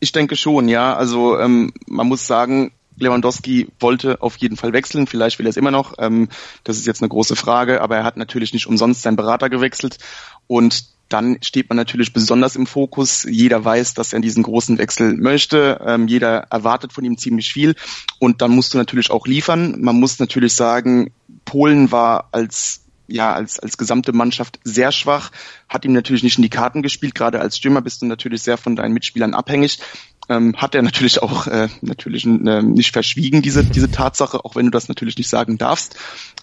Ich 0.00 0.12
denke 0.12 0.36
schon, 0.36 0.68
ja. 0.68 0.94
Also 0.94 1.38
ähm, 1.38 1.72
man 1.86 2.06
muss 2.06 2.26
sagen, 2.26 2.72
Lewandowski 2.96 3.68
wollte 3.80 4.22
auf 4.22 4.36
jeden 4.36 4.56
Fall 4.56 4.72
wechseln, 4.72 5.06
vielleicht 5.06 5.38
will 5.38 5.46
er 5.46 5.50
es 5.50 5.56
immer 5.56 5.70
noch. 5.70 5.94
Ähm, 5.98 6.28
das 6.62 6.76
ist 6.76 6.86
jetzt 6.86 7.02
eine 7.02 7.08
große 7.08 7.36
Frage, 7.36 7.80
aber 7.80 7.96
er 7.96 8.04
hat 8.04 8.16
natürlich 8.16 8.52
nicht 8.52 8.66
umsonst 8.66 9.02
seinen 9.02 9.16
Berater 9.16 9.50
gewechselt 9.50 9.98
und 10.46 10.94
dann 11.08 11.38
steht 11.42 11.68
man 11.68 11.76
natürlich 11.76 12.12
besonders 12.12 12.56
im 12.56 12.66
Fokus. 12.66 13.24
Jeder 13.24 13.64
weiß, 13.64 13.94
dass 13.94 14.12
er 14.12 14.20
diesen 14.20 14.42
großen 14.42 14.78
Wechsel 14.78 15.14
möchte. 15.14 15.80
Ähm, 15.84 16.08
jeder 16.08 16.46
erwartet 16.50 16.92
von 16.92 17.04
ihm 17.04 17.18
ziemlich 17.18 17.52
viel. 17.52 17.74
Und 18.18 18.42
dann 18.42 18.52
musst 18.52 18.74
du 18.74 18.78
natürlich 18.78 19.10
auch 19.10 19.26
liefern. 19.26 19.80
Man 19.80 19.96
muss 20.00 20.18
natürlich 20.18 20.54
sagen, 20.54 21.12
Polen 21.44 21.92
war 21.92 22.28
als 22.32 22.80
ja 23.06 23.34
als 23.34 23.58
als 23.58 23.76
gesamte 23.76 24.12
Mannschaft 24.12 24.58
sehr 24.64 24.90
schwach, 24.90 25.30
hat 25.68 25.84
ihm 25.84 25.92
natürlich 25.92 26.22
nicht 26.22 26.38
in 26.38 26.42
die 26.42 26.48
Karten 26.48 26.82
gespielt. 26.82 27.14
Gerade 27.14 27.38
als 27.38 27.58
Stürmer 27.58 27.82
bist 27.82 28.00
du 28.00 28.06
natürlich 28.06 28.42
sehr 28.42 28.56
von 28.56 28.76
deinen 28.76 28.94
Mitspielern 28.94 29.34
abhängig 29.34 29.80
ähm, 30.28 30.56
hat 30.56 30.74
er 30.74 30.82
natürlich 30.82 31.22
auch 31.22 31.46
äh, 31.46 31.68
natürlich 31.80 32.24
äh, 32.24 32.62
nicht 32.62 32.92
verschwiegen, 32.92 33.42
diese, 33.42 33.64
diese 33.64 33.90
Tatsache, 33.90 34.44
auch 34.44 34.56
wenn 34.56 34.66
du 34.66 34.70
das 34.70 34.88
natürlich 34.88 35.16
nicht 35.16 35.28
sagen 35.28 35.58
darfst. 35.58 35.96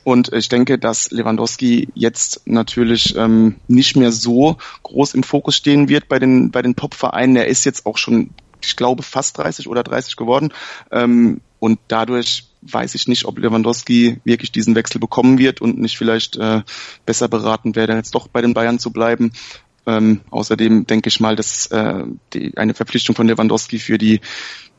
Und 0.03 0.31
ich 0.33 0.49
denke, 0.49 0.77
dass 0.79 1.11
Lewandowski 1.11 1.89
jetzt 1.93 2.41
natürlich 2.45 3.15
ähm, 3.15 3.55
nicht 3.67 3.95
mehr 3.95 4.11
so 4.11 4.57
groß 4.83 5.13
im 5.13 5.23
Fokus 5.23 5.55
stehen 5.55 5.89
wird 5.89 6.07
bei 6.07 6.19
den, 6.19 6.51
bei 6.51 6.61
den 6.61 6.75
Top-Vereinen. 6.75 7.35
Er 7.35 7.47
ist 7.47 7.65
jetzt 7.65 7.85
auch 7.85 7.97
schon, 7.97 8.31
ich 8.63 8.75
glaube, 8.75 9.03
fast 9.03 9.37
30 9.37 9.67
oder 9.67 9.83
30 9.83 10.15
geworden. 10.15 10.53
Ähm, 10.91 11.41
und 11.59 11.79
dadurch 11.87 12.47
weiß 12.63 12.95
ich 12.95 13.07
nicht, 13.07 13.25
ob 13.25 13.39
Lewandowski 13.39 14.19
wirklich 14.23 14.51
diesen 14.51 14.75
Wechsel 14.75 14.99
bekommen 14.99 15.37
wird 15.37 15.61
und 15.61 15.79
nicht 15.79 15.97
vielleicht 15.97 16.35
äh, 16.37 16.61
besser 17.05 17.27
beraten 17.27 17.75
wäre, 17.75 17.95
jetzt 17.95 18.15
doch 18.15 18.27
bei 18.27 18.41
den 18.41 18.53
Bayern 18.53 18.79
zu 18.79 18.91
bleiben. 18.91 19.31
Ähm, 19.87 20.21
außerdem 20.29 20.85
denke 20.85 21.09
ich 21.09 21.19
mal, 21.19 21.35
dass 21.35 21.67
äh, 21.67 22.03
die, 22.33 22.57
eine 22.57 22.73
Verpflichtung 22.73 23.15
von 23.15 23.27
Lewandowski 23.27 23.79
für 23.79 23.97
die 23.97 24.21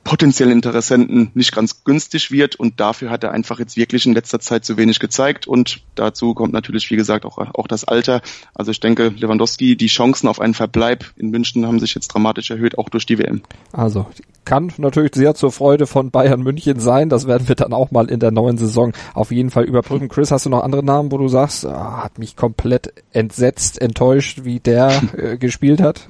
potenziellen 0.05 0.53
Interessenten 0.53 1.31
nicht 1.35 1.55
ganz 1.55 1.85
günstig 1.85 2.31
wird 2.31 2.57
und 2.57 2.81
dafür 2.81 3.11
hat 3.11 3.23
er 3.25 3.33
einfach 3.33 3.59
jetzt 3.59 3.77
wirklich 3.77 4.05
in 4.07 4.15
letzter 4.15 4.41
Zeit 4.41 4.65
zu 4.65 4.77
wenig 4.77 4.99
gezeigt 4.99 5.47
und 5.47 5.81
dazu 5.95 6.35
kommt 6.35 6.53
natürlich, 6.53 6.91
wie 6.91 6.97
gesagt, 6.97 7.25
auch, 7.25 7.39
auch 7.39 7.67
das 7.69 7.85
Alter. 7.85 8.21
Also 8.55 8.71
ich 8.71 8.81
denke, 8.81 9.09
Lewandowski, 9.09 9.77
die 9.77 9.87
Chancen 9.87 10.29
auf 10.29 10.41
einen 10.41 10.55
Verbleib 10.55 11.05
in 11.17 11.31
München 11.31 11.67
haben 11.67 11.79
sich 11.79 11.95
jetzt 11.95 12.09
dramatisch 12.09 12.51
erhöht, 12.51 12.79
auch 12.79 12.89
durch 12.89 13.07
die 13.07 13.19
WM. 13.19 13.43
Also 13.73 14.07
kann 14.45 14.73
natürlich 14.79 15.15
sehr 15.15 15.35
zur 15.35 15.53
Freude 15.53 15.87
von 15.87 16.11
Bayern 16.11 16.43
München 16.43 16.81
sein. 16.81 17.09
Das 17.09 17.27
werden 17.27 17.49
wir 17.49 17.55
dann 17.55 17.73
auch 17.73 17.91
mal 17.91 18.11
in 18.11 18.19
der 18.19 18.33
neuen 18.33 18.59
Saison 18.59 18.93
auf 19.15 19.31
jeden 19.31 19.51
Fall 19.51 19.65
überprüfen. 19.65 20.09
Chris, 20.09 20.31
hast 20.31 20.47
du 20.47 20.51
noch 20.51 20.65
andere 20.65 20.85
Namen, 20.85 21.13
wo 21.13 21.19
du 21.19 21.29
sagst, 21.29 21.65
ah, 21.65 22.03
hat 22.03 22.19
mich 22.19 22.37
komplett 22.37 22.93
entsetzt, 23.13 23.81
enttäuscht, 23.81 24.41
wie 24.45 24.59
der 24.59 25.01
äh, 25.17 25.39
gespielt 25.39 25.81
hat? 25.81 26.09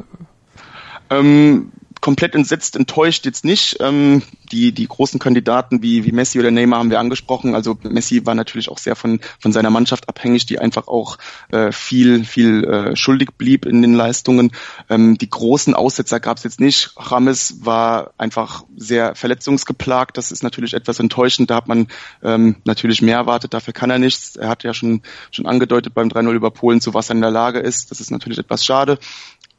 Ähm, 1.11 1.73
komplett 2.03 2.35
entsetzt, 2.35 2.77
enttäuscht 2.77 3.25
jetzt 3.25 3.45
nicht. 3.45 3.77
Ähm, 3.81 4.23
die, 4.51 4.73
die 4.73 4.87
großen 4.87 5.21
Kandidaten 5.21 5.83
wie, 5.83 6.05
wie 6.05 6.13
Messi 6.13 6.39
oder 6.39 6.51
Neymar 6.51 6.81
haben 6.81 6.91
wir 6.91 6.99
angesprochen. 6.99 7.55
Also 7.55 7.79
Messi 7.85 8.27
war 8.27 8.35
natürlich 8.35 8.69
auch 8.69 8.79
sehr 8.79 8.97
von, 8.97 9.21
von 9.39 9.53
seiner 9.53 9.71
Mannschaft 9.71 10.09
abhängig, 10.09 10.45
die 10.45 10.59
einfach 10.59 10.89
auch 10.89 11.17
äh, 11.53 11.71
viel, 11.71 12.25
viel 12.25 12.65
äh, 12.65 12.97
schuldig 12.97 13.31
blieb 13.39 13.65
in 13.65 13.81
den 13.83 13.95
Leistungen. 13.95 14.51
Ähm, 14.91 15.17
die 15.17 15.31
großen 15.31 15.75
Aussetzer 15.75 16.19
gab 16.19 16.39
es 16.39 16.43
jetzt 16.43 16.61
nicht. 16.61 16.91
Rames 16.97 17.65
war 17.65 18.11
einfach 18.19 18.65
sehr 18.77 19.15
verletzungsgeplagt. 19.15 20.19
Das 20.19 20.33
ist 20.33 20.43
natürlich 20.43 20.75
etwas 20.75 20.99
enttäuschend. 20.99 21.51
Da 21.51 21.55
hat 21.55 21.69
man 21.69 21.87
ähm, 22.25 22.57
natürlich 22.65 23.01
mehr 23.01 23.17
erwartet. 23.17 23.55
Dafür 23.55 23.73
kann 23.73 23.91
er 23.91 24.01
nichts. 24.01 24.35
Er 24.35 24.49
hat 24.49 24.65
ja 24.65 24.75
schon, 24.75 25.03
schon 25.31 25.47
angedeutet 25.47 25.95
beim 25.95 26.09
3-0 26.09 26.33
über 26.33 26.51
Polen, 26.51 26.81
zu 26.81 26.95
was 26.95 27.11
er 27.11 27.15
in 27.15 27.23
der 27.23 27.31
Lage 27.31 27.61
ist. 27.61 27.93
Das 27.93 28.01
ist 28.01 28.11
natürlich 28.11 28.39
etwas 28.39 28.65
schade. 28.65 28.99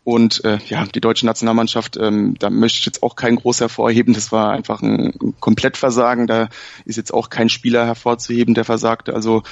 Und 0.04 0.44
äh, 0.44 0.58
ja, 0.68 0.86
die 0.86 1.00
deutsche 1.00 1.26
Nationalmannschaft, 1.26 1.98
ähm, 1.98 2.36
da 2.38 2.50
möchte 2.50 2.80
ich 2.80 2.86
jetzt 2.86 3.04
auch 3.04 3.16
kein 3.16 3.38
groß 3.38 3.62
hervorheben. 3.62 4.14
Das 4.14 4.32
war 4.32 4.52
einfach 4.52 4.82
ein, 4.82 5.14
ein 5.22 5.34
Komplettversagen. 5.40 6.28
Da 6.28 6.50
ist 6.84 6.98
jetzt 6.98 7.14
auch 7.14 7.30
kein 7.30 7.50
Spieler 7.50 7.86
hervorzuheben, 7.86 8.54
der 8.54 8.66
versagte. 8.66 9.14
Also 9.14 9.44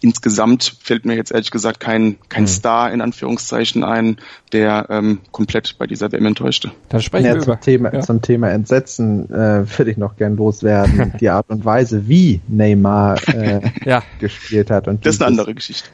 insgesamt 0.00 0.76
fällt 0.80 1.04
mir 1.04 1.16
jetzt 1.16 1.32
ehrlich 1.32 1.50
gesagt 1.50 1.80
kein, 1.80 2.16
kein 2.28 2.44
mhm. 2.44 2.48
Star 2.48 2.92
in 2.92 3.00
Anführungszeichen 3.00 3.82
ein, 3.82 4.18
der 4.52 4.86
ähm, 4.90 5.20
komplett 5.32 5.76
bei 5.78 5.86
dieser 5.86 6.12
WM 6.12 6.26
enttäuschte. 6.26 6.70
Dann 6.88 7.00
sprechen 7.00 7.26
ja, 7.26 7.34
wir 7.34 7.40
zum 7.40 7.52
über. 7.52 7.60
Thema, 7.60 7.92
ja. 7.92 8.00
Zum 8.00 8.22
Thema 8.22 8.50
Entsetzen 8.50 9.30
äh, 9.30 9.78
würde 9.78 9.90
ich 9.90 9.96
noch 9.96 10.16
gern 10.16 10.36
loswerden. 10.36 11.14
Die 11.20 11.30
Art 11.30 11.48
und 11.48 11.64
Weise, 11.64 12.08
wie 12.08 12.40
Neymar 12.46 13.16
äh, 13.28 13.60
ja. 13.84 14.02
gespielt 14.20 14.70
hat. 14.70 14.86
Und 14.86 15.04
das 15.04 15.16
ist 15.16 15.22
eine 15.22 15.30
andere 15.30 15.54
Geschichte. 15.54 15.88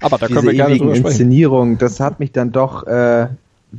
Aber 0.00 0.18
da 0.18 0.26
können 0.28 0.46
wir 0.46 0.54
gerne 0.54 0.76
drüber 0.76 0.94
sprechen. 0.94 1.06
Inszenierung, 1.06 1.78
das 1.78 2.00
hat 2.00 2.20
mich 2.20 2.32
dann 2.32 2.52
doch 2.52 2.86
äh, 2.86 3.28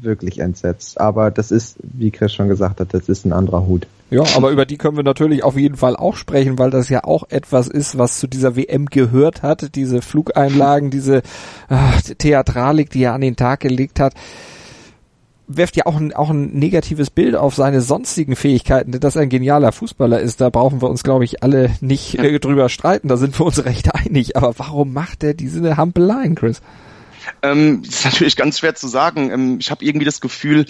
wirklich 0.03 0.39
entsetzt. 0.39 0.99
Aber 0.99 1.31
das 1.31 1.51
ist, 1.51 1.77
wie 1.81 2.12
Chris 2.12 2.34
schon 2.34 2.47
gesagt 2.47 2.79
hat, 2.79 2.93
das 2.93 3.10
ist 3.10 3.25
ein 3.25 3.34
anderer 3.34 3.65
Hut. 3.67 3.88
Ja, 4.12 4.23
aber 4.36 4.51
über 4.51 4.65
die 4.65 4.77
können 4.77 4.97
wir 4.97 5.03
natürlich 5.03 5.43
auf 5.43 5.58
jeden 5.58 5.77
Fall 5.77 5.95
auch 5.95 6.15
sprechen, 6.15 6.60
weil 6.60 6.69
das 6.69 6.89
ja 6.89 7.03
auch 7.03 7.23
etwas 7.29 7.67
ist, 7.67 7.97
was 7.97 8.19
zu 8.19 8.27
dieser 8.27 8.55
WM 8.55 8.86
gehört 8.86 9.41
hat. 9.41 9.75
Diese 9.75 10.01
Flugeinlagen, 10.01 10.91
diese 10.91 11.23
äh, 11.69 12.13
Theatralik, 12.17 12.91
die 12.91 13.04
er 13.04 13.13
an 13.13 13.21
den 13.21 13.35
Tag 13.35 13.62
gelegt 13.62 14.00
hat 14.00 14.13
wirft 15.48 15.75
ja 15.75 15.85
auch 15.85 15.96
ein, 15.98 16.13
auch 16.13 16.29
ein 16.29 16.54
negatives 16.54 17.10
Bild 17.10 17.35
auf 17.35 17.56
seine 17.56 17.81
sonstigen 17.81 18.35
Fähigkeiten, 18.35 18.91
dass 19.00 19.15
er 19.15 19.23
ein 19.23 19.29
genialer 19.29 19.71
Fußballer 19.71 20.19
ist. 20.19 20.41
Da 20.41 20.50
brauchen 20.50 20.81
wir 20.81 20.89
uns, 20.89 21.04
glaube 21.04 21.23
ich, 21.23 21.43
alle 21.43 21.71
nicht 21.81 22.17
äh, 22.17 22.39
drüber 22.39 22.69
streiten. 22.69 23.08
Da 23.08 23.17
sind 23.17 23.39
wir 23.39 23.46
uns 23.46 23.63
recht 23.65 23.93
einig. 23.93 24.35
Aber 24.35 24.54
warum 24.58 24.93
macht 24.93 25.23
er 25.23 25.33
diese 25.33 25.77
Hampeleien, 25.77 26.35
Chris? 26.35 26.62
Ähm, 27.42 27.84
ist 27.84 28.06
natürlich 28.06 28.36
ganz 28.36 28.60
schwer 28.60 28.76
zu 28.76 28.88
sagen. 28.88 29.32
Ähm, 29.32 29.58
ich 29.60 29.71
habe 29.71 29.84
irgendwie 29.86 30.06
das 30.06 30.21
Gefühl, 30.21 30.65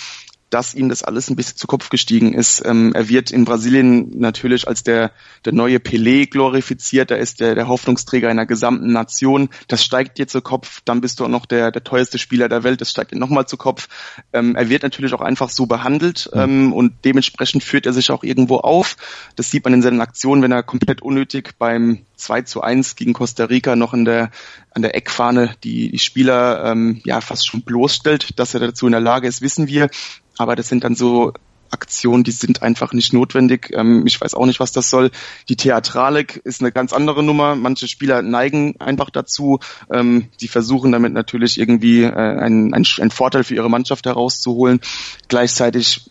dass 0.49 0.73
ihm 0.73 0.89
das 0.89 1.03
alles 1.03 1.29
ein 1.29 1.35
bisschen 1.35 1.57
zu 1.57 1.67
Kopf 1.67 1.89
gestiegen 1.89 2.33
ist. 2.33 2.63
Ähm, 2.65 2.93
er 2.93 3.09
wird 3.09 3.31
in 3.31 3.45
Brasilien 3.45 4.11
natürlich 4.17 4.67
als 4.67 4.83
der, 4.83 5.11
der 5.43 5.53
neue 5.53 5.77
Pelé 5.77 6.29
glorifiziert. 6.29 7.11
Er 7.11 7.17
ist 7.17 7.39
der, 7.39 7.55
der 7.55 7.67
Hoffnungsträger 7.67 8.29
einer 8.29 8.45
gesamten 8.45 8.91
Nation. 8.93 9.49
Das 9.67 9.83
steigt 9.83 10.17
dir 10.17 10.27
zu 10.27 10.41
Kopf. 10.41 10.81
Dann 10.85 11.01
bist 11.01 11.19
du 11.19 11.25
auch 11.25 11.29
noch 11.29 11.45
der, 11.45 11.71
der 11.71 11.83
teuerste 11.83 12.19
Spieler 12.19 12.47
der 12.47 12.63
Welt. 12.63 12.79
Das 12.79 12.91
steigt 12.91 13.11
dir 13.11 13.17
nochmal 13.17 13.47
zu 13.47 13.57
Kopf. 13.57 13.89
Ähm, 14.33 14.55
er 14.55 14.69
wird 14.69 14.83
natürlich 14.83 15.13
auch 15.13 15.21
einfach 15.21 15.49
so 15.49 15.65
behandelt 15.65 16.29
ähm, 16.33 16.73
und 16.73 16.93
dementsprechend 17.03 17.63
führt 17.63 17.85
er 17.85 17.93
sich 17.93 18.11
auch 18.11 18.23
irgendwo 18.23 18.57
auf. 18.57 18.97
Das 19.35 19.49
sieht 19.49 19.63
man 19.63 19.73
in 19.73 19.81
seinen 19.81 20.01
Aktionen, 20.01 20.43
wenn 20.43 20.51
er 20.51 20.63
komplett 20.63 21.01
unnötig 21.01 21.55
beim 21.57 22.05
2 22.17 22.43
zu 22.43 22.61
1 22.61 22.95
gegen 22.95 23.13
Costa 23.13 23.45
Rica 23.45 23.75
noch 23.75 23.93
in 23.93 24.05
der, 24.05 24.31
an 24.71 24.83
der 24.83 24.95
Eckfahne 24.95 25.55
die, 25.63 25.91
die 25.91 25.99
Spieler 25.99 26.63
ähm, 26.65 27.01
ja 27.03 27.19
fast 27.19 27.47
schon 27.47 27.63
bloßstellt. 27.63 28.39
Dass 28.39 28.53
er 28.53 28.59
dazu 28.59 28.85
in 28.85 28.91
der 28.91 29.01
Lage 29.01 29.27
ist, 29.27 29.41
wissen 29.41 29.67
wir. 29.67 29.89
Aber 30.37 30.55
das 30.55 30.67
sind 30.69 30.83
dann 30.83 30.95
so 30.95 31.33
Aktionen, 31.71 32.23
die 32.23 32.31
sind 32.31 32.61
einfach 32.61 32.93
nicht 32.93 33.13
notwendig. 33.13 33.71
Ähm, 33.73 34.05
ich 34.05 34.19
weiß 34.19 34.33
auch 34.35 34.45
nicht, 34.45 34.59
was 34.59 34.71
das 34.71 34.89
soll. 34.89 35.11
Die 35.49 35.55
Theatralik 35.55 36.37
ist 36.43 36.61
eine 36.61 36.71
ganz 36.71 36.93
andere 36.93 37.23
Nummer. 37.23 37.55
Manche 37.55 37.87
Spieler 37.87 38.21
neigen 38.21 38.79
einfach 38.79 39.09
dazu. 39.09 39.59
Ähm, 39.91 40.29
die 40.39 40.47
versuchen 40.47 40.91
damit 40.91 41.13
natürlich 41.13 41.59
irgendwie 41.59 42.03
äh, 42.03 42.13
einen, 42.13 42.73
einen, 42.73 42.85
einen 42.99 43.11
Vorteil 43.11 43.43
für 43.43 43.55
ihre 43.55 43.69
Mannschaft 43.69 44.05
herauszuholen. 44.05 44.79
Gleichzeitig 45.27 46.09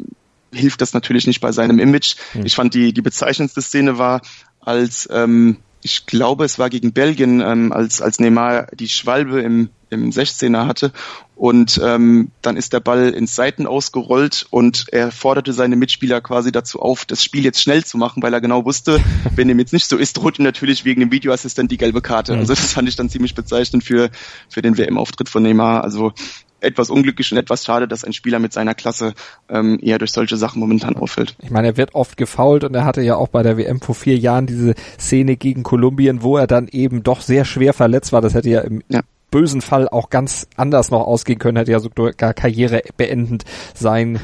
hilft 0.53 0.81
das 0.81 0.93
natürlich 0.93 1.27
nicht 1.27 1.41
bei 1.41 1.53
seinem 1.53 1.79
Image. 1.79 2.17
Mhm. 2.35 2.47
Ich 2.47 2.55
fand 2.55 2.75
die, 2.75 2.93
die 2.93 3.03
bezeichnendste 3.03 3.63
Szene 3.63 3.99
war, 3.99 4.21
als 4.61 5.09
ähm, 5.11 5.59
ich 5.83 6.07
glaube, 6.07 6.47
es 6.47 6.59
war 6.59 6.71
gegen 6.71 6.93
Belgien, 6.93 7.41
ähm, 7.41 7.73
als, 7.73 8.01
als 8.01 8.19
Neymar 8.19 8.69
die 8.75 8.89
Schwalbe 8.89 9.43
im, 9.43 9.69
im 10.03 10.11
16er 10.11 10.67
hatte 10.67 10.93
und 11.37 11.81
ähm, 11.83 12.31
dann 12.43 12.57
ist 12.57 12.73
der 12.73 12.81
Ball 12.81 13.11
ins 13.11 13.35
Seiten 13.35 13.67
ausgerollt 13.67 14.47
und 14.51 14.87
er 14.93 15.11
forderte 15.11 15.53
seine 15.53 15.77
Mitspieler 15.77 16.21
quasi 16.21 16.53
dazu 16.53 16.81
auf, 16.81 17.05
das 17.05 17.25
Spiel 17.25 17.45
jetzt 17.45 17.61
schnell 17.61 17.85
zu 17.85 17.99
machen, 17.99 18.23
weil 18.23 18.33
er 18.33 18.41
genau 18.41 18.65
wusste, 18.65 19.01
wenn 19.35 19.49
dem 19.49 19.59
jetzt 19.59 19.73
nicht 19.73 19.89
so 19.89 19.97
ist, 19.97 20.17
droht 20.17 20.39
ihm 20.39 20.45
natürlich 20.45 20.85
wegen 20.85 21.01
dem 21.01 21.11
Videoassistent 21.11 21.71
die 21.73 21.77
gelbe 21.77 22.03
Karte. 22.03 22.35
Also 22.35 22.55
das 22.55 22.73
fand 22.73 22.89
ich 22.89 22.97
dann 22.97 23.09
ziemlich 23.09 23.35
bezeichnend 23.35 23.83
für, 23.83 24.11
für 24.49 24.63
den 24.63 24.79
WM-Auftritt 24.79 25.29
von 25.29 25.43
Neymar. 25.43 25.83
Also 25.83 26.13
etwas 26.61 26.91
unglücklich 26.91 27.31
und 27.31 27.39
etwas 27.39 27.65
schade, 27.65 27.87
dass 27.87 28.05
ein 28.05 28.13
Spieler 28.13 28.39
mit 28.39 28.53
seiner 28.53 28.75
Klasse 28.75 29.15
ähm, 29.49 29.79
eher 29.83 29.99
durch 29.99 30.13
solche 30.13 30.37
Sachen 30.37 30.61
momentan 30.61 30.97
auffällt. 30.97 31.37
Ich 31.43 31.51
meine, 31.51 31.69
er 31.69 31.77
wird 31.77 31.95
oft 31.95 32.17
gefault 32.17 32.65
und 32.65 32.75
er 32.75 32.85
hatte 32.85 33.03
ja 33.03 33.17
auch 33.17 33.29
bei 33.29 33.43
der 33.43 33.59
WM 33.59 33.81
vor 33.81 33.95
vier 33.95 34.17
Jahren 34.17 34.47
diese 34.47 34.75
Szene 34.99 35.37
gegen 35.37 35.63
Kolumbien, 35.63 36.23
wo 36.23 36.37
er 36.37 36.47
dann 36.47 36.69
eben 36.69 37.03
doch 37.03 37.21
sehr 37.21 37.45
schwer 37.45 37.75
verletzt 37.75 38.13
war. 38.13 38.23
Das 38.23 38.35
hätte 38.35 38.49
ja 38.49 38.61
im 38.63 38.83
ja. 38.89 39.01
Bösen 39.35 39.63
Fall 39.63 39.89
auch 39.89 40.11
ganz 40.11 40.47
anders 40.57 40.93
noch 40.93 41.01
ausgehen 41.01 41.41
können, 41.41 41.57
hätte 41.57 41.73
ja 41.73 41.81
sogar 41.81 42.13
Karriere 42.13 42.83
beendend 42.97 43.45
sein 43.75 44.21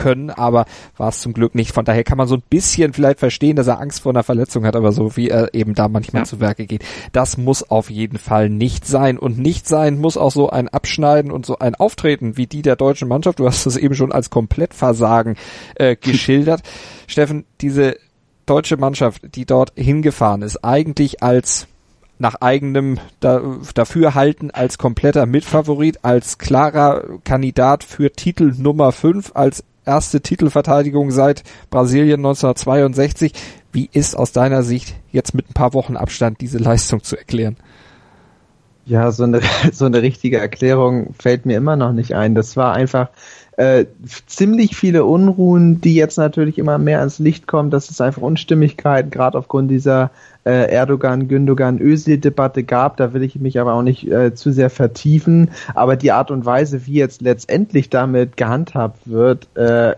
können, 0.00 0.30
aber 0.30 0.66
war 0.96 1.08
es 1.08 1.20
zum 1.22 1.32
Glück 1.32 1.56
nicht. 1.56 1.72
Von 1.72 1.84
daher 1.84 2.04
kann 2.04 2.18
man 2.18 2.28
so 2.28 2.36
ein 2.36 2.42
bisschen 2.48 2.92
vielleicht 2.92 3.18
verstehen, 3.18 3.56
dass 3.56 3.66
er 3.66 3.80
Angst 3.80 4.02
vor 4.02 4.12
einer 4.12 4.22
Verletzung 4.22 4.64
hat, 4.64 4.76
aber 4.76 4.92
so 4.92 5.16
wie 5.16 5.28
er 5.28 5.52
eben 5.54 5.74
da 5.74 5.88
manchmal 5.88 6.22
ja. 6.22 6.26
zu 6.26 6.38
Werke 6.38 6.66
geht, 6.66 6.84
das 7.10 7.36
muss 7.36 7.68
auf 7.68 7.90
jeden 7.90 8.16
Fall 8.16 8.48
nicht 8.48 8.86
sein. 8.86 9.18
Und 9.18 9.38
nicht 9.38 9.66
sein 9.66 9.98
muss 9.98 10.16
auch 10.16 10.30
so 10.30 10.50
ein 10.50 10.68
Abschneiden 10.68 11.32
und 11.32 11.44
so 11.44 11.58
ein 11.58 11.74
Auftreten 11.74 12.36
wie 12.36 12.46
die 12.46 12.62
der 12.62 12.76
deutschen 12.76 13.08
Mannschaft. 13.08 13.40
Du 13.40 13.46
hast 13.46 13.66
es 13.66 13.76
eben 13.76 13.96
schon 13.96 14.12
als 14.12 14.30
Komplettversagen 14.30 15.34
äh, 15.74 15.96
geschildert. 16.00 16.62
Steffen, 17.08 17.44
diese 17.60 17.96
deutsche 18.46 18.76
Mannschaft, 18.76 19.34
die 19.34 19.46
dort 19.46 19.72
hingefahren 19.74 20.42
ist, 20.42 20.64
eigentlich 20.64 21.24
als 21.24 21.66
nach 22.18 22.36
eigenem 22.36 22.98
da, 23.20 23.42
Dafürhalten 23.74 24.50
als 24.50 24.78
kompletter 24.78 25.26
Mitfavorit, 25.26 26.04
als 26.04 26.38
klarer 26.38 27.18
Kandidat 27.24 27.84
für 27.84 28.12
Titel 28.12 28.52
Nummer 28.56 28.92
5, 28.92 29.32
als 29.34 29.64
erste 29.84 30.20
Titelverteidigung 30.20 31.10
seit 31.10 31.42
Brasilien 31.70 32.20
1962. 32.20 33.32
Wie 33.72 33.88
ist 33.92 34.14
aus 34.14 34.32
deiner 34.32 34.62
Sicht 34.62 34.94
jetzt 35.10 35.34
mit 35.34 35.50
ein 35.50 35.54
paar 35.54 35.74
Wochen 35.74 35.96
Abstand 35.96 36.40
diese 36.40 36.58
Leistung 36.58 37.02
zu 37.02 37.16
erklären? 37.16 37.56
Ja, 38.86 39.10
so 39.10 39.24
eine, 39.24 39.40
so 39.72 39.86
eine 39.86 40.02
richtige 40.02 40.38
Erklärung 40.38 41.14
fällt 41.18 41.46
mir 41.46 41.56
immer 41.56 41.76
noch 41.76 41.92
nicht 41.92 42.14
ein. 42.14 42.34
Das 42.34 42.56
war 42.56 42.72
einfach 42.74 43.10
äh, 43.56 43.86
ziemlich 44.26 44.76
viele 44.76 45.04
Unruhen, 45.04 45.80
die 45.80 45.94
jetzt 45.94 46.18
natürlich 46.18 46.58
immer 46.58 46.78
mehr 46.78 46.98
ans 46.98 47.18
Licht 47.18 47.46
kommen. 47.46 47.70
Das 47.70 47.90
ist 47.90 48.00
einfach 48.00 48.22
Unstimmigkeit, 48.22 49.10
gerade 49.10 49.38
aufgrund 49.38 49.70
dieser 49.70 50.10
äh, 50.44 50.70
Erdogan, 50.70 51.28
Gündogan, 51.28 51.80
Özil-Debatte 51.80 52.64
gab. 52.64 52.96
Da 52.96 53.12
will 53.12 53.22
ich 53.22 53.38
mich 53.38 53.60
aber 53.60 53.74
auch 53.74 53.82
nicht 53.82 54.10
äh, 54.10 54.34
zu 54.34 54.52
sehr 54.52 54.70
vertiefen. 54.70 55.50
Aber 55.74 55.96
die 55.96 56.12
Art 56.12 56.30
und 56.30 56.44
Weise, 56.44 56.86
wie 56.86 56.94
jetzt 56.94 57.22
letztendlich 57.22 57.90
damit 57.90 58.36
gehandhabt 58.36 59.08
wird, 59.08 59.48
äh, 59.56 59.94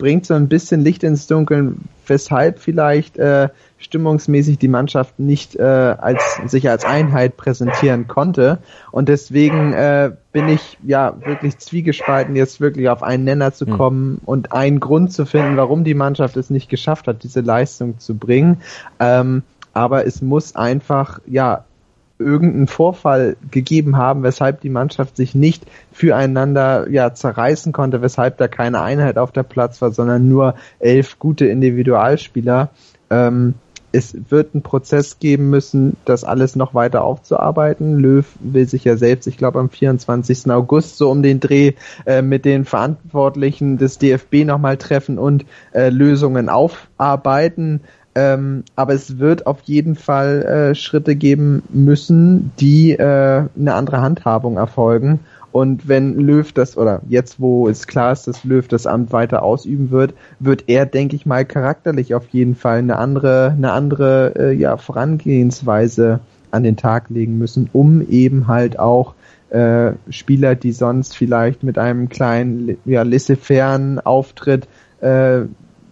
bringt 0.00 0.24
so 0.26 0.34
ein 0.34 0.48
bisschen 0.48 0.80
Licht 0.80 1.04
ins 1.04 1.26
Dunkeln, 1.26 1.82
weshalb 2.06 2.58
vielleicht 2.58 3.18
äh, 3.18 3.50
stimmungsmäßig 3.78 4.58
die 4.58 4.66
Mannschaft 4.66 5.20
nicht 5.20 5.56
äh, 5.56 5.62
als 5.62 6.40
sich 6.46 6.68
als 6.68 6.84
Einheit 6.84 7.36
präsentieren 7.36 8.08
konnte. 8.08 8.58
Und 8.90 9.10
deswegen 9.10 9.74
äh, 9.74 10.10
bin 10.32 10.48
ich 10.48 10.78
ja 10.82 11.14
wirklich 11.24 11.58
zwiegespalten, 11.58 12.34
jetzt 12.34 12.60
wirklich 12.60 12.88
auf 12.88 13.02
einen 13.02 13.24
Nenner 13.24 13.52
zu 13.52 13.66
hm. 13.66 13.76
kommen 13.76 14.10
mhm. 14.12 14.20
und 14.24 14.52
einen 14.52 14.80
Grund 14.80 15.12
zu 15.12 15.26
finden, 15.26 15.58
warum 15.58 15.84
die 15.84 15.94
Mannschaft 15.94 16.36
es 16.38 16.48
nicht 16.48 16.70
geschafft 16.70 17.06
hat, 17.06 17.22
diese 17.22 17.42
Leistung 17.42 17.98
zu 17.98 18.16
bringen. 18.16 18.62
Ähm, 18.98 19.42
aber 19.74 20.06
es 20.06 20.22
muss 20.22 20.56
einfach 20.56 21.20
ja 21.26 21.64
irgendeinen 22.20 22.66
Vorfall 22.66 23.36
gegeben 23.50 23.96
haben, 23.96 24.22
weshalb 24.22 24.60
die 24.60 24.70
Mannschaft 24.70 25.16
sich 25.16 25.34
nicht 25.34 25.64
füreinander 25.92 26.88
ja 26.90 27.14
zerreißen 27.14 27.72
konnte, 27.72 28.02
weshalb 28.02 28.38
da 28.38 28.48
keine 28.48 28.80
Einheit 28.80 29.18
auf 29.18 29.32
der 29.32 29.42
Platz 29.42 29.80
war, 29.82 29.90
sondern 29.90 30.28
nur 30.28 30.54
elf 30.78 31.18
gute 31.18 31.46
Individualspieler. 31.46 32.70
Ähm, 33.10 33.54
es 33.92 34.16
wird 34.30 34.54
einen 34.54 34.62
Prozess 34.62 35.18
geben 35.18 35.50
müssen, 35.50 35.96
das 36.04 36.22
alles 36.22 36.54
noch 36.54 36.74
weiter 36.74 37.02
aufzuarbeiten. 37.02 37.98
Löw 37.98 38.24
will 38.38 38.68
sich 38.68 38.84
ja 38.84 38.96
selbst, 38.96 39.26
ich 39.26 39.36
glaube 39.36 39.58
am 39.58 39.68
24. 39.68 40.50
August 40.50 40.96
so 40.96 41.10
um 41.10 41.22
den 41.22 41.40
Dreh 41.40 41.72
äh, 42.06 42.22
mit 42.22 42.44
den 42.44 42.64
Verantwortlichen 42.64 43.78
des 43.78 43.98
DFB 43.98 44.44
nochmal 44.44 44.76
treffen 44.76 45.18
und 45.18 45.44
äh, 45.72 45.90
Lösungen 45.90 46.48
aufarbeiten. 46.48 47.80
Ähm, 48.14 48.64
aber 48.74 48.94
es 48.94 49.18
wird 49.18 49.46
auf 49.46 49.60
jeden 49.62 49.94
Fall 49.94 50.42
äh, 50.42 50.74
Schritte 50.74 51.14
geben 51.14 51.62
müssen, 51.70 52.52
die 52.58 52.92
äh, 52.92 53.44
eine 53.56 53.74
andere 53.74 54.00
Handhabung 54.00 54.56
erfolgen. 54.56 55.20
Und 55.52 55.88
wenn 55.88 56.14
Löw 56.14 56.52
das, 56.52 56.76
oder 56.76 57.02
jetzt, 57.08 57.40
wo 57.40 57.68
es 57.68 57.86
klar 57.86 58.12
ist, 58.12 58.26
dass 58.26 58.44
Löw 58.44 58.66
das 58.66 58.86
Amt 58.86 59.12
weiter 59.12 59.42
ausüben 59.42 59.90
wird, 59.90 60.14
wird 60.38 60.64
er, 60.68 60.86
denke 60.86 61.16
ich 61.16 61.26
mal, 61.26 61.44
charakterlich 61.44 62.14
auf 62.14 62.28
jeden 62.28 62.54
Fall 62.54 62.78
eine 62.78 62.96
andere, 62.96 63.54
eine 63.56 63.72
andere 63.72 64.34
äh, 64.36 64.52
ja, 64.52 64.76
Vorangehensweise 64.76 66.20
an 66.52 66.62
den 66.62 66.76
Tag 66.76 67.10
legen 67.10 67.38
müssen, 67.38 67.68
um 67.72 68.06
eben 68.08 68.48
halt 68.48 68.78
auch 68.78 69.14
äh, 69.50 69.92
Spieler, 70.08 70.54
die 70.54 70.72
sonst 70.72 71.16
vielleicht 71.16 71.62
mit 71.64 71.78
einem 71.78 72.08
kleinen, 72.08 72.76
ja, 72.84 73.02
laissez-faire 73.02 74.00
Auftritt 74.04 74.68
äh, 75.00 75.42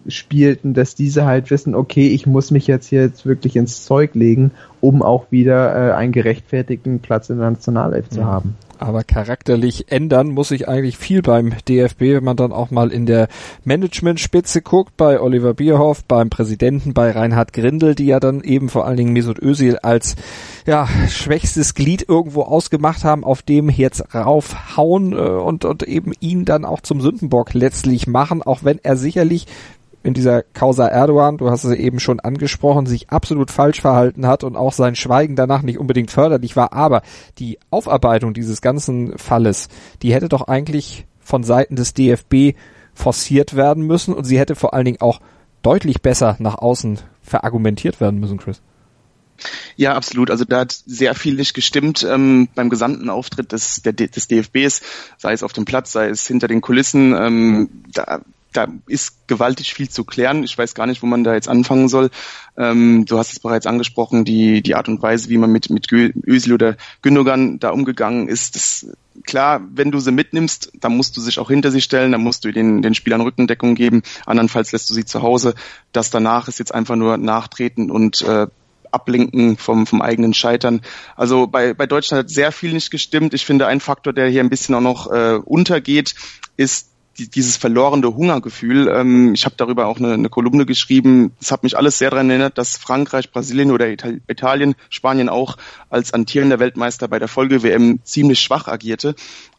spielten, 0.09 0.73
dass 0.73 0.95
diese 0.95 1.25
halt 1.25 1.51
wissen, 1.51 1.75
okay, 1.75 2.07
ich 2.07 2.25
muss 2.25 2.51
mich 2.51 2.67
jetzt 2.67 2.87
hier 2.87 3.01
jetzt 3.01 3.25
wirklich 3.25 3.55
ins 3.55 3.85
Zeug 3.85 4.15
legen, 4.15 4.51
um 4.81 5.01
auch 5.01 5.31
wieder 5.31 5.89
äh, 5.89 5.93
einen 5.93 6.11
gerechtfertigten 6.11 6.99
Platz 6.99 7.29
in 7.29 7.39
der 7.39 7.51
Nationalelf 7.51 8.09
zu 8.09 8.25
haben. 8.25 8.55
Aber 8.81 9.03
charakterlich 9.03 9.91
ändern 9.91 10.29
muss 10.29 10.47
sich 10.47 10.69
eigentlich 10.69 10.97
viel 10.97 11.21
beim 11.21 11.53
DFB, 11.67 11.99
wenn 11.99 12.23
man 12.23 12.37
dann 12.37 12.53
auch 12.53 12.71
mal 12.71 12.93
in 12.93 13.05
der 13.05 13.27
Managementspitze 13.65 14.61
guckt, 14.61 14.95
bei 14.95 15.19
Oliver 15.19 15.53
Bierhoff, 15.53 16.05
beim 16.05 16.29
Präsidenten, 16.29 16.93
bei 16.93 17.11
Reinhard 17.11 17.51
Grindel, 17.51 17.93
die 17.93 18.05
ja 18.05 18.21
dann 18.21 18.39
eben 18.41 18.69
vor 18.69 18.87
allen 18.87 18.95
Dingen 18.95 19.11
Mesut 19.11 19.37
Özil 19.37 19.79
als 19.79 20.15
ja, 20.65 20.87
schwächstes 21.09 21.73
Glied 21.73 22.07
irgendwo 22.07 22.43
ausgemacht 22.43 23.03
haben, 23.03 23.25
auf 23.25 23.41
dem 23.41 23.69
jetzt 23.69 24.15
raufhauen 24.15 25.11
äh, 25.11 25.17
und, 25.17 25.65
und 25.65 25.83
eben 25.83 26.13
ihn 26.21 26.45
dann 26.45 26.63
auch 26.63 26.79
zum 26.79 27.01
Sündenbock 27.01 27.53
letztlich 27.53 28.07
machen, 28.07 28.41
auch 28.41 28.63
wenn 28.63 28.79
er 28.81 28.95
sicherlich 28.95 29.45
in 30.01 30.13
dieser 30.13 30.43
Causa 30.43 30.87
Erdogan, 30.87 31.37
du 31.37 31.49
hast 31.49 31.65
es 31.65 31.75
eben 31.75 31.99
schon 31.99 32.19
angesprochen, 32.19 32.85
sich 32.85 33.09
absolut 33.09 33.51
falsch 33.51 33.81
verhalten 33.81 34.25
hat 34.25 34.43
und 34.43 34.55
auch 34.55 34.73
sein 34.73 34.95
Schweigen 34.95 35.35
danach 35.35 35.61
nicht 35.61 35.77
unbedingt 35.77 36.11
förderlich 36.11 36.55
war. 36.55 36.73
Aber 36.73 37.01
die 37.37 37.59
Aufarbeitung 37.69 38.33
dieses 38.33 38.61
ganzen 38.61 39.17
Falles, 39.17 39.67
die 40.01 40.13
hätte 40.13 40.29
doch 40.29 40.47
eigentlich 40.47 41.05
von 41.19 41.43
Seiten 41.43 41.75
des 41.75 41.93
DFB 41.93 42.55
forciert 42.93 43.55
werden 43.55 43.85
müssen 43.85 44.13
und 44.13 44.23
sie 44.23 44.39
hätte 44.39 44.55
vor 44.55 44.73
allen 44.73 44.85
Dingen 44.85 45.01
auch 45.01 45.19
deutlich 45.61 46.01
besser 46.01 46.37
nach 46.39 46.57
außen 46.57 46.99
verargumentiert 47.21 47.99
werden 47.99 48.19
müssen, 48.19 48.37
Chris. 48.37 48.61
Ja, 49.75 49.93
absolut. 49.93 50.31
Also 50.31 50.45
da 50.45 50.59
hat 50.59 50.71
sehr 50.85 51.15
viel 51.15 51.35
nicht 51.35 51.53
gestimmt 51.53 52.05
ähm, 52.09 52.49
beim 52.55 52.69
gesamten 52.69 53.09
Auftritt 53.09 53.51
des, 53.51 53.81
der, 53.81 53.93
des 53.93 54.27
DFBs, 54.27 54.81
sei 55.17 55.33
es 55.33 55.43
auf 55.43 55.53
dem 55.53 55.65
Platz, 55.65 55.91
sei 55.93 56.09
es 56.09 56.27
hinter 56.27 56.47
den 56.47 56.61
Kulissen. 56.61 57.13
Ähm, 57.13 57.69
da 57.93 58.21
da 58.53 58.67
ist 58.87 59.27
gewaltig 59.27 59.73
viel 59.73 59.89
zu 59.89 60.03
klären. 60.03 60.43
Ich 60.43 60.57
weiß 60.57 60.73
gar 60.73 60.87
nicht, 60.87 61.01
wo 61.03 61.07
man 61.07 61.23
da 61.23 61.33
jetzt 61.33 61.47
anfangen 61.47 61.87
soll. 61.87 62.09
Ähm, 62.57 63.05
du 63.05 63.17
hast 63.17 63.33
es 63.33 63.39
bereits 63.39 63.67
angesprochen, 63.67 64.25
die, 64.25 64.61
die 64.61 64.75
Art 64.75 64.87
und 64.87 65.01
Weise, 65.01 65.29
wie 65.29 65.37
man 65.37 65.51
mit, 65.51 65.69
mit 65.69 65.91
Özil 65.91 66.53
oder 66.53 66.77
Gündogan 67.01 67.59
da 67.59 67.69
umgegangen 67.69 68.27
ist, 68.27 68.55
das 68.55 68.87
klar, 69.25 69.61
wenn 69.73 69.91
du 69.91 69.99
sie 69.99 70.11
mitnimmst, 70.11 70.71
dann 70.79 70.95
musst 70.95 71.15
du 71.17 71.21
sich 71.21 71.39
auch 71.39 71.49
hinter 71.49 71.71
sie 71.71 71.81
stellen, 71.81 72.11
dann 72.11 72.23
musst 72.23 72.45
du 72.45 72.51
den, 72.51 72.81
den 72.81 72.95
Spielern 72.95 73.21
Rückendeckung 73.21 73.75
geben, 73.75 74.01
andernfalls 74.25 74.71
lässt 74.71 74.89
du 74.89 74.93
sie 74.93 75.05
zu 75.05 75.21
Hause. 75.21 75.55
Das 75.91 76.09
danach 76.09 76.47
ist 76.47 76.59
jetzt 76.59 76.73
einfach 76.73 76.95
nur 76.95 77.17
Nachtreten 77.17 77.91
und 77.91 78.21
äh, 78.21 78.47
Ablenken 78.91 79.57
vom, 79.57 79.85
vom 79.85 80.01
eigenen 80.01 80.33
Scheitern. 80.33 80.81
Also 81.15 81.47
bei, 81.47 81.73
bei 81.73 81.85
Deutschland 81.85 82.23
hat 82.23 82.29
sehr 82.29 82.51
viel 82.51 82.73
nicht 82.73 82.89
gestimmt. 82.89 83.33
Ich 83.33 83.45
finde, 83.45 83.67
ein 83.67 83.81
Faktor, 83.81 84.13
der 84.13 84.29
hier 84.29 84.41
ein 84.41 84.49
bisschen 84.49 84.73
auch 84.73 84.81
noch 84.81 85.11
äh, 85.11 85.35
untergeht, 85.35 86.15
ist 86.57 86.89
die, 87.19 87.29
dieses 87.29 87.57
verlorene 87.57 88.15
Hungergefühl. 88.15 88.87
Ähm, 88.87 89.33
ich 89.33 89.45
habe 89.45 89.55
darüber 89.57 89.87
auch 89.87 89.97
eine, 89.97 90.13
eine 90.13 90.29
Kolumne 90.29 90.65
geschrieben. 90.65 91.31
Es 91.39 91.51
hat 91.51 91.63
mich 91.63 91.77
alles 91.77 91.97
sehr 91.97 92.09
daran 92.09 92.29
erinnert, 92.29 92.57
dass 92.57 92.77
Frankreich, 92.77 93.31
Brasilien 93.31 93.71
oder 93.71 93.87
Italien, 93.89 94.75
Spanien 94.89 95.29
auch 95.29 95.57
als 95.89 96.13
antierender 96.13 96.59
Weltmeister 96.59 97.07
bei 97.07 97.19
der 97.19 97.27
Folge-WM 97.27 97.99
ziemlich 98.03 98.39
schwach 98.39 98.67
agierte. 98.67 99.15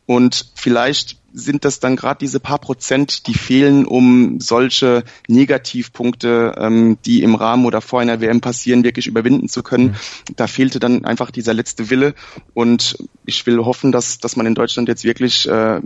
Und 0.07 0.51
vielleicht 0.57 1.19
sind 1.33 1.65
das 1.65 1.79
dann 1.79 1.95
gerade 1.95 2.19
diese 2.19 2.41
paar 2.41 2.59
Prozent, 2.59 3.29
die 3.29 3.35
fehlen, 3.35 3.87
um 3.87 4.41
solche 4.41 5.05
Negativpunkte, 5.29 6.57
ähm, 6.59 6.99
die 7.05 7.23
im 7.23 7.37
Rahmen 7.37 7.65
oder 7.65 7.81
vor 7.81 8.01
einer 8.01 8.21
WM 8.21 8.41
passieren, 8.41 8.83
wirklich 8.83 9.07
überwinden 9.07 9.49
zu 9.49 9.63
können. 9.63 9.91
Mhm. 9.91 10.35
Da 10.35 10.49
fehlte 10.49 10.81
dann 10.81 11.05
einfach 11.05 11.31
dieser 11.31 11.55
letzte 11.55 11.91
Wille. 11.91 12.15
Und 12.55 12.99
ich 13.25 13.47
will 13.47 13.59
hoffen, 13.59 13.93
dass, 13.93 14.19
dass 14.19 14.35
man 14.35 14.47
in 14.47 14.57
Deutschland 14.57 14.89
jetzt 14.89 15.05
wirklich, 15.05 15.49
äh, 15.49 15.81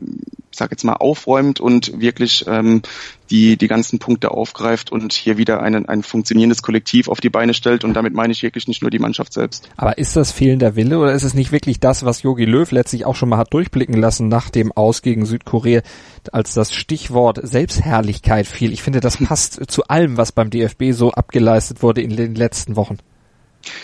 ich 0.55 0.59
sage 0.59 0.71
jetzt 0.71 0.85
mal, 0.85 0.95
aufräumt 0.95 1.59
und 1.59 2.01
wirklich 2.01 2.45
ähm, 2.47 2.83
die, 3.29 3.57
die 3.57 3.67
ganzen 3.67 3.99
Punkte 3.99 4.31
aufgreift 4.31 4.93
und 4.93 5.13
hier 5.13 5.37
wieder 5.37 5.61
einen, 5.61 5.89
ein 5.89 6.05
funktionierendes 6.05 6.63
Kollektiv 6.63 7.09
auf 7.09 7.21
die 7.21 7.29
Beine 7.29 7.55
stellt. 7.55 7.83
Und 7.83 7.95
damit 7.95 8.15
meine 8.15 8.33
ich 8.33 8.45
wirklich 8.45 8.69
nicht 8.69 8.81
nur 8.81 8.91
die 8.93 9.01
Mannschaft 9.01 9.33
selbst. 9.33 9.69
Aber 9.77 9.99
ist 9.99 10.15
das 10.15 10.31
fehlender 10.31 10.77
Wille 10.77 11.01
oder 11.01 11.13
ist 11.13 11.25
es 11.25 11.35
nicht 11.35 11.51
wirklich 11.51 11.81
das, 11.81 12.05
was 12.05 12.23
Jogi 12.23 12.45
Löw 12.45 12.71
letztlich 12.71 13.05
auch 13.05 13.17
schon 13.17 13.31
mal 13.31 13.39
hat 13.39 13.53
durchblicken 13.53 13.97
lassen 13.97 14.29
nach 14.29 14.49
dem 14.49 14.71
Aus 14.71 15.03
gegen 15.03 15.27
Südkorea, 15.27 15.83
als 16.31 16.55
das 16.55 16.73
Stichwort 16.73 17.41
Selbstherrlichkeit 17.43 18.47
fiel? 18.47 18.73
Ich 18.73 18.85
finde, 18.85 19.01
das 19.01 19.17
passt 19.17 19.61
zu 19.69 19.89
allem, 19.89 20.17
was 20.17 20.31
beim 20.31 20.51
DFB 20.51 20.93
so 20.93 21.11
abgeleistet 21.11 21.83
wurde 21.83 22.01
in 22.01 22.15
den 22.15 22.37
letzten 22.37 22.77
Wochen. 22.77 22.99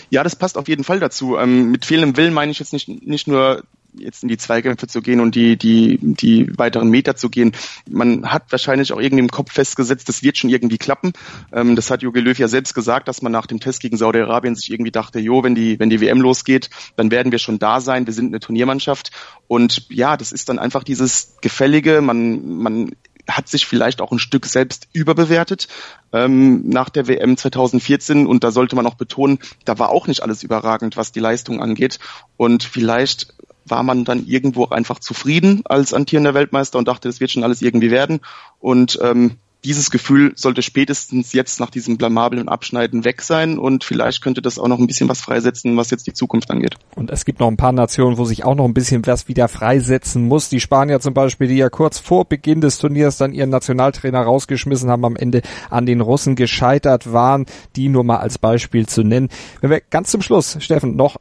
Ja, 0.09 0.23
das 0.23 0.37
passt 0.37 0.57
auf 0.57 0.69
jeden 0.69 0.85
Fall 0.85 1.01
dazu. 1.01 1.37
Ähm, 1.37 1.69
mit 1.71 1.83
fehlendem 1.83 2.15
Willen 2.15 2.33
meine 2.33 2.51
ich 2.51 2.59
jetzt 2.59 2.71
nicht, 2.71 2.87
nicht 2.87 3.27
nur 3.27 3.63
jetzt 3.93 4.23
in 4.23 4.29
die 4.29 4.37
Zweikämpfe 4.37 4.87
zu 4.87 5.01
gehen 5.01 5.19
und 5.19 5.35
die, 5.35 5.57
die, 5.57 5.99
die 6.01 6.57
weiteren 6.57 6.89
Meter 6.89 7.15
zu 7.15 7.29
gehen. 7.29 7.51
Man 7.89 8.31
hat 8.31 8.51
wahrscheinlich 8.51 8.93
auch 8.93 8.99
irgendwie 8.99 9.23
im 9.23 9.29
Kopf 9.29 9.51
festgesetzt, 9.51 10.09
das 10.09 10.23
wird 10.23 10.37
schon 10.37 10.49
irgendwie 10.49 10.77
klappen. 10.77 11.13
Ähm, 11.51 11.75
das 11.75 11.89
hat 11.91 12.01
Jogi 12.01 12.19
Löw 12.19 12.37
ja 12.37 12.47
selbst 12.47 12.73
gesagt, 12.73 13.07
dass 13.07 13.21
man 13.21 13.31
nach 13.31 13.47
dem 13.47 13.59
Test 13.59 13.81
gegen 13.81 13.97
Saudi-Arabien 13.97 14.55
sich 14.55 14.71
irgendwie 14.71 14.91
dachte, 14.91 15.19
jo, 15.19 15.43
wenn 15.43 15.55
die, 15.55 15.79
wenn 15.79 15.89
die 15.89 16.01
WM 16.01 16.21
losgeht, 16.21 16.69
dann 16.95 17.11
werden 17.11 17.31
wir 17.31 17.39
schon 17.39 17.59
da 17.59 17.81
sein. 17.81 18.05
Wir 18.05 18.13
sind 18.13 18.27
eine 18.27 18.39
Turniermannschaft. 18.39 19.11
Und 19.47 19.87
ja, 19.89 20.17
das 20.17 20.31
ist 20.31 20.49
dann 20.49 20.59
einfach 20.59 20.83
dieses 20.83 21.35
Gefällige. 21.41 22.01
Man, 22.01 22.57
man 22.57 22.91
hat 23.27 23.47
sich 23.47 23.65
vielleicht 23.65 24.01
auch 24.01 24.11
ein 24.11 24.19
Stück 24.19 24.45
selbst 24.45 24.87
überbewertet 24.93 25.67
ähm, 26.13 26.67
nach 26.67 26.89
der 26.89 27.07
WM 27.07 27.37
2014 27.37 28.27
und 28.27 28.43
da 28.43 28.51
sollte 28.51 28.75
man 28.75 28.85
auch 28.87 28.95
betonen, 28.95 29.39
da 29.65 29.79
war 29.79 29.89
auch 29.89 30.07
nicht 30.07 30.23
alles 30.23 30.43
überragend, 30.43 30.97
was 30.97 31.11
die 31.11 31.19
Leistung 31.19 31.61
angeht 31.61 31.99
und 32.37 32.63
vielleicht 32.63 33.33
war 33.71 33.83
man 33.83 34.05
dann 34.05 34.27
irgendwo 34.27 34.65
einfach 34.65 34.99
zufrieden 34.99 35.61
als 35.65 35.93
antierender 35.93 36.33
Weltmeister 36.33 36.77
und 36.77 36.87
dachte, 36.87 37.07
das 37.07 37.19
wird 37.19 37.31
schon 37.31 37.43
alles 37.43 37.61
irgendwie 37.61 37.89
werden. 37.89 38.19
Und 38.59 38.99
ähm, 39.01 39.37
dieses 39.63 39.91
Gefühl 39.91 40.33
sollte 40.35 40.61
spätestens 40.61 41.33
jetzt 41.33 41.59
nach 41.59 41.69
diesem 41.69 41.97
blamablen 41.97 42.49
Abschneiden 42.49 43.03
weg 43.03 43.21
sein 43.21 43.59
und 43.59 43.83
vielleicht 43.83 44.21
könnte 44.21 44.41
das 44.41 44.57
auch 44.57 44.67
noch 44.67 44.79
ein 44.79 44.87
bisschen 44.87 45.07
was 45.07 45.21
freisetzen, 45.21 45.77
was 45.77 45.91
jetzt 45.91 46.07
die 46.07 46.13
Zukunft 46.13 46.49
angeht. 46.49 46.75
Und 46.95 47.11
es 47.11 47.25
gibt 47.25 47.39
noch 47.39 47.47
ein 47.47 47.57
paar 47.57 47.71
Nationen, 47.71 48.17
wo 48.17 48.25
sich 48.25 48.43
auch 48.43 48.55
noch 48.55 48.65
ein 48.65 48.73
bisschen 48.73 49.05
was 49.05 49.27
wieder 49.27 49.47
freisetzen 49.47 50.27
muss. 50.27 50.49
Die 50.49 50.59
Spanier 50.59 50.99
zum 50.99 51.13
Beispiel, 51.13 51.47
die 51.47 51.57
ja 51.57 51.69
kurz 51.69 51.99
vor 51.99 52.25
Beginn 52.25 52.61
des 52.61 52.79
Turniers 52.79 53.17
dann 53.17 53.33
ihren 53.33 53.49
Nationaltrainer 53.49 54.21
rausgeschmissen 54.21 54.89
haben, 54.89 55.05
am 55.05 55.15
Ende 55.15 55.41
an 55.69 55.85
den 55.85 56.01
Russen 56.01 56.35
gescheitert 56.35 57.13
waren, 57.13 57.45
die 57.75 57.89
nur 57.89 58.03
mal 58.03 58.17
als 58.17 58.39
Beispiel 58.39 58.87
zu 58.87 59.03
nennen. 59.03 59.29
Wenn 59.59 59.69
wir 59.69 59.81
ganz 59.81 60.09
zum 60.09 60.21
Schluss, 60.21 60.57
Steffen, 60.59 60.95
noch 60.95 61.17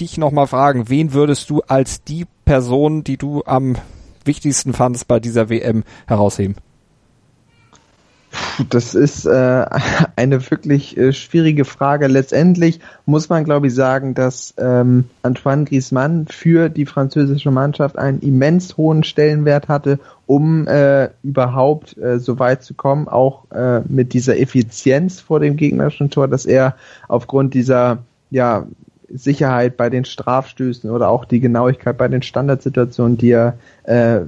dich 0.00 0.18
nochmal 0.18 0.46
fragen, 0.46 0.88
wen 0.88 1.12
würdest 1.12 1.50
du 1.50 1.60
als 1.66 2.02
die 2.04 2.26
Person, 2.44 3.04
die 3.04 3.16
du 3.16 3.42
am 3.44 3.76
wichtigsten 4.24 4.72
fandest 4.72 5.08
bei 5.08 5.20
dieser 5.20 5.48
WM 5.50 5.84
herausheben? 6.06 6.56
Das 8.68 8.94
ist 8.94 9.24
äh, 9.24 9.66
eine 10.16 10.50
wirklich 10.50 10.96
äh, 10.96 11.12
schwierige 11.12 11.64
Frage. 11.64 12.06
Letztendlich 12.06 12.80
muss 13.06 13.28
man, 13.28 13.44
glaube 13.44 13.68
ich, 13.68 13.74
sagen, 13.74 14.14
dass 14.14 14.54
ähm, 14.58 15.04
Antoine 15.22 15.64
Griezmann 15.64 16.26
für 16.26 16.68
die 16.68 16.86
französische 16.86 17.50
Mannschaft 17.50 17.98
einen 17.98 18.20
immens 18.20 18.76
hohen 18.76 19.04
Stellenwert 19.04 19.68
hatte, 19.68 19.98
um 20.26 20.66
äh, 20.66 21.10
überhaupt 21.22 21.96
äh, 21.98 22.18
so 22.18 22.38
weit 22.38 22.62
zu 22.62 22.74
kommen, 22.74 23.08
auch 23.08 23.50
äh, 23.50 23.80
mit 23.88 24.12
dieser 24.12 24.38
Effizienz 24.38 25.20
vor 25.20 25.40
dem 25.40 25.56
gegnerischen 25.56 26.10
Tor, 26.10 26.28
dass 26.28 26.44
er 26.44 26.76
aufgrund 27.08 27.54
dieser 27.54 27.98
ja 28.30 28.66
Sicherheit 29.10 29.76
bei 29.76 29.90
den 29.90 30.04
Strafstößen 30.04 30.90
oder 30.90 31.08
auch 31.08 31.24
die 31.24 31.40
Genauigkeit 31.40 31.96
bei 31.96 32.08
den 32.08 32.22
Standardsituationen, 32.22 33.16
die 33.16 33.30
er 33.30 33.58
äh, 33.84 34.20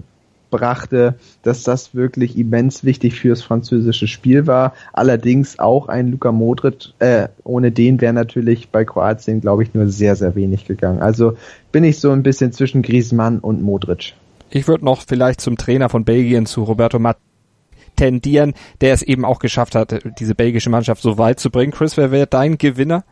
brachte, 0.50 1.14
dass 1.42 1.62
das 1.62 1.94
wirklich 1.94 2.36
immens 2.36 2.84
wichtig 2.84 3.18
fürs 3.18 3.42
französische 3.42 4.08
Spiel 4.08 4.46
war. 4.46 4.74
Allerdings 4.92 5.58
auch 5.58 5.88
ein 5.88 6.10
Luka 6.10 6.32
Modric, 6.32 6.92
äh, 6.98 7.28
ohne 7.44 7.70
den 7.70 8.00
wäre 8.00 8.12
natürlich 8.12 8.68
bei 8.68 8.84
Kroatien, 8.84 9.40
glaube 9.40 9.62
ich, 9.62 9.74
nur 9.74 9.88
sehr, 9.88 10.16
sehr 10.16 10.34
wenig 10.34 10.66
gegangen. 10.66 11.00
Also 11.00 11.36
bin 11.72 11.84
ich 11.84 12.00
so 12.00 12.10
ein 12.10 12.22
bisschen 12.22 12.52
zwischen 12.52 12.82
Griezmann 12.82 13.38
und 13.38 13.62
Modric. 13.62 14.14
Ich 14.50 14.66
würde 14.66 14.84
noch 14.84 15.02
vielleicht 15.06 15.40
zum 15.40 15.56
Trainer 15.56 15.88
von 15.88 16.04
Belgien, 16.04 16.46
zu 16.46 16.64
Roberto 16.64 16.98
Matt 16.98 17.18
tendieren, 17.96 18.54
der 18.80 18.94
es 18.94 19.02
eben 19.02 19.24
auch 19.24 19.38
geschafft 19.38 19.74
hat, 19.74 20.00
diese 20.18 20.34
belgische 20.34 20.70
Mannschaft 20.70 21.02
so 21.02 21.18
weit 21.18 21.38
zu 21.38 21.50
bringen. 21.50 21.72
Chris, 21.72 21.96
wer 21.96 22.10
wäre 22.10 22.26
dein 22.26 22.58
Gewinner? 22.58 23.04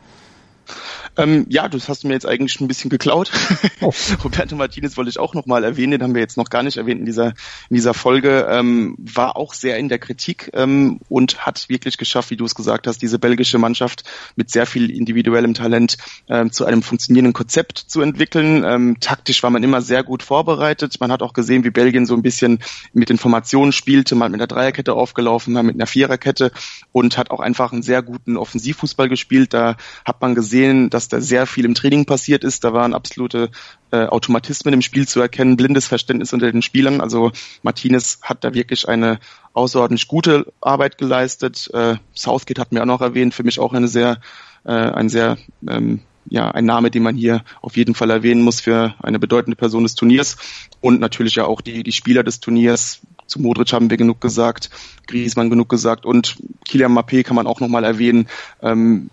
Ähm, 1.19 1.47
ja, 1.49 1.69
das 1.69 1.89
hast 1.89 2.05
du 2.05 2.09
mir 2.09 2.14
jetzt 2.14 2.27
eigentlich 2.27 2.61
ein 2.61 2.69
bisschen 2.69 2.91
geklaut. 2.91 3.31
Oh. 3.81 3.93
Roberto 4.25 4.57
Martinez 4.57 4.97
wollte 4.97 5.11
ich 5.11 5.19
auch 5.19 5.35
nochmal 5.35 5.62
erwähnen, 5.62 5.93
den 5.93 6.03
haben 6.03 6.14
wir 6.14 6.21
jetzt 6.21 6.37
noch 6.37 6.51
gar 6.51 6.62
nicht 6.62 6.79
erwähnt 6.79 7.01
in 7.01 7.07
dieser, 7.07 7.29
in 7.69 7.77
dieser 7.77 7.95
Folge, 7.95 8.49
ähm, 8.51 8.97
war 8.99 9.37
auch 9.37 9.55
sehr 9.55 9.79
in 9.79 9.89
der 9.89 9.99
Kritik 9.99 10.51
ähm, 10.55 10.99
und 11.09 11.47
hat 11.47 11.69
wirklich 11.69 11.97
geschafft, 11.97 12.31
wie 12.31 12.37
du 12.37 12.45
es 12.45 12.55
gesagt 12.57 12.87
hast, 12.87 13.01
diese 13.03 13.19
belgische 13.19 13.59
Mannschaft 13.59 14.03
mit 14.35 14.51
sehr 14.51 14.66
viel 14.66 14.91
individuellem 14.91 15.55
Talent 15.55 15.97
ähm, 16.29 16.51
zu 16.51 16.64
einem 16.64 16.83
funktionierenden 16.83 17.35
Konzept 17.35 17.79
zu 17.79 18.01
entwickeln. 18.01 18.64
Ähm, 18.64 18.97
taktisch 19.01 19.43
war 19.43 19.51
man 19.51 19.62
immer 19.62 19.81
sehr 19.81 20.03
gut 20.03 20.23
vorbereitet. 20.23 20.97
Man 21.01 21.12
hat 21.12 21.23
auch 21.23 21.33
gesehen, 21.33 21.64
wie 21.64 21.71
Belgien 21.71 22.07
so 22.07 22.14
ein 22.14 22.23
bisschen 22.23 22.59
mit 22.93 23.11
Informationen 23.11 23.73
spielte, 23.73 24.14
mal 24.14 24.29
mit 24.29 24.41
einer 24.41 24.49
Dreierkette 24.49 24.95
aufgelaufen, 24.95 25.53
mal 25.53 25.62
mit 25.62 25.77
einer 25.77 25.87
Viererkette 25.87 26.51
und 26.93 27.16
hat 27.16 27.31
auch 27.31 27.41
einfach 27.41 27.73
einen 27.73 27.83
sehr 27.83 28.03
guten 28.03 28.37
Offensivfußball 28.37 29.09
gespielt. 29.09 29.55
Da 29.55 29.77
hat 30.05 30.21
man 30.21 30.35
gesehen, 30.35 30.91
dass 30.91 31.08
da 31.09 31.21
sehr 31.21 31.47
viel 31.47 31.65
im 31.65 31.75
Training 31.75 32.05
passiert 32.05 32.45
ist. 32.45 32.65
Da 32.65 32.73
waren 32.73 32.95
absolute 32.95 33.51
äh, 33.91 34.07
Automatismen 34.07 34.75
im 34.75 34.83
Spiel 34.83 35.07
zu 35.09 35.21
erkennen, 35.21 35.57
blindes 35.57 35.87
Verständnis 35.87 36.33
unter 36.33 36.51
den 36.51 36.63
Spielern. 36.63 37.01
Also 37.01 37.33
Martinez 37.63 38.21
hat 38.23 38.45
da 38.45 38.55
wirklich 38.55 38.89
eine 38.89 39.19
außerordentlich 39.53 40.09
gute 40.09 40.53
Arbeit 40.61 40.99
geleistet. 40.99 41.71
Äh, 41.73 41.97
Southgate 42.15 42.59
hat 42.59 42.73
mir 42.73 42.83
auch 42.83 42.87
noch 42.87 43.01
erwähnt, 43.01 43.35
für 43.35 43.45
mich 43.45 43.59
auch 43.59 43.73
eine 43.73 43.89
sehr, 43.89 44.21
äh, 44.65 44.73
ein 44.73 45.09
sehr 45.09 45.39
ähm, 45.67 46.01
ja, 46.31 46.51
ein 46.51 46.65
Name, 46.65 46.91
den 46.91 47.03
man 47.03 47.17
hier 47.17 47.43
auf 47.63 47.77
jeden 47.77 47.95
Fall 47.95 48.11
erwähnen 48.11 48.43
muss 48.43 48.61
für 48.61 48.95
eine 49.03 49.19
bedeutende 49.19 49.57
Person 49.57 49.83
des 49.83 49.95
Turniers 49.95 50.37
und 50.81 51.01
natürlich 51.01 51.37
ja 51.37 51.45
auch 51.45 51.61
die, 51.61 51.83
die 51.83 51.93
Spieler 51.93 52.23
des 52.23 52.41
Turniers. 52.41 53.01
Zu 53.27 53.41
Modric 53.41 53.73
haben 53.73 53.91
wir 53.91 53.97
genug 53.97 54.21
gesagt, 54.21 54.71
Griezmann 55.07 55.51
genug 55.51 55.69
gesagt 55.69 56.07
und 56.07 56.37
Kylian 56.69 56.93
Mbappé 56.93 57.25
kann 57.25 57.37
man 57.37 57.47
auch 57.47 57.61
nochmal 57.61 57.85
erwähnen. 57.85 58.29
Ähm, 58.63 59.11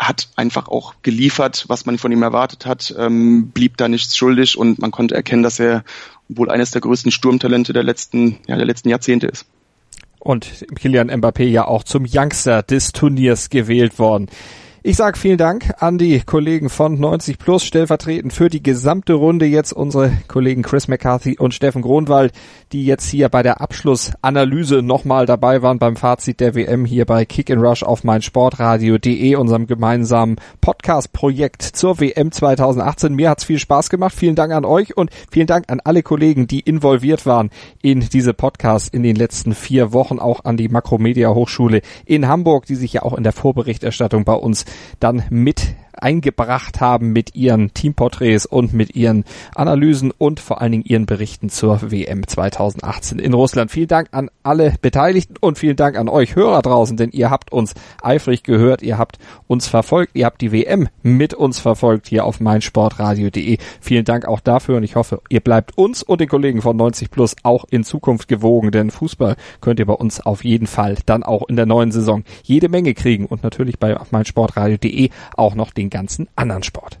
hat 0.00 0.30
einfach 0.34 0.68
auch 0.68 0.94
geliefert, 1.02 1.66
was 1.68 1.84
man 1.84 1.98
von 1.98 2.10
ihm 2.10 2.22
erwartet 2.22 2.64
hat, 2.64 2.94
ähm, 2.98 3.50
blieb 3.50 3.76
da 3.76 3.86
nichts 3.86 4.16
schuldig 4.16 4.56
und 4.56 4.78
man 4.78 4.90
konnte 4.90 5.14
erkennen, 5.14 5.42
dass 5.42 5.60
er 5.60 5.84
wohl 6.28 6.50
eines 6.50 6.70
der 6.70 6.80
größten 6.80 7.12
Sturmtalente 7.12 7.74
der 7.74 7.82
letzten, 7.82 8.38
ja, 8.46 8.56
der 8.56 8.64
letzten 8.64 8.88
Jahrzehnte 8.88 9.26
ist. 9.26 9.44
Und 10.18 10.64
Kilian 10.74 11.10
Mbappé 11.10 11.44
ja 11.44 11.66
auch 11.66 11.84
zum 11.84 12.06
Youngster 12.10 12.62
des 12.62 12.92
Turniers 12.92 13.50
gewählt 13.50 13.98
worden. 13.98 14.28
Ich 14.82 14.96
sage 14.96 15.18
vielen 15.18 15.36
Dank 15.36 15.74
an 15.80 15.98
die 15.98 16.20
Kollegen 16.20 16.70
von 16.70 16.98
90 16.98 17.36
Plus, 17.36 17.64
stellvertretend 17.64 18.32
für 18.32 18.48
die 18.48 18.62
gesamte 18.62 19.12
Runde 19.12 19.44
jetzt 19.44 19.74
unsere 19.74 20.10
Kollegen 20.26 20.62
Chris 20.62 20.88
McCarthy 20.88 21.36
und 21.38 21.52
Steffen 21.52 21.82
Gronwald, 21.82 22.32
die 22.72 22.86
jetzt 22.86 23.06
hier 23.10 23.28
bei 23.28 23.42
der 23.42 23.60
Abschlussanalyse 23.60 24.80
nochmal 24.80 25.26
dabei 25.26 25.60
waren 25.60 25.78
beim 25.78 25.96
Fazit 25.96 26.40
der 26.40 26.54
WM 26.54 26.86
hier 26.86 27.04
bei 27.04 27.26
Kick 27.26 27.50
and 27.50 27.60
Rush 27.60 27.82
auf 27.82 28.04
meinsportradio.de, 28.04 29.34
unserem 29.34 29.66
gemeinsamen 29.66 30.36
Podcast-Projekt 30.62 31.60
zur 31.60 32.00
WM 32.00 32.32
2018. 32.32 33.14
Mir 33.14 33.28
hat's 33.28 33.44
viel 33.44 33.58
Spaß 33.58 33.90
gemacht. 33.90 34.14
Vielen 34.16 34.34
Dank 34.34 34.54
an 34.54 34.64
euch 34.64 34.96
und 34.96 35.10
vielen 35.30 35.46
Dank 35.46 35.66
an 35.70 35.80
alle 35.84 36.02
Kollegen, 36.02 36.46
die 36.46 36.60
involviert 36.60 37.26
waren 37.26 37.50
in 37.82 38.00
diese 38.00 38.32
Podcasts 38.32 38.88
in 38.88 39.02
den 39.02 39.16
letzten 39.16 39.54
vier 39.54 39.92
Wochen, 39.92 40.18
auch 40.18 40.46
an 40.46 40.56
die 40.56 40.70
Makromedia 40.70 41.34
Hochschule 41.34 41.82
in 42.06 42.28
Hamburg, 42.28 42.64
die 42.64 42.76
sich 42.76 42.94
ja 42.94 43.02
auch 43.02 43.12
in 43.12 43.24
der 43.24 43.32
Vorberichterstattung 43.32 44.24
bei 44.24 44.32
uns 44.32 44.64
dann 44.98 45.24
mit 45.30 45.74
eingebracht 45.92 46.80
haben 46.80 47.12
mit 47.12 47.34
ihren 47.34 47.74
Teamporträts 47.74 48.46
und 48.46 48.72
mit 48.72 48.94
ihren 48.94 49.24
Analysen 49.54 50.12
und 50.16 50.40
vor 50.40 50.60
allen 50.60 50.72
Dingen 50.72 50.84
ihren 50.84 51.06
Berichten 51.06 51.48
zur 51.48 51.90
WM 51.90 52.26
2018 52.26 53.18
in 53.18 53.34
Russland. 53.34 53.70
Vielen 53.70 53.88
Dank 53.88 54.08
an 54.12 54.30
alle 54.42 54.74
Beteiligten 54.80 55.34
und 55.40 55.58
vielen 55.58 55.76
Dank 55.76 55.96
an 55.96 56.08
euch 56.08 56.36
Hörer 56.36 56.62
draußen, 56.62 56.96
denn 56.96 57.10
ihr 57.10 57.30
habt 57.30 57.52
uns 57.52 57.74
eifrig 58.02 58.42
gehört, 58.42 58.82
ihr 58.82 58.98
habt 58.98 59.18
uns 59.46 59.66
verfolgt, 59.66 60.12
ihr 60.14 60.26
habt 60.26 60.40
die 60.40 60.52
WM 60.52 60.88
mit 61.02 61.34
uns 61.34 61.58
verfolgt 61.58 62.08
hier 62.08 62.24
auf 62.24 62.40
meinsportradio.de. 62.40 63.58
Vielen 63.80 64.04
Dank 64.04 64.26
auch 64.26 64.40
dafür 64.40 64.76
und 64.76 64.84
ich 64.84 64.96
hoffe, 64.96 65.22
ihr 65.28 65.40
bleibt 65.40 65.76
uns 65.76 66.02
und 66.02 66.20
den 66.20 66.28
Kollegen 66.28 66.62
von 66.62 66.76
90 66.76 67.10
Plus 67.10 67.36
auch 67.42 67.64
in 67.70 67.84
Zukunft 67.84 68.28
gewogen, 68.28 68.70
denn 68.70 68.90
Fußball 68.90 69.36
könnt 69.60 69.78
ihr 69.78 69.86
bei 69.86 69.94
uns 69.94 70.20
auf 70.20 70.44
jeden 70.44 70.66
Fall 70.66 70.96
dann 71.06 71.22
auch 71.22 71.48
in 71.48 71.56
der 71.56 71.66
neuen 71.66 71.92
Saison 71.92 72.24
jede 72.42 72.68
Menge 72.68 72.94
kriegen 72.94 73.26
und 73.26 73.42
natürlich 73.42 73.78
bei 73.78 73.96
meinsportradio.de 74.10 75.10
auch 75.36 75.54
noch 75.54 75.72
den 75.80 75.90
ganzen 75.90 76.28
anderen 76.36 76.62
Sport. 76.62 77.00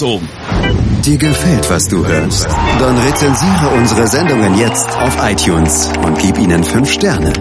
ganz 0.00 0.02
oben. 0.02 0.28
Dir 1.04 1.18
gefällt, 1.18 1.70
was 1.70 1.88
du 1.88 2.06
hörst? 2.06 2.46
Dann 2.78 2.98
rezensiere 2.98 3.68
unsere 3.76 4.06
Sendungen 4.06 4.58
jetzt 4.58 4.88
auf 4.98 5.16
iTunes 5.22 5.90
und 6.04 6.18
gib 6.18 6.38
ihnen 6.38 6.64
fünf 6.64 6.90
Sterne. 6.90 7.32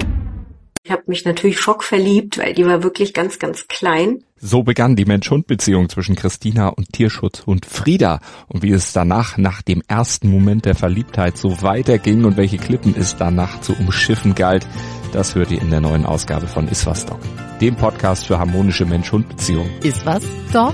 Ich 0.84 0.92
habe 0.92 1.04
mich 1.08 1.24
natürlich 1.24 1.60
schockverliebt, 1.60 2.40
weil 2.40 2.54
die 2.54 2.66
war 2.66 2.82
wirklich 2.82 3.14
ganz, 3.14 3.38
ganz 3.38 3.68
klein. 3.68 4.24
So 4.42 4.64
begann 4.64 4.96
die 4.96 5.06
Mensch-Hund-Beziehung 5.06 5.90
zwischen 5.90 6.16
Christina 6.16 6.70
und 6.70 6.94
Tierschutzhund 6.94 7.66
Frieda. 7.66 8.22
Und 8.48 8.64
wie 8.64 8.72
es 8.72 8.92
danach, 8.94 9.38
nach 9.38 9.62
dem 9.62 9.84
ersten 9.88 10.32
Moment 10.32 10.66
der 10.66 10.76
Verliebtheit, 10.76 11.38
so 11.38 11.62
weiterging 11.62 12.26
und 12.26 12.38
welche 12.38 12.58
Klippen 12.58 12.96
es 12.98 13.18
danach 13.18 13.62
zu 13.62 13.74
umschiffen 13.74 14.34
galt, 14.34 14.66
das 15.12 15.36
hört 15.36 15.52
ihr 15.52 15.62
in 15.62 15.70
der 15.70 15.82
neuen 15.82 16.06
Ausgabe 16.06 16.48
von 16.48 16.68
Iswas 16.68 17.06
Dog, 17.06 17.20
dem 17.62 17.76
Podcast 17.76 18.26
für 18.26 18.40
harmonische 18.40 18.86
Mensch-Hund-Beziehungen. 18.86 19.70
Iswas 19.84 20.24
Dog? 20.52 20.74